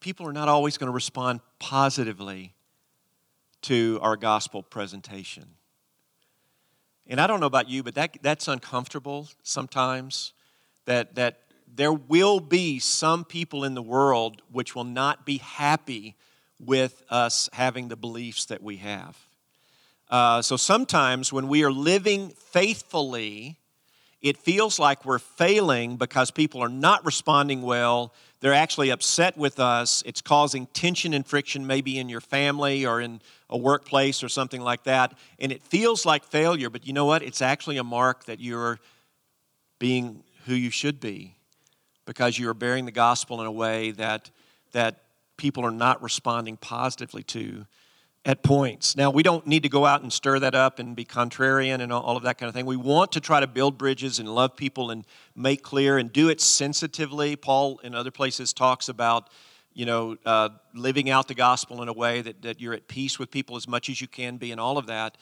People 0.01 0.27
are 0.27 0.33
not 0.33 0.49
always 0.49 0.77
going 0.77 0.87
to 0.89 0.93
respond 0.93 1.39
positively 1.57 2.53
to 3.63 3.99
our 4.01 4.17
gospel 4.17 4.61
presentation. 4.63 5.45
And 7.07 7.19
I 7.19 7.27
don't 7.27 7.39
know 7.39 7.45
about 7.45 7.69
you, 7.69 7.81
but 7.81 7.95
that, 7.95 8.17
that's 8.21 8.47
uncomfortable 8.47 9.27
sometimes. 9.43 10.33
That, 10.85 11.15
that 11.15 11.41
there 11.73 11.93
will 11.93 12.39
be 12.39 12.79
some 12.79 13.23
people 13.23 13.63
in 13.63 13.73
the 13.73 13.81
world 13.81 14.41
which 14.51 14.75
will 14.75 14.83
not 14.83 15.25
be 15.25 15.37
happy 15.37 16.15
with 16.59 17.03
us 17.09 17.49
having 17.53 17.87
the 17.87 17.95
beliefs 17.95 18.45
that 18.45 18.61
we 18.61 18.77
have. 18.77 19.17
Uh, 20.09 20.41
so 20.41 20.57
sometimes 20.57 21.31
when 21.31 21.47
we 21.47 21.63
are 21.63 21.71
living 21.71 22.29
faithfully 22.29 23.58
it 24.21 24.37
feels 24.37 24.79
like 24.79 25.05
we're 25.05 25.19
failing 25.19 25.95
because 25.95 26.29
people 26.29 26.61
are 26.61 26.69
not 26.69 27.05
responding 27.05 27.61
well. 27.61 28.13
They're 28.41 28.53
actually 28.53 28.89
upset 28.89 29.37
with 29.37 29.59
us. 29.59 30.03
It's 30.05 30.21
causing 30.21 30.65
tension 30.67 31.13
and 31.13 31.25
friction, 31.25 31.65
maybe 31.65 31.97
in 31.97 32.09
your 32.09 32.21
family 32.21 32.85
or 32.85 32.99
in 32.99 33.21
a 33.49 33.57
workplace 33.57 34.21
or 34.23 34.29
something 34.29 34.61
like 34.61 34.83
that. 34.83 35.17
And 35.39 35.51
it 35.51 35.63
feels 35.63 36.05
like 36.05 36.23
failure, 36.25 36.69
but 36.69 36.85
you 36.85 36.93
know 36.93 37.05
what? 37.05 37.23
It's 37.23 37.41
actually 37.41 37.77
a 37.77 37.83
mark 37.83 38.25
that 38.25 38.39
you're 38.39 38.79
being 39.79 40.23
who 40.45 40.53
you 40.53 40.69
should 40.69 40.99
be 40.99 41.35
because 42.05 42.37
you're 42.37 42.53
bearing 42.53 42.85
the 42.85 42.91
gospel 42.91 43.39
in 43.39 43.47
a 43.47 43.51
way 43.51 43.91
that, 43.91 44.29
that 44.73 45.03
people 45.37 45.65
are 45.65 45.71
not 45.71 46.01
responding 46.01 46.57
positively 46.57 47.23
to 47.23 47.65
at 48.29 48.43
points. 48.43 48.95
Now, 48.95 49.09
we 49.09 49.23
don't 49.23 49.47
need 49.47 49.63
to 49.63 49.69
go 49.69 49.87
out 49.87 50.03
and 50.03 50.13
stir 50.13 50.37
that 50.37 50.53
up 50.53 50.77
and 50.77 50.95
be 50.95 51.03
contrarian 51.03 51.81
and 51.81 51.91
all 51.91 52.15
of 52.15 52.21
that 52.23 52.37
kind 52.37 52.47
of 52.47 52.53
thing. 52.53 52.67
We 52.67 52.77
want 52.77 53.13
to 53.13 53.19
try 53.19 53.39
to 53.39 53.47
build 53.47 53.75
bridges 53.75 54.19
and 54.19 54.29
love 54.29 54.55
people 54.55 54.91
and 54.91 55.03
make 55.35 55.63
clear 55.63 55.97
and 55.97 56.13
do 56.13 56.29
it 56.29 56.39
sensitively. 56.39 57.35
Paul, 57.35 57.79
in 57.83 57.95
other 57.95 58.11
places, 58.11 58.53
talks 58.53 58.87
about 58.87 59.31
you 59.73 59.87
know 59.87 60.15
uh, 60.27 60.49
living 60.75 61.09
out 61.09 61.27
the 61.27 61.33
gospel 61.33 61.81
in 61.81 61.87
a 61.87 61.93
way 61.93 62.21
that, 62.21 62.43
that 62.43 62.61
you're 62.61 62.75
at 62.75 62.87
peace 62.87 63.17
with 63.17 63.31
people 63.31 63.55
as 63.55 63.67
much 63.67 63.89
as 63.89 63.99
you 63.99 64.07
can 64.07 64.37
be 64.37 64.51
and 64.51 64.61
all 64.61 64.77
of 64.77 64.85
that. 64.85 65.17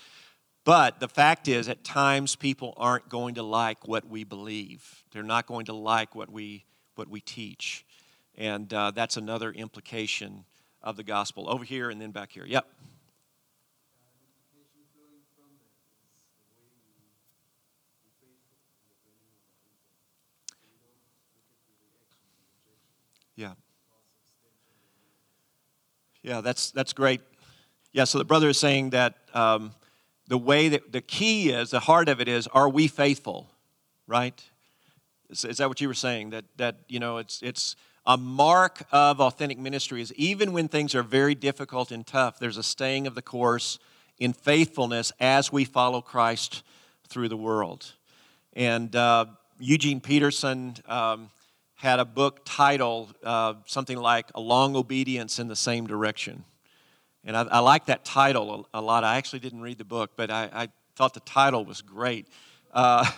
But 0.65 0.99
the 0.99 1.07
fact 1.07 1.47
is, 1.47 1.69
at 1.69 1.85
times, 1.85 2.35
people 2.35 2.73
aren't 2.75 3.07
going 3.07 3.35
to 3.35 3.43
like 3.43 3.87
what 3.87 4.05
we 4.05 4.25
believe. 4.25 5.05
They're 5.13 5.23
not 5.23 5.47
going 5.47 5.67
to 5.67 5.73
like 5.73 6.13
what 6.13 6.29
we 6.29 6.65
what 6.95 7.07
we 7.07 7.21
teach, 7.21 7.85
and 8.35 8.73
uh, 8.73 8.91
that's 8.91 9.15
another 9.15 9.53
implication 9.53 10.43
of 10.83 10.97
the 10.97 11.03
gospel. 11.03 11.49
Over 11.49 11.63
here 11.63 11.89
and 11.89 12.01
then 12.01 12.11
back 12.11 12.33
here. 12.33 12.45
Yep. 12.45 12.67
Yeah. 23.37 23.53
Yeah, 26.27 26.41
that's, 26.41 26.71
that's 26.71 26.91
great. 26.91 27.21
Yeah, 27.93 28.03
so 28.03 28.17
the 28.17 28.25
brother 28.25 28.49
is 28.49 28.59
saying 28.59 28.89
that 28.89 29.15
um, 29.33 29.71
the 30.27 30.37
way 30.37 30.67
that 30.67 30.91
the 30.91 30.99
key 30.99 31.51
is, 31.51 31.69
the 31.69 31.79
heart 31.79 32.09
of 32.09 32.19
it 32.19 32.27
is, 32.27 32.47
are 32.47 32.67
we 32.67 32.89
faithful? 32.89 33.49
Right? 34.07 34.43
Is, 35.29 35.45
is 35.45 35.57
that 35.59 35.69
what 35.69 35.79
you 35.79 35.87
were 35.87 35.93
saying? 35.93 36.31
That, 36.31 36.43
that 36.57 36.79
you 36.89 36.99
know, 36.99 37.19
it's, 37.19 37.41
it's 37.41 37.77
a 38.05 38.17
mark 38.17 38.81
of 38.91 39.21
authentic 39.21 39.57
ministry 39.57 40.01
is 40.01 40.11
even 40.15 40.51
when 40.51 40.67
things 40.67 40.93
are 40.95 41.01
very 41.01 41.33
difficult 41.33 41.93
and 41.93 42.05
tough, 42.05 42.39
there's 42.39 42.57
a 42.57 42.63
staying 42.63 43.07
of 43.07 43.15
the 43.15 43.21
course 43.21 43.79
in 44.19 44.33
faithfulness 44.33 45.13
as 45.21 45.49
we 45.49 45.63
follow 45.63 46.01
Christ 46.01 46.61
through 47.07 47.29
the 47.29 47.37
world. 47.37 47.93
And 48.51 48.93
uh, 48.97 49.27
Eugene 49.59 50.01
Peterson, 50.01 50.75
um, 50.89 51.29
had 51.77 51.99
a 51.99 52.05
book 52.05 52.41
titled 52.43 53.13
uh, 53.23 53.53
something 53.65 53.97
like 53.97 54.25
A 54.33 54.41
Long 54.41 54.75
Obedience 54.75 55.37
in 55.37 55.47
the 55.47 55.55
Same 55.55 55.85
Direction. 55.85 56.43
And 57.23 57.37
I, 57.37 57.43
I 57.43 57.59
like 57.59 57.85
that 57.85 58.03
title 58.03 58.67
a, 58.73 58.79
a, 58.79 58.81
lot. 58.81 59.03
I 59.03 59.17
actually 59.17 59.39
didn't 59.39 59.61
read 59.61 59.77
the 59.77 59.85
book, 59.85 60.11
but 60.15 60.31
I, 60.31 60.49
I 60.51 60.67
thought 60.95 61.13
the 61.13 61.19
title 61.19 61.65
was 61.65 61.83
great. 61.83 62.27
Uh, 62.73 63.09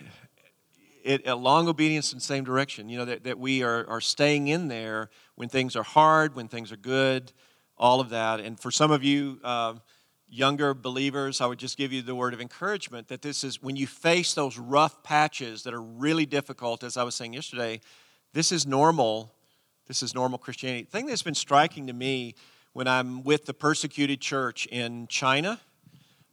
it, 1.04 1.28
a 1.28 1.36
long 1.36 1.68
obedience 1.68 2.12
in 2.12 2.18
the 2.18 2.24
same 2.24 2.42
direction. 2.42 2.88
You 2.88 2.98
know, 2.98 3.04
that, 3.04 3.22
that 3.24 3.38
we 3.38 3.62
are, 3.62 3.88
are 3.88 4.00
staying 4.00 4.48
in 4.48 4.66
there 4.66 5.08
when 5.36 5.48
things 5.48 5.76
are 5.76 5.84
hard, 5.84 6.34
when 6.34 6.48
things 6.48 6.72
are 6.72 6.76
good, 6.76 7.32
all 7.78 8.00
of 8.00 8.10
that. 8.10 8.40
And 8.40 8.58
for 8.58 8.72
some 8.72 8.90
of 8.90 9.04
you, 9.04 9.38
uh, 9.44 9.74
younger 10.30 10.74
believers, 10.74 11.40
I 11.40 11.46
would 11.46 11.58
just 11.58 11.76
give 11.76 11.92
you 11.92 12.02
the 12.02 12.14
word 12.14 12.34
of 12.34 12.40
encouragement 12.40 13.08
that 13.08 13.20
this 13.20 13.44
is 13.44 13.62
when 13.62 13.76
you 13.76 13.86
face 13.86 14.32
those 14.32 14.58
rough 14.58 15.02
patches 15.02 15.64
that 15.64 15.74
are 15.74 15.82
really 15.82 16.24
difficult, 16.24 16.84
as 16.84 16.96
I 16.96 17.02
was 17.02 17.14
saying 17.14 17.34
yesterday, 17.34 17.80
this 18.32 18.52
is 18.52 18.66
normal 18.66 19.32
This 19.90 20.04
is 20.04 20.14
normal 20.14 20.38
Christianity. 20.38 20.84
The 20.84 20.90
thing 20.92 21.06
that's 21.06 21.24
been 21.24 21.34
striking 21.34 21.88
to 21.88 21.92
me 21.92 22.36
when 22.74 22.86
I'm 22.86 23.24
with 23.24 23.44
the 23.46 23.52
persecuted 23.54 24.20
church 24.20 24.66
in 24.66 25.08
China 25.08 25.58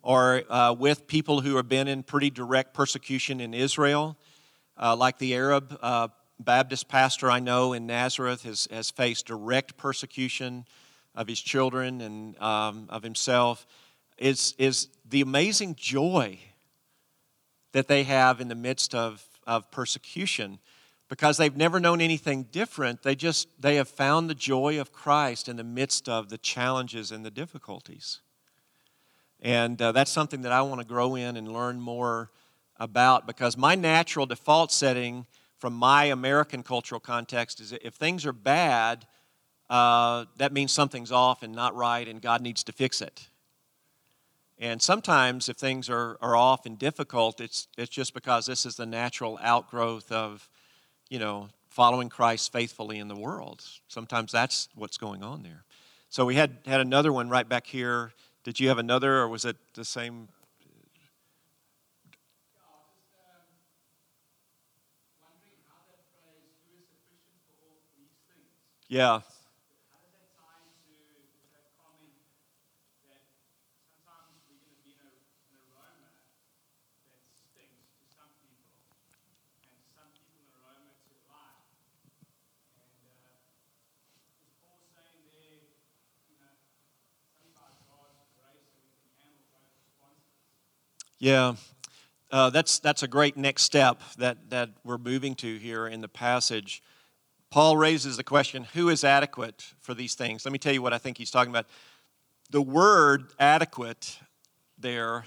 or 0.04 0.44
uh, 0.48 0.74
with 0.78 1.08
people 1.08 1.42
who 1.42 1.56
have 1.56 1.68
been 1.68 1.88
in 1.88 2.04
pretty 2.04 2.30
direct 2.30 2.76
persecution 2.76 3.42
in 3.42 3.56
Israel, 3.56 4.16
uh, 4.80 4.96
like 4.96 5.18
the 5.18 5.34
Arab 5.34 5.76
uh, 5.82 6.08
Baptist 6.40 6.88
pastor 6.88 7.32
I 7.32 7.40
know 7.40 7.74
in 7.74 7.88
Nazareth 7.88 8.44
has, 8.44 8.68
has 8.70 8.92
faced 8.92 9.26
direct 9.26 9.76
persecution 9.76 10.66
of 11.16 11.28
his 11.28 11.42
children 11.42 12.02
and 12.02 12.38
um, 12.40 12.86
of 12.90 13.02
himself, 13.02 13.66
is, 14.18 14.56
is 14.58 14.88
the 15.08 15.22
amazing 15.22 15.76
joy 15.76 16.40
that 17.72 17.88
they 17.88 18.04
have 18.04 18.42
in 18.42 18.48
the 18.48 18.56
midst 18.56 18.96
of, 18.96 19.24
of 19.46 19.70
persecution 19.72 20.60
because 21.10 21.38
they've 21.38 21.56
never 21.56 21.80
known 21.80 22.02
anything 22.02 22.44
different. 22.44 23.04
They 23.04 23.16
just 23.16 23.48
they 23.60 23.76
have 23.76 23.88
found 23.88 24.30
the 24.30 24.36
joy 24.36 24.80
of 24.80 24.92
christ 24.92 25.48
in 25.48 25.56
the 25.56 25.64
midst 25.64 26.10
of 26.10 26.30
the 26.30 26.38
challenges 26.38 27.12
and 27.12 27.26
the 27.26 27.32
difficulties. 27.32 28.20
And 29.40 29.82
uh, 29.82 29.92
that's 29.92 30.12
something 30.12 30.42
that 30.42 30.52
i 30.52 30.62
want 30.62 30.82
to 30.82 30.88
grow 30.88 31.16
in 31.16 31.38
and 31.38 31.52
learn 31.52 31.80
more 31.80 32.32
about 32.80 33.26
because 33.28 33.58
my 33.58 33.76
natural 33.76 34.26
default 34.26 34.72
setting 34.72 35.26
from 35.58 35.74
my 35.74 36.06
american 36.06 36.64
cultural 36.64 37.00
context 37.00 37.60
is 37.60 37.70
that 37.72 37.86
if 37.86 37.94
things 37.94 38.26
are 38.26 38.34
bad 38.34 39.06
uh, 39.70 40.26
that 40.38 40.54
means 40.54 40.72
something's 40.72 41.12
off 41.12 41.44
and 41.44 41.54
not 41.54 41.76
right 41.76 42.08
and 42.08 42.22
god 42.22 42.42
needs 42.42 42.64
to 42.64 42.72
fix 42.72 43.02
it 43.02 43.28
and 44.60 44.82
sometimes 44.82 45.50
if 45.50 45.58
things 45.58 45.90
are, 45.90 46.18
are 46.22 46.36
off 46.36 46.66
and 46.66 46.80
difficult 46.80 47.40
it's, 47.42 47.68
it's 47.78 47.92
just 47.92 48.14
because 48.14 48.46
this 48.46 48.66
is 48.66 48.76
the 48.76 48.86
natural 48.86 49.40
outgrowth 49.42 50.12
of 50.12 50.50
you 51.10 51.20
know, 51.20 51.50
following 51.70 52.10
Christ 52.10 52.52
faithfully 52.52 53.00
in 53.00 53.08
the 53.08 53.16
world. 53.16 53.64
Sometimes 53.88 54.32
that's 54.32 54.70
what's 54.76 54.98
going 54.98 55.24
on 55.24 55.44
there. 55.44 55.64
So 56.10 56.26
we 56.26 56.36
had, 56.36 56.58
had 56.66 56.82
another 56.82 57.12
one 57.14 57.30
right 57.30 57.48
back 57.48 57.68
here. 57.68 58.14
Did 58.44 58.60
you 58.60 58.70
have 58.70 58.78
another, 58.78 59.18
or 59.18 59.28
was 59.28 59.46
it 59.46 59.58
the 59.74 59.86
same? 59.86 60.30
Yeah. 68.88 69.20
Yeah, 91.20 91.56
uh, 92.32 92.52
that's, 92.52 92.78
that's 92.78 93.02
a 93.02 93.08
great 93.08 93.38
next 93.38 93.64
step 93.64 94.04
that, 94.20 94.52
that 94.52 94.70
we're 94.84 95.00
moving 95.00 95.34
to 95.36 95.58
here 95.58 95.88
in 95.88 96.02
the 96.02 96.08
passage. 96.08 96.84
Paul 97.50 97.76
raises 97.76 98.18
the 98.18 98.24
question 98.24 98.68
who 98.76 98.90
is 98.90 99.04
adequate 99.04 99.74
for 99.80 99.96
these 99.96 100.14
things? 100.14 100.46
Let 100.46 100.52
me 100.52 100.60
tell 100.60 100.74
you 100.74 100.84
what 100.84 100.94
I 100.94 101.00
think 101.00 101.18
he's 101.18 101.32
talking 101.32 101.52
about. 101.52 101.66
The 102.52 102.62
word 102.62 103.32
adequate 103.40 104.20
there 104.78 105.26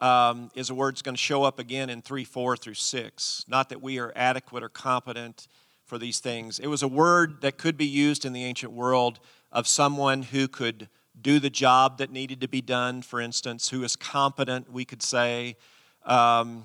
um, 0.00 0.52
is 0.54 0.70
a 0.70 0.74
word 0.74 0.94
that's 0.94 1.02
going 1.02 1.16
to 1.16 1.20
show 1.20 1.42
up 1.42 1.58
again 1.58 1.90
in 1.90 2.02
3 2.02 2.22
4 2.22 2.56
through 2.56 2.74
6. 2.74 3.44
Not 3.48 3.70
that 3.70 3.82
we 3.82 3.98
are 3.98 4.12
adequate 4.14 4.62
or 4.62 4.68
competent 4.68 5.48
for 5.86 5.98
these 5.98 6.20
things. 6.20 6.60
It 6.60 6.68
was 6.68 6.84
a 6.84 6.88
word 6.88 7.40
that 7.40 7.58
could 7.58 7.76
be 7.76 7.86
used 7.86 8.24
in 8.24 8.32
the 8.32 8.44
ancient 8.44 8.72
world 8.72 9.18
of 9.50 9.66
someone 9.66 10.22
who 10.22 10.46
could 10.46 10.88
do 11.20 11.38
the 11.38 11.50
job 11.50 11.98
that 11.98 12.10
needed 12.10 12.40
to 12.42 12.48
be 12.48 12.60
done, 12.60 13.02
for 13.02 13.20
instance, 13.20 13.68
who 13.70 13.82
is 13.82 13.96
competent, 13.96 14.70
we 14.70 14.84
could 14.84 15.02
say. 15.02 15.56
Um, 16.04 16.64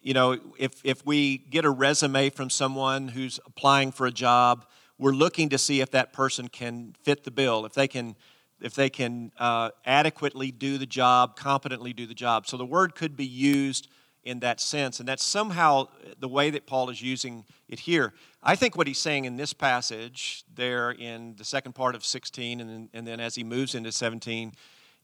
you 0.00 0.14
know, 0.14 0.38
if, 0.58 0.80
if 0.84 1.06
we 1.06 1.38
get 1.38 1.64
a 1.64 1.70
resume 1.70 2.30
from 2.30 2.50
someone 2.50 3.08
who's 3.08 3.38
applying 3.46 3.92
for 3.92 4.06
a 4.06 4.10
job, 4.10 4.66
we're 4.98 5.12
looking 5.12 5.48
to 5.50 5.58
see 5.58 5.80
if 5.80 5.90
that 5.92 6.12
person 6.12 6.48
can 6.48 6.94
fit 7.02 7.24
the 7.24 7.30
bill, 7.30 7.64
if 7.64 7.74
they 7.74 7.88
can, 7.88 8.16
if 8.60 8.74
they 8.74 8.90
can 8.90 9.32
uh, 9.38 9.70
adequately 9.84 10.50
do 10.50 10.78
the 10.78 10.86
job, 10.86 11.36
competently 11.36 11.92
do 11.92 12.06
the 12.06 12.14
job. 12.14 12.46
So 12.46 12.56
the 12.56 12.66
word 12.66 12.94
could 12.94 13.16
be 13.16 13.26
used 13.26 13.88
in 14.24 14.40
that 14.40 14.60
sense. 14.60 15.00
And 15.00 15.08
that's 15.08 15.24
somehow 15.24 15.88
the 16.18 16.28
way 16.28 16.50
that 16.50 16.66
Paul 16.66 16.90
is 16.90 17.02
using 17.02 17.44
it 17.68 17.80
here. 17.80 18.12
I 18.42 18.56
think 18.56 18.76
what 18.76 18.86
he's 18.86 18.98
saying 18.98 19.24
in 19.24 19.36
this 19.36 19.52
passage, 19.52 20.44
there 20.54 20.90
in 20.90 21.34
the 21.36 21.44
second 21.44 21.74
part 21.74 21.94
of 21.94 22.04
16, 22.04 22.60
and 22.60 22.70
then, 22.70 22.88
and 22.92 23.06
then 23.06 23.20
as 23.20 23.34
he 23.34 23.44
moves 23.44 23.74
into 23.74 23.92
17, 23.92 24.52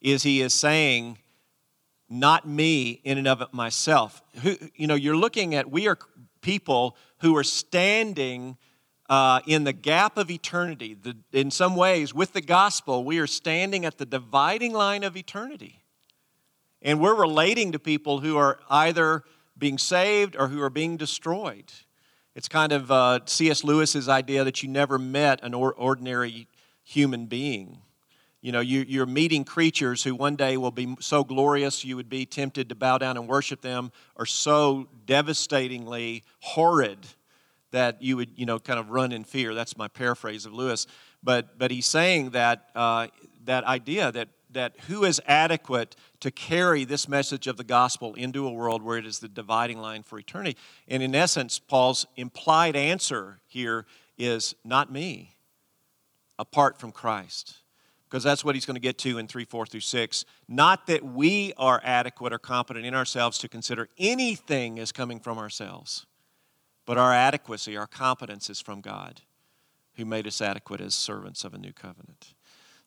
is 0.00 0.22
he 0.22 0.40
is 0.40 0.54
saying, 0.54 1.18
not 2.08 2.48
me 2.48 3.00
in 3.04 3.18
and 3.18 3.28
of 3.28 3.52
myself. 3.52 4.22
Who, 4.42 4.56
you 4.74 4.86
know, 4.86 4.94
you're 4.94 5.16
looking 5.16 5.54
at, 5.54 5.70
we 5.70 5.88
are 5.88 5.98
people 6.40 6.96
who 7.18 7.36
are 7.36 7.44
standing 7.44 8.56
uh, 9.08 9.40
in 9.46 9.64
the 9.64 9.72
gap 9.72 10.16
of 10.16 10.30
eternity. 10.30 10.94
The, 10.94 11.16
in 11.32 11.50
some 11.50 11.76
ways, 11.76 12.14
with 12.14 12.32
the 12.32 12.40
gospel, 12.40 13.04
we 13.04 13.18
are 13.18 13.26
standing 13.26 13.84
at 13.84 13.98
the 13.98 14.06
dividing 14.06 14.72
line 14.72 15.02
of 15.02 15.16
eternity. 15.16 15.77
And 16.82 17.00
we're 17.00 17.14
relating 17.14 17.72
to 17.72 17.78
people 17.78 18.20
who 18.20 18.36
are 18.36 18.60
either 18.70 19.24
being 19.56 19.78
saved 19.78 20.36
or 20.36 20.48
who 20.48 20.62
are 20.62 20.70
being 20.70 20.96
destroyed. 20.96 21.72
It's 22.34 22.48
kind 22.48 22.70
of 22.72 22.90
uh, 22.90 23.20
C.S. 23.26 23.64
Lewis's 23.64 24.08
idea 24.08 24.44
that 24.44 24.62
you 24.62 24.68
never 24.68 24.98
met 24.98 25.40
an 25.42 25.54
or- 25.54 25.74
ordinary 25.74 26.46
human 26.84 27.26
being. 27.26 27.78
You 28.40 28.52
know, 28.52 28.60
you, 28.60 28.84
you're 28.86 29.06
meeting 29.06 29.44
creatures 29.44 30.04
who 30.04 30.14
one 30.14 30.36
day 30.36 30.56
will 30.56 30.70
be 30.70 30.94
so 31.00 31.24
glorious 31.24 31.84
you 31.84 31.96
would 31.96 32.08
be 32.08 32.24
tempted 32.24 32.68
to 32.68 32.76
bow 32.76 32.98
down 32.98 33.16
and 33.16 33.26
worship 33.26 33.60
them, 33.60 33.90
or 34.14 34.24
so 34.24 34.88
devastatingly 35.06 36.22
horrid 36.38 36.98
that 37.72 38.00
you 38.00 38.16
would, 38.16 38.30
you 38.36 38.46
know, 38.46 38.60
kind 38.60 38.78
of 38.78 38.90
run 38.90 39.10
in 39.10 39.24
fear. 39.24 39.54
That's 39.54 39.76
my 39.76 39.88
paraphrase 39.88 40.46
of 40.46 40.52
Lewis. 40.52 40.86
But, 41.22 41.58
but 41.58 41.72
he's 41.72 41.86
saying 41.86 42.30
that, 42.30 42.70
uh, 42.76 43.08
that 43.44 43.64
idea 43.64 44.12
that 44.12 44.28
that 44.58 44.74
who 44.88 45.04
is 45.04 45.22
adequate 45.24 45.94
to 46.18 46.32
carry 46.32 46.84
this 46.84 47.08
message 47.08 47.46
of 47.46 47.56
the 47.56 47.62
gospel 47.62 48.14
into 48.14 48.44
a 48.44 48.52
world 48.52 48.82
where 48.82 48.98
it 48.98 49.06
is 49.06 49.20
the 49.20 49.28
dividing 49.28 49.78
line 49.78 50.02
for 50.02 50.18
eternity. 50.18 50.56
And 50.88 51.00
in 51.00 51.14
essence, 51.14 51.60
Paul's 51.60 52.06
implied 52.16 52.74
answer 52.74 53.38
here 53.46 53.86
is 54.18 54.56
not 54.64 54.90
me, 54.90 55.36
apart 56.40 56.76
from 56.76 56.90
Christ. 56.90 57.58
Because 58.10 58.24
that's 58.24 58.44
what 58.44 58.56
he's 58.56 58.66
going 58.66 58.74
to 58.74 58.80
get 58.80 58.98
to 58.98 59.18
in 59.18 59.28
3, 59.28 59.44
4 59.44 59.66
through 59.66 59.78
6. 59.78 60.24
Not 60.48 60.88
that 60.88 61.04
we 61.04 61.52
are 61.56 61.80
adequate 61.84 62.32
or 62.32 62.38
competent 62.38 62.84
in 62.84 62.94
ourselves 62.94 63.38
to 63.38 63.48
consider 63.48 63.88
anything 63.96 64.80
as 64.80 64.90
coming 64.90 65.20
from 65.20 65.38
ourselves, 65.38 66.04
but 66.84 66.98
our 66.98 67.12
adequacy, 67.12 67.76
our 67.76 67.86
competence 67.86 68.50
is 68.50 68.60
from 68.60 68.80
God, 68.80 69.20
who 69.94 70.04
made 70.04 70.26
us 70.26 70.42
adequate 70.42 70.80
as 70.80 70.96
servants 70.96 71.44
of 71.44 71.54
a 71.54 71.58
new 71.58 71.72
covenant. 71.72 72.34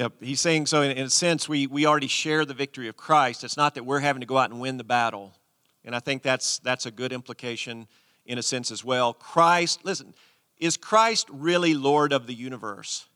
Yep, 0.00 0.12
he's 0.22 0.40
saying 0.40 0.64
so 0.64 0.80
in, 0.80 0.92
in, 0.92 1.04
a 1.04 1.10
sense, 1.10 1.46
we, 1.46 1.66
we 1.66 1.84
already 1.84 2.06
share 2.06 2.46
the 2.46 2.54
victory 2.54 2.88
of 2.88 2.96
Christ. 2.96 3.44
It's 3.44 3.58
not 3.58 3.74
that 3.74 3.84
we're 3.84 4.00
having 4.00 4.20
to 4.20 4.26
go 4.26 4.38
out 4.38 4.48
and 4.48 4.58
win 4.58 4.78
the 4.78 4.82
battle. 4.82 5.34
And 5.84 5.94
I 5.94 6.00
think 6.00 6.22
that's, 6.22 6.58
that's 6.60 6.86
a 6.86 6.90
good 6.90 7.12
implication 7.12 7.86
in 8.24 8.38
a 8.38 8.42
sense 8.42 8.70
as 8.70 8.82
well. 8.82 9.12
Christ, 9.12 9.84
listen, 9.84 10.14
is 10.56 10.78
Christ 10.78 11.28
really 11.30 11.74
Lord 11.74 12.14
of 12.14 12.26
the 12.26 12.32
universe? 12.32 13.08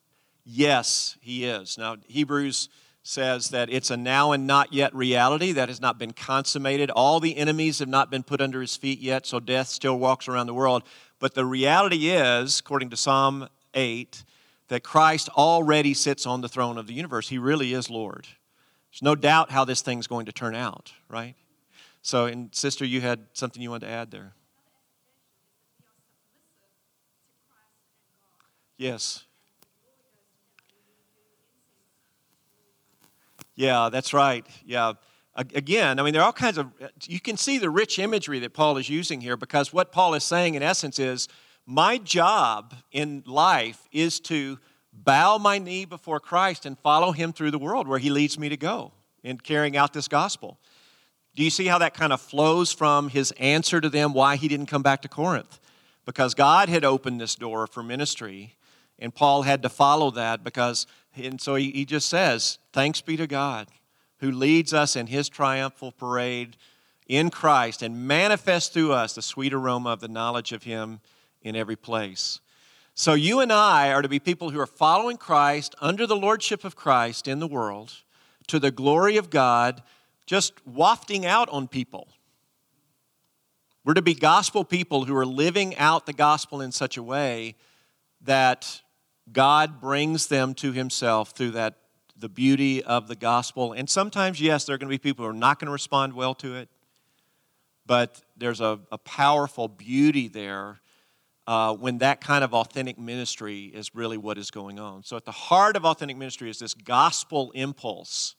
Yes, 0.45 1.16
he 1.22 1.47
is. 1.47 1.78
Now, 1.78 1.97
Hebrews 2.07 2.68
says 3.03 3.49
that 3.49 3.70
it's 3.70 3.91
a 3.91 3.97
now 3.97 4.32
and 4.32 4.47
not 4.47 4.74
yet 4.74 4.95
reality 4.95 5.53
that 5.53 5.70
has 5.70 5.80
not 5.80 5.99
been 5.99 6.12
consummated. 6.12 6.91
All 6.91 7.18
the 7.18 7.39
enemies 7.39 7.78
have 7.78 7.89
not 7.89 8.11
been 8.11 8.22
put 8.22 8.43
under 8.43 8.61
his 8.61 8.76
feet 8.76 9.01
yet, 9.01 9.24
so 9.24 9.41
death 9.41 9.68
still 9.68 9.99
walks 9.99 10.28
around 10.28 10.49
the 10.49 10.53
world. 10.53 10.82
But 11.18 11.32
the 11.32 11.47
reality 11.47 12.11
is, 12.11 12.61
according 12.61 12.91
to 12.91 12.97
Psalm 12.99 13.49
8, 13.72 14.22
that 14.68 14.82
Christ 14.82 15.28
already 15.30 15.94
sits 15.94 16.26
on 16.26 16.40
the 16.40 16.48
throne 16.48 16.78
of 16.78 16.86
the 16.86 16.94
universe. 16.94 17.28
He 17.28 17.38
really 17.38 17.74
is 17.74 17.90
Lord. 17.90 18.26
There's 18.90 19.02
no 19.02 19.14
doubt 19.14 19.50
how 19.50 19.64
this 19.64 19.82
thing's 19.82 20.06
going 20.06 20.26
to 20.26 20.32
turn 20.32 20.54
out, 20.54 20.92
right? 21.08 21.34
So, 22.02 22.26
and 22.26 22.54
sister, 22.54 22.84
you 22.84 23.00
had 23.00 23.26
something 23.32 23.60
you 23.60 23.70
wanted 23.70 23.86
to 23.86 23.92
add 23.92 24.10
there. 24.10 24.34
Yes. 28.76 29.24
Yeah, 33.54 33.88
that's 33.90 34.12
right. 34.12 34.46
Yeah. 34.64 34.94
Again, 35.36 35.98
I 35.98 36.02
mean, 36.04 36.12
there 36.12 36.22
are 36.22 36.26
all 36.26 36.32
kinds 36.32 36.58
of, 36.58 36.68
you 37.06 37.18
can 37.18 37.36
see 37.36 37.58
the 37.58 37.70
rich 37.70 37.98
imagery 37.98 38.38
that 38.40 38.52
Paul 38.52 38.76
is 38.76 38.88
using 38.88 39.20
here 39.20 39.36
because 39.36 39.72
what 39.72 39.90
Paul 39.90 40.14
is 40.14 40.22
saying 40.22 40.54
in 40.54 40.62
essence 40.62 40.98
is 40.98 41.28
my 41.66 41.98
job 41.98 42.74
in 42.92 43.22
life 43.26 43.88
is 43.92 44.20
to 44.20 44.58
bow 44.92 45.38
my 45.38 45.58
knee 45.58 45.84
before 45.84 46.20
Christ 46.20 46.66
and 46.66 46.78
follow 46.78 47.12
him 47.12 47.32
through 47.32 47.50
the 47.50 47.58
world 47.58 47.88
where 47.88 47.98
he 47.98 48.10
leads 48.10 48.38
me 48.38 48.48
to 48.48 48.56
go 48.56 48.92
in 49.22 49.38
carrying 49.38 49.76
out 49.76 49.92
this 49.92 50.08
gospel. 50.08 50.58
Do 51.34 51.42
you 51.42 51.50
see 51.50 51.66
how 51.66 51.78
that 51.78 51.94
kind 51.94 52.12
of 52.12 52.20
flows 52.20 52.72
from 52.72 53.08
his 53.08 53.32
answer 53.32 53.80
to 53.80 53.88
them 53.88 54.12
why 54.12 54.36
he 54.36 54.46
didn't 54.46 54.66
come 54.66 54.82
back 54.82 55.02
to 55.02 55.08
Corinth? 55.08 55.58
Because 56.04 56.34
God 56.34 56.68
had 56.68 56.84
opened 56.84 57.20
this 57.20 57.34
door 57.34 57.66
for 57.66 57.82
ministry, 57.82 58.54
and 58.98 59.14
Paul 59.14 59.42
had 59.42 59.62
to 59.62 59.68
follow 59.68 60.10
that 60.12 60.44
because, 60.44 60.86
and 61.16 61.40
so 61.40 61.56
he, 61.56 61.70
he 61.72 61.84
just 61.84 62.08
says, 62.08 62.58
Thanks 62.72 63.00
be 63.00 63.16
to 63.16 63.26
God 63.26 63.68
who 64.18 64.30
leads 64.30 64.72
us 64.72 64.96
in 64.96 65.06
his 65.06 65.28
triumphal 65.28 65.92
parade 65.92 66.56
in 67.06 67.30
Christ 67.30 67.82
and 67.82 68.08
manifests 68.08 68.70
through 68.70 68.92
us 68.92 69.14
the 69.14 69.22
sweet 69.22 69.52
aroma 69.52 69.90
of 69.90 70.00
the 70.00 70.08
knowledge 70.08 70.52
of 70.52 70.62
him 70.62 71.00
in 71.45 71.55
every 71.55 71.76
place. 71.76 72.40
So, 72.95 73.14
you 73.14 73.40
and 73.40 73.53
I 73.53 73.92
are 73.92 74.03
to 74.03 74.09
be 74.09 74.18
people 74.18 74.51
who 74.51 74.61
are 74.61 74.66
following 74.66 75.16
Christ 75.16 75.74
under 75.80 76.07
the 76.07 76.16
lordship 76.16 76.64
of 76.64 76.76
Christ 76.76 77.28
in 77.28 77.38
the 77.38 77.47
world 77.47 77.92
to 78.47 78.59
the 78.59 78.70
glory 78.70 79.16
of 79.16 79.30
God, 79.30 79.82
just 80.26 80.55
wafting 80.66 81.26
out 81.26 81.49
on 81.51 81.68
people. 81.68 82.09
We're 83.84 83.95
to 83.95 84.03
be 84.03 84.14
gospel 84.14 84.64
people 84.64 85.05
who 85.05 85.16
are 85.16 85.26
living 85.26 85.76
out 85.76 86.07
the 86.07 86.12
gospel 86.12 86.61
in 86.61 86.72
such 86.72 86.97
a 86.97 87.03
way 87.03 87.57
that 88.22 88.80
God 89.32 89.80
brings 89.80 90.26
them 90.28 90.55
to 90.55 90.72
Himself 90.72 91.30
through 91.30 91.53
that 91.53 91.76
the 92.16 92.28
beauty 92.28 92.82
of 92.82 93.09
the 93.09 93.16
gospel. 93.16 93.72
And 93.72 93.90
sometimes, 93.90 94.40
yes, 94.40 94.64
there 94.64 94.74
are 94.74 94.78
going 94.78 94.88
to 94.88 94.95
be 94.95 94.99
people 94.99 95.24
who 95.24 95.30
are 95.30 95.34
not 95.34 95.59
going 95.59 95.66
to 95.66 95.72
respond 95.72 96.12
well 96.12 96.34
to 96.36 96.55
it, 96.55 96.68
but 97.86 98.22
there's 98.36 98.61
a, 98.61 98.78
a 98.92 98.99
powerful 98.99 99.68
beauty 99.68 100.28
there 100.28 100.80
uh, 101.47 101.74
when 101.74 101.99
that 101.99 102.20
kind 102.20 102.42
of 102.42 102.55
authentic 102.55 102.99
ministry 102.99 103.64
is 103.64 103.95
really 103.95 104.16
what 104.16 104.38
is 104.38 104.51
going 104.51 104.78
on. 104.78 105.03
So, 105.03 105.16
at 105.16 105.24
the 105.24 105.32
heart 105.32 105.76
of 105.76 105.84
authentic 105.84 106.16
ministry 106.16 106.51
is 106.51 106.59
this 106.59 106.74
gospel 106.74 107.51
impulse 107.55 108.34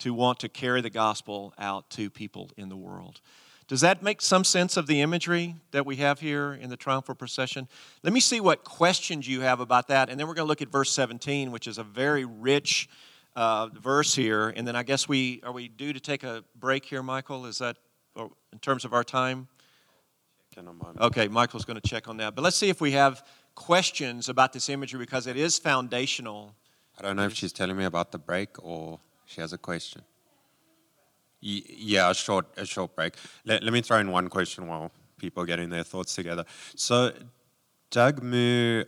to 0.00 0.12
want 0.14 0.38
to 0.40 0.48
carry 0.48 0.80
the 0.80 0.90
gospel 0.90 1.54
out 1.58 1.88
to 1.90 2.10
people 2.10 2.50
in 2.56 2.68
the 2.68 2.76
world. 2.76 3.20
Does 3.68 3.82
that 3.82 4.02
make 4.02 4.20
some 4.20 4.42
sense 4.42 4.76
of 4.76 4.88
the 4.88 5.00
imagery 5.00 5.54
that 5.70 5.86
we 5.86 5.96
have 5.96 6.18
here 6.18 6.54
in 6.54 6.70
the 6.70 6.76
triumphal 6.76 7.14
procession? 7.14 7.68
Let 8.02 8.12
me 8.12 8.18
see 8.18 8.40
what 8.40 8.64
questions 8.64 9.28
you 9.28 9.42
have 9.42 9.60
about 9.60 9.88
that, 9.88 10.10
and 10.10 10.18
then 10.18 10.26
we're 10.26 10.34
going 10.34 10.46
to 10.46 10.48
look 10.48 10.62
at 10.62 10.72
verse 10.72 10.90
17, 10.90 11.52
which 11.52 11.68
is 11.68 11.78
a 11.78 11.84
very 11.84 12.24
rich 12.24 12.88
uh, 13.36 13.68
verse 13.68 14.14
here. 14.14 14.48
And 14.48 14.66
then 14.66 14.74
I 14.74 14.82
guess 14.82 15.08
we 15.08 15.40
are 15.44 15.52
we 15.52 15.68
due 15.68 15.92
to 15.92 16.00
take 16.00 16.24
a 16.24 16.42
break 16.58 16.84
here, 16.84 17.02
Michael? 17.02 17.46
Is 17.46 17.58
that 17.58 17.76
in 18.16 18.58
terms 18.60 18.84
of 18.84 18.92
our 18.92 19.04
time? 19.04 19.48
Okay, 21.00 21.28
Michael's 21.28 21.64
going 21.64 21.80
to 21.80 21.88
check 21.88 22.08
on 22.08 22.16
that. 22.18 22.34
But 22.34 22.42
let's 22.42 22.56
see 22.56 22.68
if 22.68 22.80
we 22.80 22.92
have 22.92 23.24
questions 23.54 24.28
about 24.28 24.52
this 24.52 24.68
imagery 24.68 24.98
because 24.98 25.26
it 25.26 25.36
is 25.36 25.58
foundational. 25.58 26.54
I 26.98 27.02
don't 27.02 27.16
know 27.16 27.24
if 27.24 27.34
she's 27.34 27.52
telling 27.52 27.76
me 27.76 27.84
about 27.84 28.12
the 28.12 28.18
break 28.18 28.62
or 28.62 29.00
she 29.26 29.40
has 29.40 29.52
a 29.52 29.58
question. 29.58 30.02
Yeah, 31.40 32.10
a 32.10 32.14
short, 32.14 32.46
a 32.56 32.66
short 32.66 32.94
break. 32.94 33.14
Let, 33.44 33.62
let 33.62 33.72
me 33.72 33.80
throw 33.80 33.98
in 33.98 34.10
one 34.10 34.28
question 34.28 34.66
while 34.66 34.90
people 35.18 35.42
are 35.42 35.46
getting 35.46 35.70
their 35.70 35.84
thoughts 35.84 36.14
together. 36.14 36.44
So, 36.74 37.12
Doug 37.90 38.22
Moo 38.22 38.84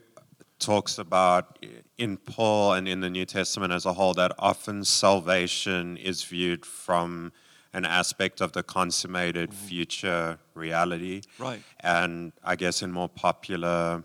talks 0.59 0.97
about 0.97 1.59
in 1.97 2.17
Paul 2.17 2.73
and 2.73 2.87
in 2.87 2.99
the 2.99 3.09
New 3.09 3.25
Testament 3.25 3.73
as 3.73 3.85
a 3.85 3.93
whole 3.93 4.13
that 4.13 4.31
often 4.37 4.83
salvation 4.83 5.97
is 5.97 6.23
viewed 6.23 6.65
from 6.65 7.31
an 7.73 7.85
aspect 7.85 8.39
of 8.41 8.51
the 8.51 8.63
consummated 8.63 9.49
mm-hmm. 9.49 9.65
future 9.67 10.39
reality. 10.53 11.21
Right. 11.39 11.61
And 11.79 12.31
I 12.43 12.55
guess 12.55 12.81
in 12.81 12.91
more 12.91 13.09
popular 13.09 14.03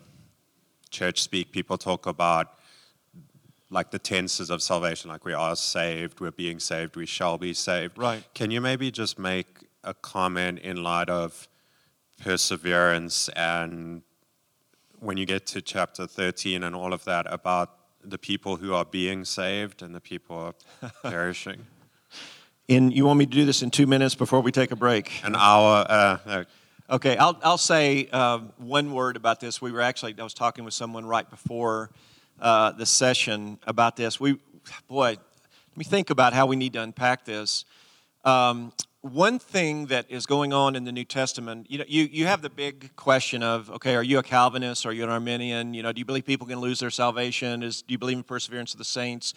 church 0.91 1.23
speak, 1.23 1.53
people 1.53 1.77
talk 1.77 2.07
about 2.07 2.55
like 3.71 3.91
the 3.91 3.99
tenses 3.99 4.49
of 4.49 4.62
salvation, 4.62 5.11
like 5.11 5.27
we 5.27 5.35
are 5.35 5.55
saved, 5.55 6.21
we're 6.21 6.31
being 6.31 6.59
saved, 6.59 6.97
we 6.97 7.05
shall 7.05 7.37
be 7.37 7.53
saved. 7.53 7.99
Right. 7.99 8.25
Can 8.35 8.51
you 8.51 8.62
maybe 8.62 8.91
just 8.91 9.19
make 9.19 9.66
a 9.85 9.93
comment 9.93 10.61
in 10.61 10.83
light 10.83 11.11
of 11.11 11.49
perseverance 12.19 13.29
and 13.37 14.03
when 15.01 15.16
you 15.16 15.27
get 15.27 15.47
to 15.47 15.62
chapter 15.62 16.07
13 16.07 16.64
and 16.64 16.75
all 16.75 16.93
of 16.93 17.05
that 17.05 17.27
about 17.33 17.77
the 18.03 18.19
people 18.19 18.57
who 18.57 18.75
are 18.75 18.85
being 18.85 19.25
saved 19.25 19.83
and 19.83 19.95
the 19.95 20.01
people 20.01 20.37
are 20.37 20.91
perishing? 21.03 21.66
In, 22.69 22.91
you 22.91 23.07
want 23.07 23.19
me 23.19 23.25
to 23.25 23.33
do 23.33 23.47
this 23.47 23.62
in 23.62 23.71
two 23.71 23.87
minutes 23.87 24.14
before 24.14 24.43
we 24.43 24.53
take 24.53 24.71
a 24.73 24.77
break? 24.77 25.25
An 25.25 25.35
hour. 25.35 25.87
Uh, 25.89 26.45
Okay, 26.91 27.19
I'll, 27.19 27.39
I'll 27.43 27.59
say 27.59 28.09
uh, 28.12 28.39
one 28.57 28.95
word 28.95 29.16
about 29.16 29.41
this. 29.41 29.61
We 29.61 29.73
were 29.73 29.83
actually, 29.83 30.14
I 30.19 30.23
was 30.23 30.33
talking 30.33 30.64
with 30.64 30.73
someone 30.73 31.05
right 31.05 31.29
before 31.29 31.91
uh, 32.41 32.73
the 32.73 32.87
session 32.87 33.59
about 33.66 33.97
this. 33.97 34.19
We, 34.19 34.39
boy, 34.87 35.11
let 35.11 35.77
me 35.77 35.85
think 35.85 36.09
about 36.09 36.33
how 36.33 36.47
we 36.47 36.57
need 36.57 36.73
to 36.75 36.83
unpack 36.83 37.27
this. 37.27 37.66
Um, 38.25 38.73
one 39.03 39.39
thing 39.39 39.87
that 39.87 40.11
is 40.11 40.25
going 40.25 40.55
on 40.55 40.77
in 40.77 40.85
the 40.85 40.93
New 40.93 41.05
Testament, 41.05 41.71
you 41.71 41.77
know, 41.77 41.85
you, 41.87 42.05
you 42.05 42.27
have 42.27 42.41
the 42.41 42.49
big 42.49 42.97
question 42.97 43.43
of, 43.43 43.71
okay, 43.71 43.95
are 43.95 44.03
you 44.03 44.19
a 44.19 44.23
Calvinist? 44.23 44.87
Are 44.87 44.93
you 44.93 45.05
an 45.05 45.11
Arminian? 45.11 45.75
You 45.75 45.83
know, 45.83 45.93
do 45.93 45.99
you 45.99 46.07
believe 46.07 46.25
people 46.25 46.47
can 46.47 46.59
lose 46.59 46.81
their 46.81 46.91
salvation? 46.91 47.62
Is, 47.62 47.83
do 47.83 47.93
you 47.93 47.99
believe 47.99 48.16
in 48.16 48.23
perseverance 48.23 48.73
of 48.73 48.79
the 48.79 48.85
saints? 48.85 49.35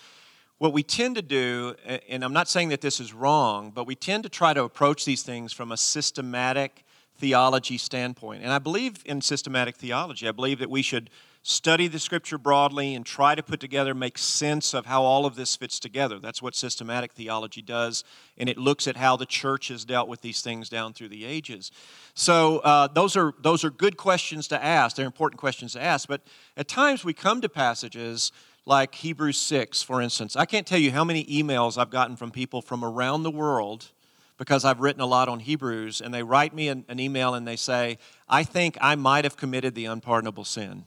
What 0.62 0.74
we 0.74 0.84
tend 0.84 1.16
to 1.16 1.24
do, 1.24 1.74
and 2.08 2.24
I'm 2.24 2.34
not 2.34 2.48
saying 2.48 2.70
that 2.70 2.82
this 2.82 3.00
is 3.00 3.16
wrong, 3.16 3.72
but 3.74 3.88
we 3.88 3.96
tend 3.96 4.22
to 4.26 4.30
try 4.30 4.54
to 4.54 4.62
approach 4.62 5.06
these 5.06 5.24
things 5.24 5.52
from 5.52 5.72
a 5.72 5.76
systematic 5.76 6.86
theology 7.16 7.80
standpoint. 7.80 8.44
And 8.44 8.54
I 8.54 8.60
believe 8.60 9.02
in 9.08 9.22
systematic 9.22 9.76
theology. 9.76 10.28
I 10.28 10.32
believe 10.32 10.60
that 10.60 10.70
we 10.70 10.84
should 10.84 11.10
study 11.42 11.88
the 11.88 11.98
scripture 11.98 12.38
broadly 12.38 12.94
and 12.94 13.04
try 13.04 13.34
to 13.34 13.42
put 13.42 13.60
together, 13.60 13.96
make 13.96 14.20
sense 14.20 14.76
of 14.76 14.86
how 14.86 15.02
all 15.02 15.26
of 15.26 15.36
this 15.36 15.56
fits 15.56 15.80
together. 15.80 16.20
That's 16.20 16.44
what 16.44 16.54
systematic 16.54 17.14
theology 17.14 17.64
does, 17.64 18.04
and 18.38 18.48
it 18.48 18.60
looks 18.60 18.88
at 18.88 18.98
how 18.98 19.18
the 19.18 19.26
church 19.26 19.70
has 19.70 19.84
dealt 19.84 20.08
with 20.08 20.22
these 20.22 20.42
things 20.42 20.70
down 20.70 20.94
through 20.94 21.10
the 21.10 21.26
ages. 21.26 21.72
So 22.14 22.60
uh, 22.60 22.88
those 22.88 23.18
are 23.18 23.34
those 23.42 23.64
are 23.64 23.72
good 23.72 23.98
questions 23.98 24.48
to 24.50 24.64
ask. 24.64 24.96
They're 24.96 25.08
important 25.08 25.40
questions 25.40 25.74
to 25.74 25.82
ask. 25.82 26.08
But 26.08 26.22
at 26.56 26.68
times 26.68 27.04
we 27.04 27.14
come 27.14 27.42
to 27.42 27.50
passages 27.50 28.32
like 28.66 28.96
Hebrews 28.96 29.38
six, 29.38 29.82
for 29.82 30.02
instance. 30.02 30.36
I 30.36 30.46
can't 30.46 30.68
tell 30.68 30.80
you 30.80 30.92
how 30.92 31.04
many 31.04 31.26
emails 31.26 31.78
I've 31.78 31.90
gotten 31.90 32.16
from 32.16 32.32
people 32.32 32.62
from 32.62 32.84
around 32.84 33.24
the 33.24 33.32
world 33.32 33.92
because 34.38 34.66
I've 34.66 34.80
written 34.80 35.02
a 35.02 35.06
lot 35.06 35.30
on 35.30 35.40
Hebrews, 35.40 36.02
and 36.02 36.12
they 36.12 36.24
write 36.24 36.54
me 36.54 36.68
an, 36.68 36.84
an 36.88 37.00
email 37.00 37.36
and 37.36 37.48
they 37.48 37.56
say, 37.56 38.00
I 38.28 38.44
think 38.44 38.78
I 38.82 38.96
might 38.96 39.24
have 39.24 39.38
committed 39.38 39.76
the 39.76 39.86
unpardonable 39.86 40.46
sin. 40.46 40.86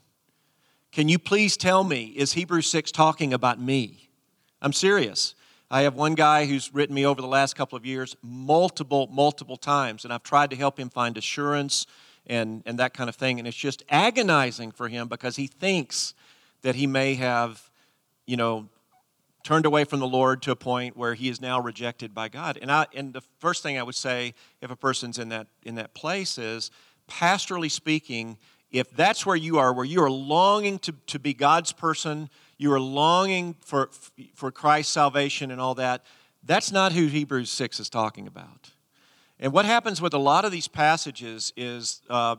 Can 0.90 1.08
you 1.08 1.18
please 1.18 1.56
tell 1.56 1.84
me, 1.84 2.06
is 2.06 2.32
Hebrews 2.32 2.68
6 2.70 2.90
talking 2.92 3.32
about 3.32 3.60
me? 3.60 4.10
I'm 4.60 4.72
serious. 4.72 5.34
I 5.70 5.82
have 5.82 5.94
one 5.94 6.14
guy 6.14 6.46
who's 6.46 6.72
written 6.72 6.94
me 6.94 7.04
over 7.04 7.20
the 7.20 7.28
last 7.28 7.54
couple 7.56 7.76
of 7.76 7.84
years 7.84 8.16
multiple, 8.22 9.08
multiple 9.12 9.56
times, 9.56 10.04
and 10.04 10.12
I've 10.12 10.22
tried 10.22 10.50
to 10.50 10.56
help 10.56 10.78
him 10.78 10.88
find 10.88 11.16
assurance 11.16 11.86
and, 12.26 12.62
and 12.64 12.78
that 12.78 12.94
kind 12.94 13.08
of 13.08 13.16
thing. 13.16 13.38
And 13.38 13.46
it's 13.46 13.56
just 13.56 13.82
agonizing 13.88 14.70
for 14.72 14.88
him 14.88 15.08
because 15.08 15.36
he 15.36 15.46
thinks 15.46 16.14
that 16.64 16.74
he 16.74 16.86
may 16.86 17.14
have, 17.14 17.70
you 18.26 18.38
know, 18.38 18.66
turned 19.44 19.66
away 19.66 19.84
from 19.84 20.00
the 20.00 20.06
Lord 20.06 20.40
to 20.42 20.50
a 20.50 20.56
point 20.56 20.96
where 20.96 21.12
he 21.12 21.28
is 21.28 21.38
now 21.38 21.60
rejected 21.60 22.14
by 22.14 22.30
God. 22.30 22.58
And, 22.60 22.72
I, 22.72 22.86
and 22.94 23.12
the 23.12 23.20
first 23.38 23.62
thing 23.62 23.78
I 23.78 23.82
would 23.82 23.94
say 23.94 24.32
if 24.62 24.70
a 24.70 24.76
person's 24.76 25.18
in 25.18 25.28
that, 25.28 25.46
in 25.62 25.74
that 25.74 25.92
place 25.92 26.38
is, 26.38 26.70
pastorally 27.06 27.70
speaking, 27.70 28.38
if 28.70 28.90
that's 28.96 29.26
where 29.26 29.36
you 29.36 29.58
are, 29.58 29.74
where 29.74 29.84
you 29.84 30.02
are 30.02 30.10
longing 30.10 30.78
to, 30.80 30.94
to 31.08 31.18
be 31.18 31.34
God's 31.34 31.70
person, 31.70 32.30
you 32.56 32.72
are 32.72 32.80
longing 32.80 33.56
for, 33.60 33.90
for 34.34 34.50
Christ's 34.50 34.94
salvation 34.94 35.50
and 35.50 35.60
all 35.60 35.74
that, 35.74 36.02
that's 36.42 36.72
not 36.72 36.92
who 36.92 37.08
Hebrews 37.08 37.50
6 37.50 37.78
is 37.78 37.90
talking 37.90 38.26
about. 38.26 38.70
And 39.38 39.52
what 39.52 39.66
happens 39.66 40.00
with 40.00 40.14
a 40.14 40.18
lot 40.18 40.46
of 40.46 40.52
these 40.52 40.68
passages 40.68 41.52
is, 41.58 42.00
uh, 42.08 42.36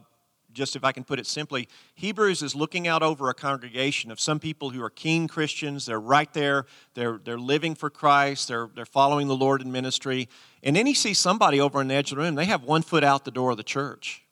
just 0.56 0.76
if 0.76 0.84
I 0.84 0.91
can 0.91 1.03
put 1.03 1.20
it 1.20 1.28
simply, 1.28 1.68
Hebrews 1.93 2.41
is 2.41 2.56
looking 2.56 2.88
out 2.88 3.03
over 3.03 3.30
a 3.30 3.34
congregation 3.34 4.10
of 4.10 4.20
some 4.20 4.39
people 4.39 4.72
who 4.72 4.82
are 4.82 4.89
keen 4.89 5.28
Christians. 5.28 5.86
They're 5.86 5.99
right 5.99 6.32
there, 6.34 6.66
they're, 6.95 7.20
they're 7.24 7.38
living 7.38 7.76
for 7.76 7.89
Christ, 7.89 8.47
they're, 8.47 8.70
they're 8.74 8.86
following 8.86 9.28
the 9.28 9.36
Lord 9.36 9.62
in 9.62 9.72
ministry. 9.72 10.28
And 10.64 10.76
then 10.76 10.88
he 10.88 10.93
sees 10.93 11.20
somebody 11.20 11.62
over 11.62 11.80
on 11.80 11.89
the 11.89 11.93
edge 11.93 12.12
of 12.12 12.18
the 12.18 12.24
room, 12.24 12.36
they 12.36 12.45
have 12.45 12.64
one 12.64 12.82
foot 12.82 13.03
out 13.03 13.26
the 13.26 13.32
door 13.32 13.51
of 13.51 13.58
the 13.58 13.64
church. 13.64 14.24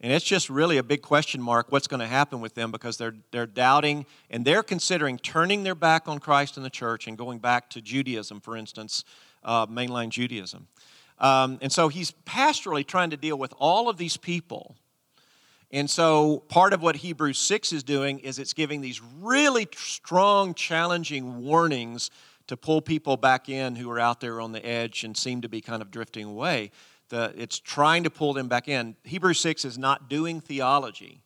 And 0.00 0.12
it's 0.12 0.24
just 0.24 0.48
really 0.48 0.78
a 0.78 0.82
big 0.84 1.02
question 1.02 1.42
mark 1.42 1.72
what's 1.72 1.88
going 1.88 2.00
to 2.00 2.06
happen 2.06 2.40
with 2.40 2.54
them 2.54 2.70
because 2.70 2.96
they're, 2.98 3.16
they're 3.32 3.46
doubting 3.46 4.06
and 4.30 4.44
they're 4.44 4.62
considering 4.62 5.18
turning 5.18 5.64
their 5.64 5.74
back 5.74 6.06
on 6.06 6.20
Christ 6.20 6.56
and 6.56 6.64
the 6.64 6.70
church 6.70 7.08
and 7.08 7.18
going 7.18 7.40
back 7.40 7.68
to 7.70 7.80
Judaism, 7.80 8.40
for 8.40 8.56
instance, 8.56 9.04
uh, 9.42 9.66
mainline 9.66 10.10
Judaism. 10.10 10.68
Um, 11.18 11.58
and 11.60 11.72
so 11.72 11.88
he's 11.88 12.12
pastorally 12.26 12.86
trying 12.86 13.10
to 13.10 13.16
deal 13.16 13.36
with 13.36 13.52
all 13.58 13.88
of 13.88 13.96
these 13.96 14.16
people. 14.16 14.76
And 15.70 15.88
so, 15.90 16.44
part 16.48 16.72
of 16.72 16.80
what 16.80 16.96
Hebrews 16.96 17.38
6 17.38 17.72
is 17.72 17.82
doing 17.82 18.20
is 18.20 18.38
it's 18.38 18.54
giving 18.54 18.80
these 18.80 19.02
really 19.20 19.68
strong, 19.76 20.54
challenging 20.54 21.44
warnings 21.44 22.10
to 22.46 22.56
pull 22.56 22.80
people 22.80 23.18
back 23.18 23.50
in 23.50 23.76
who 23.76 23.90
are 23.90 24.00
out 24.00 24.20
there 24.20 24.40
on 24.40 24.52
the 24.52 24.64
edge 24.64 25.04
and 25.04 25.14
seem 25.14 25.42
to 25.42 25.48
be 25.48 25.60
kind 25.60 25.82
of 25.82 25.90
drifting 25.90 26.24
away. 26.24 26.70
The, 27.10 27.34
it's 27.36 27.58
trying 27.58 28.04
to 28.04 28.10
pull 28.10 28.32
them 28.32 28.48
back 28.48 28.68
in. 28.68 28.96
Hebrews 29.04 29.40
6 29.40 29.66
is 29.66 29.76
not 29.76 30.08
doing 30.08 30.40
theology 30.40 31.22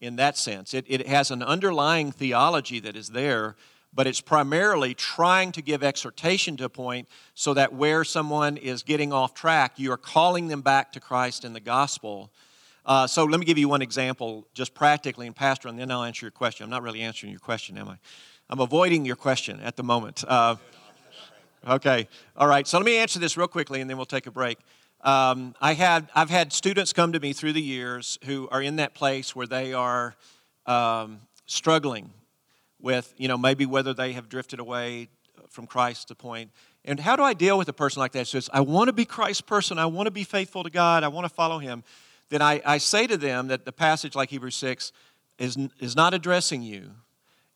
in 0.00 0.16
that 0.16 0.36
sense, 0.36 0.72
it, 0.72 0.86
it 0.88 1.06
has 1.06 1.30
an 1.30 1.42
underlying 1.42 2.10
theology 2.10 2.80
that 2.80 2.96
is 2.96 3.08
there, 3.08 3.54
but 3.92 4.06
it's 4.06 4.20
primarily 4.20 4.94
trying 4.94 5.52
to 5.52 5.60
give 5.60 5.82
exhortation 5.82 6.56
to 6.56 6.64
a 6.64 6.68
point 6.68 7.06
so 7.34 7.52
that 7.54 7.74
where 7.74 8.02
someone 8.02 8.56
is 8.56 8.82
getting 8.82 9.12
off 9.12 9.34
track, 9.34 9.74
you 9.76 9.92
are 9.92 9.98
calling 9.98 10.48
them 10.48 10.62
back 10.62 10.92
to 10.92 11.00
Christ 11.00 11.44
and 11.44 11.54
the 11.54 11.60
gospel 11.60 12.32
uh, 12.86 13.06
so 13.06 13.24
let 13.24 13.38
me 13.38 13.46
give 13.46 13.58
you 13.58 13.68
one 13.68 13.82
example, 13.82 14.46
just 14.54 14.74
practically, 14.74 15.26
and 15.26 15.36
Pastor, 15.36 15.68
and 15.68 15.78
then 15.78 15.90
I'll 15.90 16.02
answer 16.02 16.24
your 16.24 16.30
question. 16.30 16.64
I'm 16.64 16.70
not 16.70 16.82
really 16.82 17.02
answering 17.02 17.30
your 17.30 17.40
question, 17.40 17.76
am 17.76 17.88
I? 17.88 17.96
I'm 18.48 18.60
avoiding 18.60 19.04
your 19.04 19.16
question 19.16 19.60
at 19.60 19.76
the 19.76 19.82
moment. 19.82 20.24
Uh, 20.26 20.56
okay, 21.68 22.08
all 22.36 22.48
right. 22.48 22.66
So 22.66 22.78
let 22.78 22.84
me 22.84 22.96
answer 22.96 23.18
this 23.18 23.36
real 23.36 23.48
quickly, 23.48 23.80
and 23.80 23.88
then 23.88 23.96
we'll 23.96 24.06
take 24.06 24.26
a 24.26 24.30
break. 24.30 24.58
Um, 25.02 25.54
I 25.60 25.74
had, 25.74 26.08
I've 26.14 26.30
had 26.30 26.52
students 26.52 26.92
come 26.92 27.12
to 27.12 27.20
me 27.20 27.32
through 27.32 27.52
the 27.52 27.62
years 27.62 28.18
who 28.24 28.48
are 28.50 28.60
in 28.60 28.76
that 28.76 28.94
place 28.94 29.36
where 29.36 29.46
they 29.46 29.72
are 29.72 30.14
um, 30.66 31.20
struggling 31.46 32.10
with, 32.80 33.12
you 33.16 33.28
know, 33.28 33.38
maybe 33.38 33.66
whether 33.66 33.94
they 33.94 34.12
have 34.12 34.28
drifted 34.28 34.58
away 34.58 35.08
from 35.48 35.66
Christ 35.66 36.08
to 36.08 36.14
point. 36.14 36.50
And 36.84 36.98
how 36.98 37.16
do 37.16 37.22
I 37.22 37.34
deal 37.34 37.58
with 37.58 37.68
a 37.68 37.72
person 37.72 38.00
like 38.00 38.12
that? 38.12 38.26
So 38.26 38.40
I 38.52 38.60
want 38.60 38.88
to 38.88 38.92
be 38.92 39.04
Christ's 39.04 39.42
person. 39.42 39.78
I 39.78 39.86
want 39.86 40.06
to 40.06 40.10
be 40.10 40.24
faithful 40.24 40.64
to 40.64 40.70
God. 40.70 41.04
I 41.04 41.08
want 41.08 41.24
to 41.26 41.34
follow 41.34 41.58
Him 41.58 41.82
then 42.30 42.40
I, 42.40 42.62
I 42.64 42.78
say 42.78 43.06
to 43.06 43.16
them 43.16 43.48
that 43.48 43.64
the 43.64 43.72
passage 43.72 44.14
like 44.14 44.30
Hebrews 44.30 44.56
6 44.56 44.92
is, 45.38 45.58
is 45.80 45.96
not 45.96 46.14
addressing 46.14 46.62
you. 46.62 46.92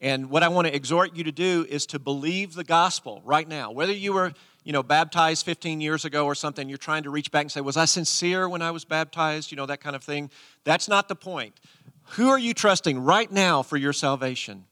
And 0.01 0.29
what 0.29 0.43
I 0.43 0.49
want 0.49 0.67
to 0.67 0.75
exhort 0.75 1.17
you 1.17 1.25
to 1.25 1.33
do 1.33 1.65
is 1.69 1.87
to 1.87 1.99
believe 1.99 2.55
the 2.55 2.65
gospel 2.65 3.23
right 3.25 3.49
now. 3.49 3.71
Whether 3.71 3.93
you 3.93 4.13
were, 4.13 4.33
you 4.65 4.73
know, 4.73 4.83
baptized 4.83 5.47
15 5.47 5.81
years 5.81 6.05
ago 6.05 6.27
or 6.27 6.35
something, 6.35 6.69
you're 6.69 6.77
trying 6.77 7.05
to 7.05 7.11
reach 7.11 7.31
back 7.31 7.43
and 7.43 7.53
say, 7.53 7.61
Was 7.61 7.77
I 7.77 7.87
sincere 7.87 8.49
when 8.49 8.61
I 8.61 8.71
was 8.71 8.85
baptized? 8.85 9.51
You 9.51 9.57
know, 9.57 9.67
that 9.67 9.81
kind 9.81 9.97
of 9.97 10.03
thing. 10.03 10.31
That's 10.65 10.89
not 10.89 11.09
the 11.09 11.15
point. 11.15 11.59
Who 12.17 12.29
are 12.29 12.39
you 12.39 12.53
trusting 12.53 12.99
right 12.99 13.31
now 13.31 13.63
for 13.63 13.77
your 13.77 13.93
salvation? 13.93 14.67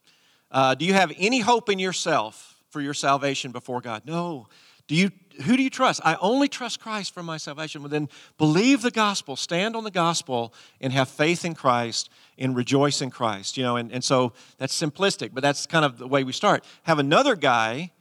Uh, 0.51 0.75
do 0.75 0.85
you 0.85 0.93
have 0.93 1.13
any 1.17 1.41
hope 1.41 1.71
in 1.71 1.79
yourself 1.79 2.61
for 2.69 2.81
your 2.81 2.93
salvation 2.93 3.53
before 3.53 3.81
God? 3.81 4.03
No. 4.05 4.49
Do 4.87 4.95
you 4.95 5.11
who 5.43 5.57
do 5.57 5.63
you 5.63 5.71
trust? 5.71 6.01
I 6.05 6.17
only 6.17 6.49
trust 6.49 6.81
Christ 6.81 7.15
for 7.15 7.23
my 7.23 7.37
salvation. 7.37 7.83
Well, 7.83 7.89
then 7.89 8.09
believe 8.39 8.83
the 8.83 8.91
gospel, 8.91 9.37
stand 9.37 9.75
on 9.75 9.85
the 9.85 9.91
gospel, 9.91 10.53
and 10.81 10.93
have 10.93 11.09
faith 11.09 11.45
in 11.45 11.55
Christ 11.55 12.11
and 12.39 12.57
rejoice 12.57 13.01
in 13.01 13.11
Christ. 13.11 13.57
You 13.57 13.63
know, 13.63 13.77
and, 13.77 13.91
and 13.93 14.05
so 14.05 14.33
that's 14.59 14.79
simplistic, 14.79 15.31
but 15.33 15.43
that's 15.43 15.67
kind 15.67 15.85
of 15.85 15.99
the 15.99 16.07
way 16.07 16.25
we 16.25 16.33
start. 16.33 16.65
Have 16.83 16.99
another 16.99 17.35
guy 17.37 17.93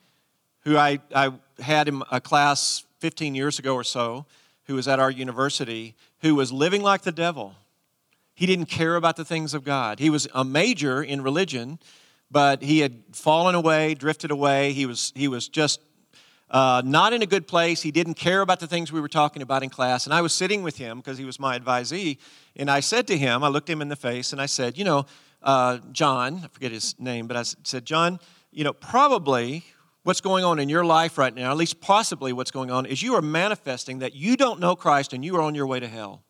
who 0.61 0.77
I, 0.77 0.99
I 1.13 1.33
had 1.59 1.87
in 1.87 2.03
a 2.11 2.21
class 2.21 2.85
15 2.99 3.33
years 3.35 3.59
ago 3.59 3.75
or 3.75 3.83
so, 3.83 4.25
who 4.65 4.75
was 4.75 4.87
at 4.87 4.99
our 4.99 5.11
university, 5.11 5.95
who 6.19 6.35
was 6.35 6.51
living 6.51 6.81
like 6.81 7.01
the 7.01 7.11
devil. 7.11 7.55
He 8.35 8.45
didn't 8.45 8.67
care 8.67 8.95
about 8.95 9.15
the 9.15 9.25
things 9.25 9.53
of 9.53 9.63
God. 9.63 9.99
He 9.99 10.09
was 10.09 10.27
a 10.33 10.45
major 10.45 11.03
in 11.03 11.21
religion, 11.21 11.79
but 12.29 12.61
he 12.61 12.79
had 12.79 13.03
fallen 13.11 13.55
away, 13.55 13.95
drifted 13.95 14.31
away. 14.31 14.71
He 14.73 14.85
was, 14.85 15.11
he 15.15 15.27
was 15.27 15.47
just 15.47 15.81
uh, 16.51 16.81
not 16.85 17.13
in 17.13 17.21
a 17.21 17.25
good 17.25 17.47
place. 17.47 17.81
He 17.81 17.91
didn't 17.91 18.15
care 18.15 18.41
about 18.41 18.59
the 18.59 18.67
things 18.67 18.91
we 18.91 18.99
were 18.99 19.07
talking 19.07 19.41
about 19.41 19.63
in 19.63 19.69
class. 19.69 20.05
And 20.05 20.13
I 20.13 20.21
was 20.21 20.33
sitting 20.33 20.63
with 20.63 20.77
him 20.77 20.97
because 20.97 21.17
he 21.17 21.23
was 21.23 21.39
my 21.39 21.57
advisee. 21.57 22.17
And 22.57 22.69
I 22.69 22.81
said 22.81 23.07
to 23.07 23.17
him, 23.17 23.43
I 23.43 23.47
looked 23.47 23.69
him 23.69 23.81
in 23.81 23.87
the 23.87 23.95
face 23.95 24.33
and 24.33 24.41
I 24.41 24.45
said, 24.47 24.77
You 24.77 24.83
know, 24.83 25.05
uh, 25.41 25.79
John, 25.93 26.41
I 26.43 26.47
forget 26.49 26.71
his 26.71 26.99
name, 26.99 27.25
but 27.25 27.37
I 27.37 27.43
said, 27.43 27.85
John, 27.85 28.19
you 28.51 28.65
know, 28.65 28.73
probably 28.73 29.63
what's 30.03 30.19
going 30.19 30.43
on 30.43 30.59
in 30.59 30.67
your 30.67 30.83
life 30.83 31.17
right 31.17 31.33
now, 31.33 31.51
at 31.51 31.57
least 31.57 31.79
possibly 31.79 32.33
what's 32.33 32.51
going 32.51 32.69
on, 32.69 32.85
is 32.85 33.01
you 33.01 33.15
are 33.15 33.21
manifesting 33.21 33.99
that 33.99 34.13
you 34.13 34.35
don't 34.35 34.59
know 34.59 34.75
Christ 34.75 35.13
and 35.13 35.23
you 35.23 35.37
are 35.37 35.41
on 35.41 35.55
your 35.55 35.67
way 35.67 35.79
to 35.79 35.87
hell. 35.87 36.23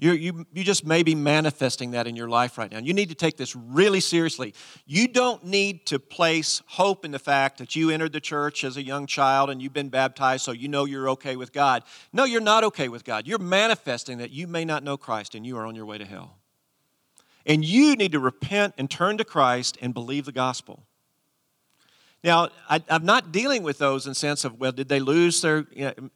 You, 0.00 0.12
you, 0.12 0.46
you 0.52 0.62
just 0.62 0.86
may 0.86 1.02
be 1.02 1.16
manifesting 1.16 1.90
that 1.90 2.06
in 2.06 2.14
your 2.14 2.28
life 2.28 2.56
right 2.56 2.70
now. 2.70 2.78
You 2.78 2.94
need 2.94 3.08
to 3.08 3.16
take 3.16 3.36
this 3.36 3.56
really 3.56 3.98
seriously. 3.98 4.54
You 4.86 5.08
don't 5.08 5.44
need 5.44 5.86
to 5.86 5.98
place 5.98 6.62
hope 6.66 7.04
in 7.04 7.10
the 7.10 7.18
fact 7.18 7.58
that 7.58 7.74
you 7.74 7.90
entered 7.90 8.12
the 8.12 8.20
church 8.20 8.62
as 8.62 8.76
a 8.76 8.82
young 8.82 9.08
child 9.08 9.50
and 9.50 9.60
you've 9.60 9.72
been 9.72 9.88
baptized 9.88 10.44
so 10.44 10.52
you 10.52 10.68
know 10.68 10.84
you're 10.84 11.10
okay 11.10 11.34
with 11.34 11.52
God. 11.52 11.82
No, 12.12 12.22
you're 12.24 12.40
not 12.40 12.62
okay 12.62 12.88
with 12.88 13.04
God. 13.04 13.26
You're 13.26 13.40
manifesting 13.40 14.18
that 14.18 14.30
you 14.30 14.46
may 14.46 14.64
not 14.64 14.84
know 14.84 14.96
Christ 14.96 15.34
and 15.34 15.44
you 15.44 15.56
are 15.56 15.66
on 15.66 15.74
your 15.74 15.86
way 15.86 15.98
to 15.98 16.04
hell. 16.04 16.38
And 17.44 17.64
you 17.64 17.96
need 17.96 18.12
to 18.12 18.20
repent 18.20 18.74
and 18.78 18.88
turn 18.88 19.18
to 19.18 19.24
Christ 19.24 19.78
and 19.82 19.92
believe 19.92 20.26
the 20.26 20.32
gospel. 20.32 20.84
Now, 22.22 22.50
I, 22.70 22.82
am 22.88 23.04
not 23.04 23.32
dealing 23.32 23.64
with 23.64 23.78
those 23.78 24.06
in 24.06 24.14
sense 24.14 24.44
of, 24.44 24.60
well, 24.60 24.72
did 24.72 24.88
they 24.88 25.00
lose 25.00 25.40
their, 25.40 25.66
you 25.72 25.86
know, 25.86 26.10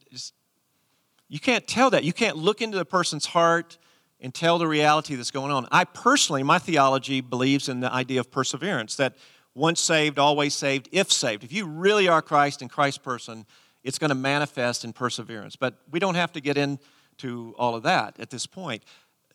you 1.33 1.41
can't 1.41 1.67
tell 1.67 1.89
that. 1.89 2.05
You 2.05 2.13
can't 2.13 2.37
look 2.37 2.61
into 2.61 2.77
the 2.77 2.85
person's 2.85 3.25
heart 3.25 3.79
and 4.21 4.35
tell 4.35 4.59
the 4.59 4.67
reality 4.67 5.15
that's 5.15 5.31
going 5.31 5.51
on. 5.51 5.67
I 5.73 5.85
personally, 5.85 6.43
my 6.43 6.59
theology 6.59 7.23
believes 7.23 7.71
in 7.71 7.81
the 7.81 7.91
idea 7.91 8.21
of 8.21 8.31
perseverance 8.31 8.97
that 8.97 9.17
once 9.55 9.81
saved, 9.81 10.19
always 10.19 10.55
saved, 10.55 10.91
if 10.93 11.11
saved. 11.11 11.43
If 11.43 11.51
you 11.51 11.65
really 11.65 12.07
are 12.07 12.21
Christ 12.21 12.61
and 12.61 12.71
Christ 12.71 13.03
person, 13.03 13.47
it's 13.83 13.99
going 13.99 14.11
to 14.11 14.15
manifest 14.15 14.85
in 14.85 14.93
perseverance. 14.93 15.57
But 15.57 15.79
we 15.91 15.99
don't 15.99 16.17
have 16.17 16.33
to 16.33 16.41
get 16.43 16.59
into 16.59 17.55
all 17.57 17.75
of 17.75 17.83
that 17.85 18.21
at 18.21 18.29
this 18.29 18.45
point. 18.45 18.85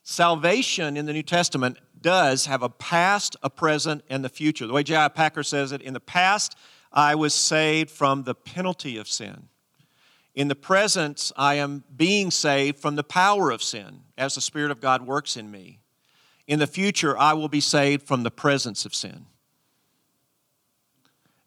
Salvation 0.04 0.98
in 0.98 1.08
the 1.08 1.14
New 1.14 1.24
Testament 1.24 1.80
does 2.00 2.46
have 2.46 2.62
a 2.62 2.70
past, 2.70 3.36
a 3.42 3.50
present, 3.50 4.04
and 4.08 4.24
the 4.24 4.30
future. 4.30 4.68
The 4.68 4.74
way 4.74 4.84
J.I. 4.84 5.08
Packer 5.08 5.42
says 5.42 5.72
it, 5.72 5.82
in 5.82 5.96
the 5.96 6.00
past, 6.00 6.56
I 6.94 7.16
was 7.16 7.34
saved 7.34 7.90
from 7.90 8.22
the 8.22 8.36
penalty 8.36 8.98
of 8.98 9.08
sin. 9.08 9.50
In 10.38 10.50
the 10.50 10.56
present, 10.56 11.32
I 11.36 11.56
am 11.56 11.84
being 11.96 12.30
saved 12.30 12.78
from 12.78 12.96
the 12.96 13.04
power 13.04 13.50
of 13.50 13.64
sin 13.64 14.02
as 14.20 14.36
the 14.36 14.42
Spirit 14.42 14.70
of 14.70 14.80
God 14.80 15.02
works 15.02 15.36
in 15.36 15.50
me. 15.50 15.80
In 16.46 16.60
the 16.60 16.68
future, 16.68 17.18
I 17.18 17.34
will 17.34 17.50
be 17.50 17.60
saved 17.60 18.06
from 18.06 18.22
the 18.22 18.30
presence 18.30 18.86
of 18.86 18.94
sin. 18.94 19.26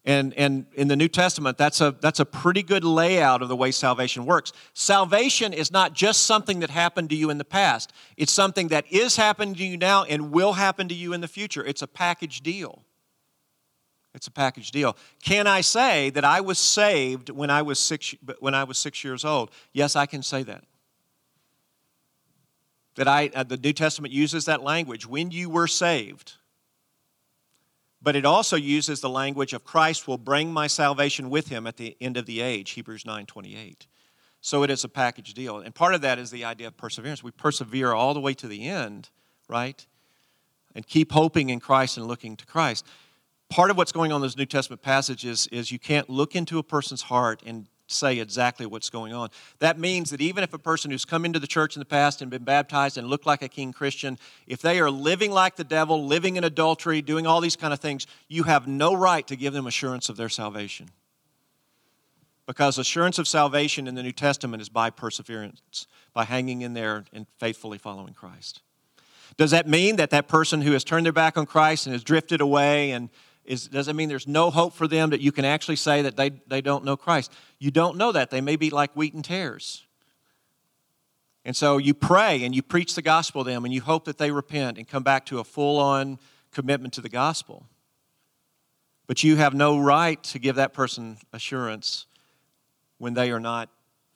And, 0.03 0.33
and 0.33 0.65
in 0.73 0.89
the 0.89 0.97
New 0.97 1.07
Testament, 1.07 1.57
that's 1.57 1.79
a, 1.79 1.95
that's 2.01 2.19
a 2.19 2.25
pretty 2.25 2.63
good 2.63 2.83
layout 2.83 3.41
of 3.41 3.47
the 3.47 3.55
way 3.55 3.71
salvation 3.71 4.25
works. 4.25 4.51
Salvation 4.73 5.53
is 5.53 5.71
not 5.71 5.93
just 5.93 6.25
something 6.25 6.59
that 6.59 6.69
happened 6.69 7.11
to 7.11 7.15
you 7.15 7.29
in 7.29 7.37
the 7.37 7.45
past, 7.45 7.93
it's 8.17 8.33
something 8.33 8.67
that 8.67 8.91
is 8.91 9.15
happening 9.15 9.55
to 9.55 9.63
you 9.63 9.77
now 9.77 10.03
and 10.03 10.33
will 10.33 10.51
happen 10.51 10.89
to 10.89 10.95
you 10.95 11.13
in 11.13 11.21
the 11.21 11.29
future. 11.29 11.63
It's 11.63 11.81
a 11.81 11.87
package 11.87 12.41
deal. 12.41 12.83
It's 14.13 14.27
a 14.27 14.31
package 14.31 14.71
deal. 14.71 14.97
Can 15.23 15.47
I 15.47 15.61
say 15.61 16.09
that 16.11 16.25
I 16.25 16.41
was 16.41 16.59
saved 16.59 17.29
when 17.29 17.49
I 17.49 17.61
was 17.61 17.79
six, 17.79 18.13
when 18.39 18.53
I 18.53 18.65
was 18.65 18.77
six 18.77 19.03
years 19.03 19.23
old? 19.23 19.51
Yes, 19.71 19.95
I 19.95 20.05
can 20.05 20.21
say 20.21 20.43
that. 20.43 20.65
That 22.95 23.07
I, 23.07 23.31
uh, 23.33 23.43
the 23.43 23.57
New 23.57 23.71
Testament 23.71 24.13
uses 24.13 24.45
that 24.45 24.61
language 24.61 25.07
when 25.07 25.31
you 25.31 25.49
were 25.49 25.67
saved. 25.67 26.33
But 28.01 28.15
it 28.15 28.25
also 28.25 28.57
uses 28.57 28.99
the 28.99 29.09
language 29.09 29.53
of 29.53 29.63
Christ 29.63 30.07
will 30.07 30.17
bring 30.17 30.51
my 30.51 30.67
salvation 30.67 31.29
with 31.29 31.47
him 31.47 31.65
at 31.65 31.77
the 31.77 31.95
end 32.01 32.17
of 32.17 32.25
the 32.25 32.41
age, 32.41 32.71
Hebrews 32.71 33.05
9 33.05 33.25
28. 33.25 33.87
So 34.41 34.63
it 34.63 34.71
is 34.71 34.83
a 34.83 34.89
package 34.89 35.33
deal. 35.35 35.59
And 35.59 35.73
part 35.73 35.93
of 35.93 36.01
that 36.01 36.17
is 36.17 36.31
the 36.31 36.43
idea 36.43 36.67
of 36.67 36.75
perseverance. 36.75 37.23
We 37.23 37.31
persevere 37.31 37.93
all 37.93 38.15
the 38.15 38.19
way 38.19 38.33
to 38.33 38.47
the 38.47 38.67
end, 38.67 39.09
right? 39.47 39.85
And 40.73 40.85
keep 40.85 41.11
hoping 41.11 41.49
in 41.49 41.59
Christ 41.59 41.97
and 41.97 42.07
looking 42.07 42.35
to 42.37 42.45
Christ 42.45 42.85
part 43.51 43.69
of 43.69 43.77
what's 43.77 43.91
going 43.91 44.11
on 44.11 44.17
in 44.17 44.21
those 44.21 44.37
New 44.37 44.45
Testament 44.45 44.81
passages 44.81 45.45
is 45.47 45.71
you 45.71 45.77
can't 45.77 46.09
look 46.09 46.35
into 46.35 46.57
a 46.57 46.63
person's 46.63 47.03
heart 47.03 47.43
and 47.45 47.67
say 47.85 48.19
exactly 48.19 48.65
what's 48.65 48.89
going 48.89 49.13
on. 49.13 49.29
That 49.59 49.77
means 49.77 50.09
that 50.11 50.21
even 50.21 50.41
if 50.41 50.53
a 50.53 50.57
person 50.57 50.89
who's 50.89 51.03
come 51.03 51.25
into 51.25 51.37
the 51.37 51.47
church 51.47 51.75
in 51.75 51.81
the 51.81 51.85
past 51.85 52.21
and 52.21 52.31
been 52.31 52.45
baptized 52.45 52.97
and 52.97 53.07
looked 53.07 53.25
like 53.25 53.41
a 53.41 53.49
king 53.49 53.73
Christian, 53.73 54.17
if 54.47 54.61
they 54.61 54.79
are 54.79 54.89
living 54.89 55.31
like 55.31 55.57
the 55.57 55.65
devil, 55.65 56.05
living 56.05 56.37
in 56.37 56.45
adultery, 56.45 57.01
doing 57.01 57.27
all 57.27 57.41
these 57.41 57.57
kind 57.57 57.73
of 57.73 57.81
things, 57.81 58.07
you 58.29 58.43
have 58.43 58.67
no 58.67 58.93
right 58.93 59.27
to 59.27 59.35
give 59.35 59.51
them 59.51 59.67
assurance 59.67 60.07
of 60.07 60.15
their 60.15 60.29
salvation. 60.29 60.87
Because 62.45 62.77
assurance 62.77 63.19
of 63.19 63.27
salvation 63.27 63.85
in 63.85 63.95
the 63.95 64.03
New 64.03 64.13
Testament 64.13 64.61
is 64.61 64.69
by 64.69 64.89
perseverance, 64.89 65.87
by 66.13 66.23
hanging 66.23 66.61
in 66.61 66.73
there 66.73 67.03
and 67.11 67.27
faithfully 67.37 67.77
following 67.77 68.13
Christ. 68.13 68.61
Does 69.37 69.51
that 69.51 69.67
mean 69.67 69.97
that 69.97 70.09
that 70.09 70.27
person 70.27 70.61
who 70.61 70.71
has 70.71 70.83
turned 70.83 71.05
their 71.05 71.13
back 71.13 71.37
on 71.37 71.45
Christ 71.45 71.85
and 71.85 71.93
has 71.93 72.03
drifted 72.03 72.41
away 72.41 72.91
and 72.91 73.09
is, 73.45 73.67
does 73.67 73.87
it 73.87 73.95
mean 73.95 74.09
there's 74.09 74.27
no 74.27 74.51
hope 74.51 74.73
for 74.73 74.87
them 74.87 75.09
that 75.09 75.21
you 75.21 75.31
can 75.31 75.45
actually 75.45 75.75
say 75.75 76.01
that 76.03 76.15
they, 76.15 76.29
they 76.47 76.61
don't 76.61 76.85
know 76.85 76.95
Christ? 76.95 77.31
You 77.59 77.71
don't 77.71 77.97
know 77.97 78.11
that. 78.11 78.29
They 78.29 78.41
may 78.41 78.55
be 78.55 78.69
like 78.69 78.95
wheat 78.95 79.13
and 79.13 79.23
tares. 79.25 79.85
And 81.43 81.55
so 81.55 81.77
you 81.77 81.93
pray 81.93 82.43
and 82.43 82.55
you 82.55 82.61
preach 82.61 82.93
the 82.93 83.01
gospel 83.01 83.43
to 83.43 83.49
them 83.49 83.65
and 83.65 83.73
you 83.73 83.81
hope 83.81 84.05
that 84.05 84.17
they 84.17 84.31
repent 84.31 84.77
and 84.77 84.87
come 84.87 85.03
back 85.03 85.25
to 85.27 85.39
a 85.39 85.43
full 85.43 85.79
on 85.79 86.19
commitment 86.51 86.93
to 86.93 87.01
the 87.01 87.09
gospel. 87.09 87.65
But 89.07 89.23
you 89.23 89.37
have 89.37 89.53
no 89.53 89.79
right 89.79 90.21
to 90.25 90.39
give 90.39 90.55
that 90.57 90.73
person 90.73 91.17
assurance 91.33 92.05
when 92.99 93.15
they 93.15 93.31
are 93.31 93.39
not 93.39 93.69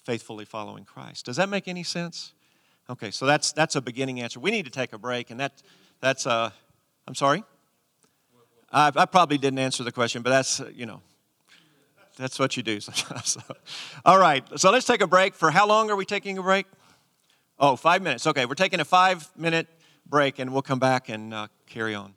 faithfully 0.04 0.46
following 0.46 0.86
Christ. 0.86 1.26
Does 1.26 1.38
that 1.38 1.50
make 1.50 1.68
any 1.68 1.84
sense? 1.84 2.34
Okay, 2.90 3.10
so 3.10 3.26
that's 3.26 3.52
that's 3.52 3.76
a 3.76 3.82
beginning 3.82 4.22
answer. 4.22 4.40
We 4.40 4.52
need 4.52 4.66
to 4.66 4.72
take 4.72 4.94
a 4.94 5.00
break, 5.00 5.32
and 5.32 5.40
that 5.40 5.64
that's 6.02 6.28
uh, 6.28 6.52
I'm 7.08 7.16
sorry. 7.16 7.44
I, 8.72 8.92
I 8.96 9.06
probably 9.06 9.38
didn't 9.38 9.60
answer 9.60 9.84
the 9.84 9.92
question, 9.92 10.22
but 10.22 10.32
that's 10.32 10.60
uh, 10.60 10.70
you 10.74 10.86
know, 10.86 11.02
that's 12.18 12.40
what 12.40 12.58
you 12.58 12.64
do. 12.64 12.80
so, 13.24 13.42
all 14.04 14.20
right, 14.20 14.44
so 14.60 14.72
let's 14.72 14.86
take 14.86 15.02
a 15.02 15.08
break. 15.08 15.36
For 15.36 15.52
how 15.52 15.68
long 15.68 15.90
are 15.90 15.96
we 15.96 16.06
taking 16.06 16.38
a 16.38 16.44
break? 16.44 16.66
Oh, 17.60 17.76
five 17.76 18.02
minutes. 18.02 18.28
Okay, 18.28 18.46
we're 18.46 18.56
taking 18.56 18.80
a 18.80 18.86
five 18.86 19.30
minute 19.38 19.68
break, 20.06 20.40
and 20.40 20.52
we'll 20.52 20.62
come 20.62 20.80
back 20.80 21.10
and 21.10 21.34
uh, 21.34 21.48
carry 21.68 21.96
on. 21.96 22.15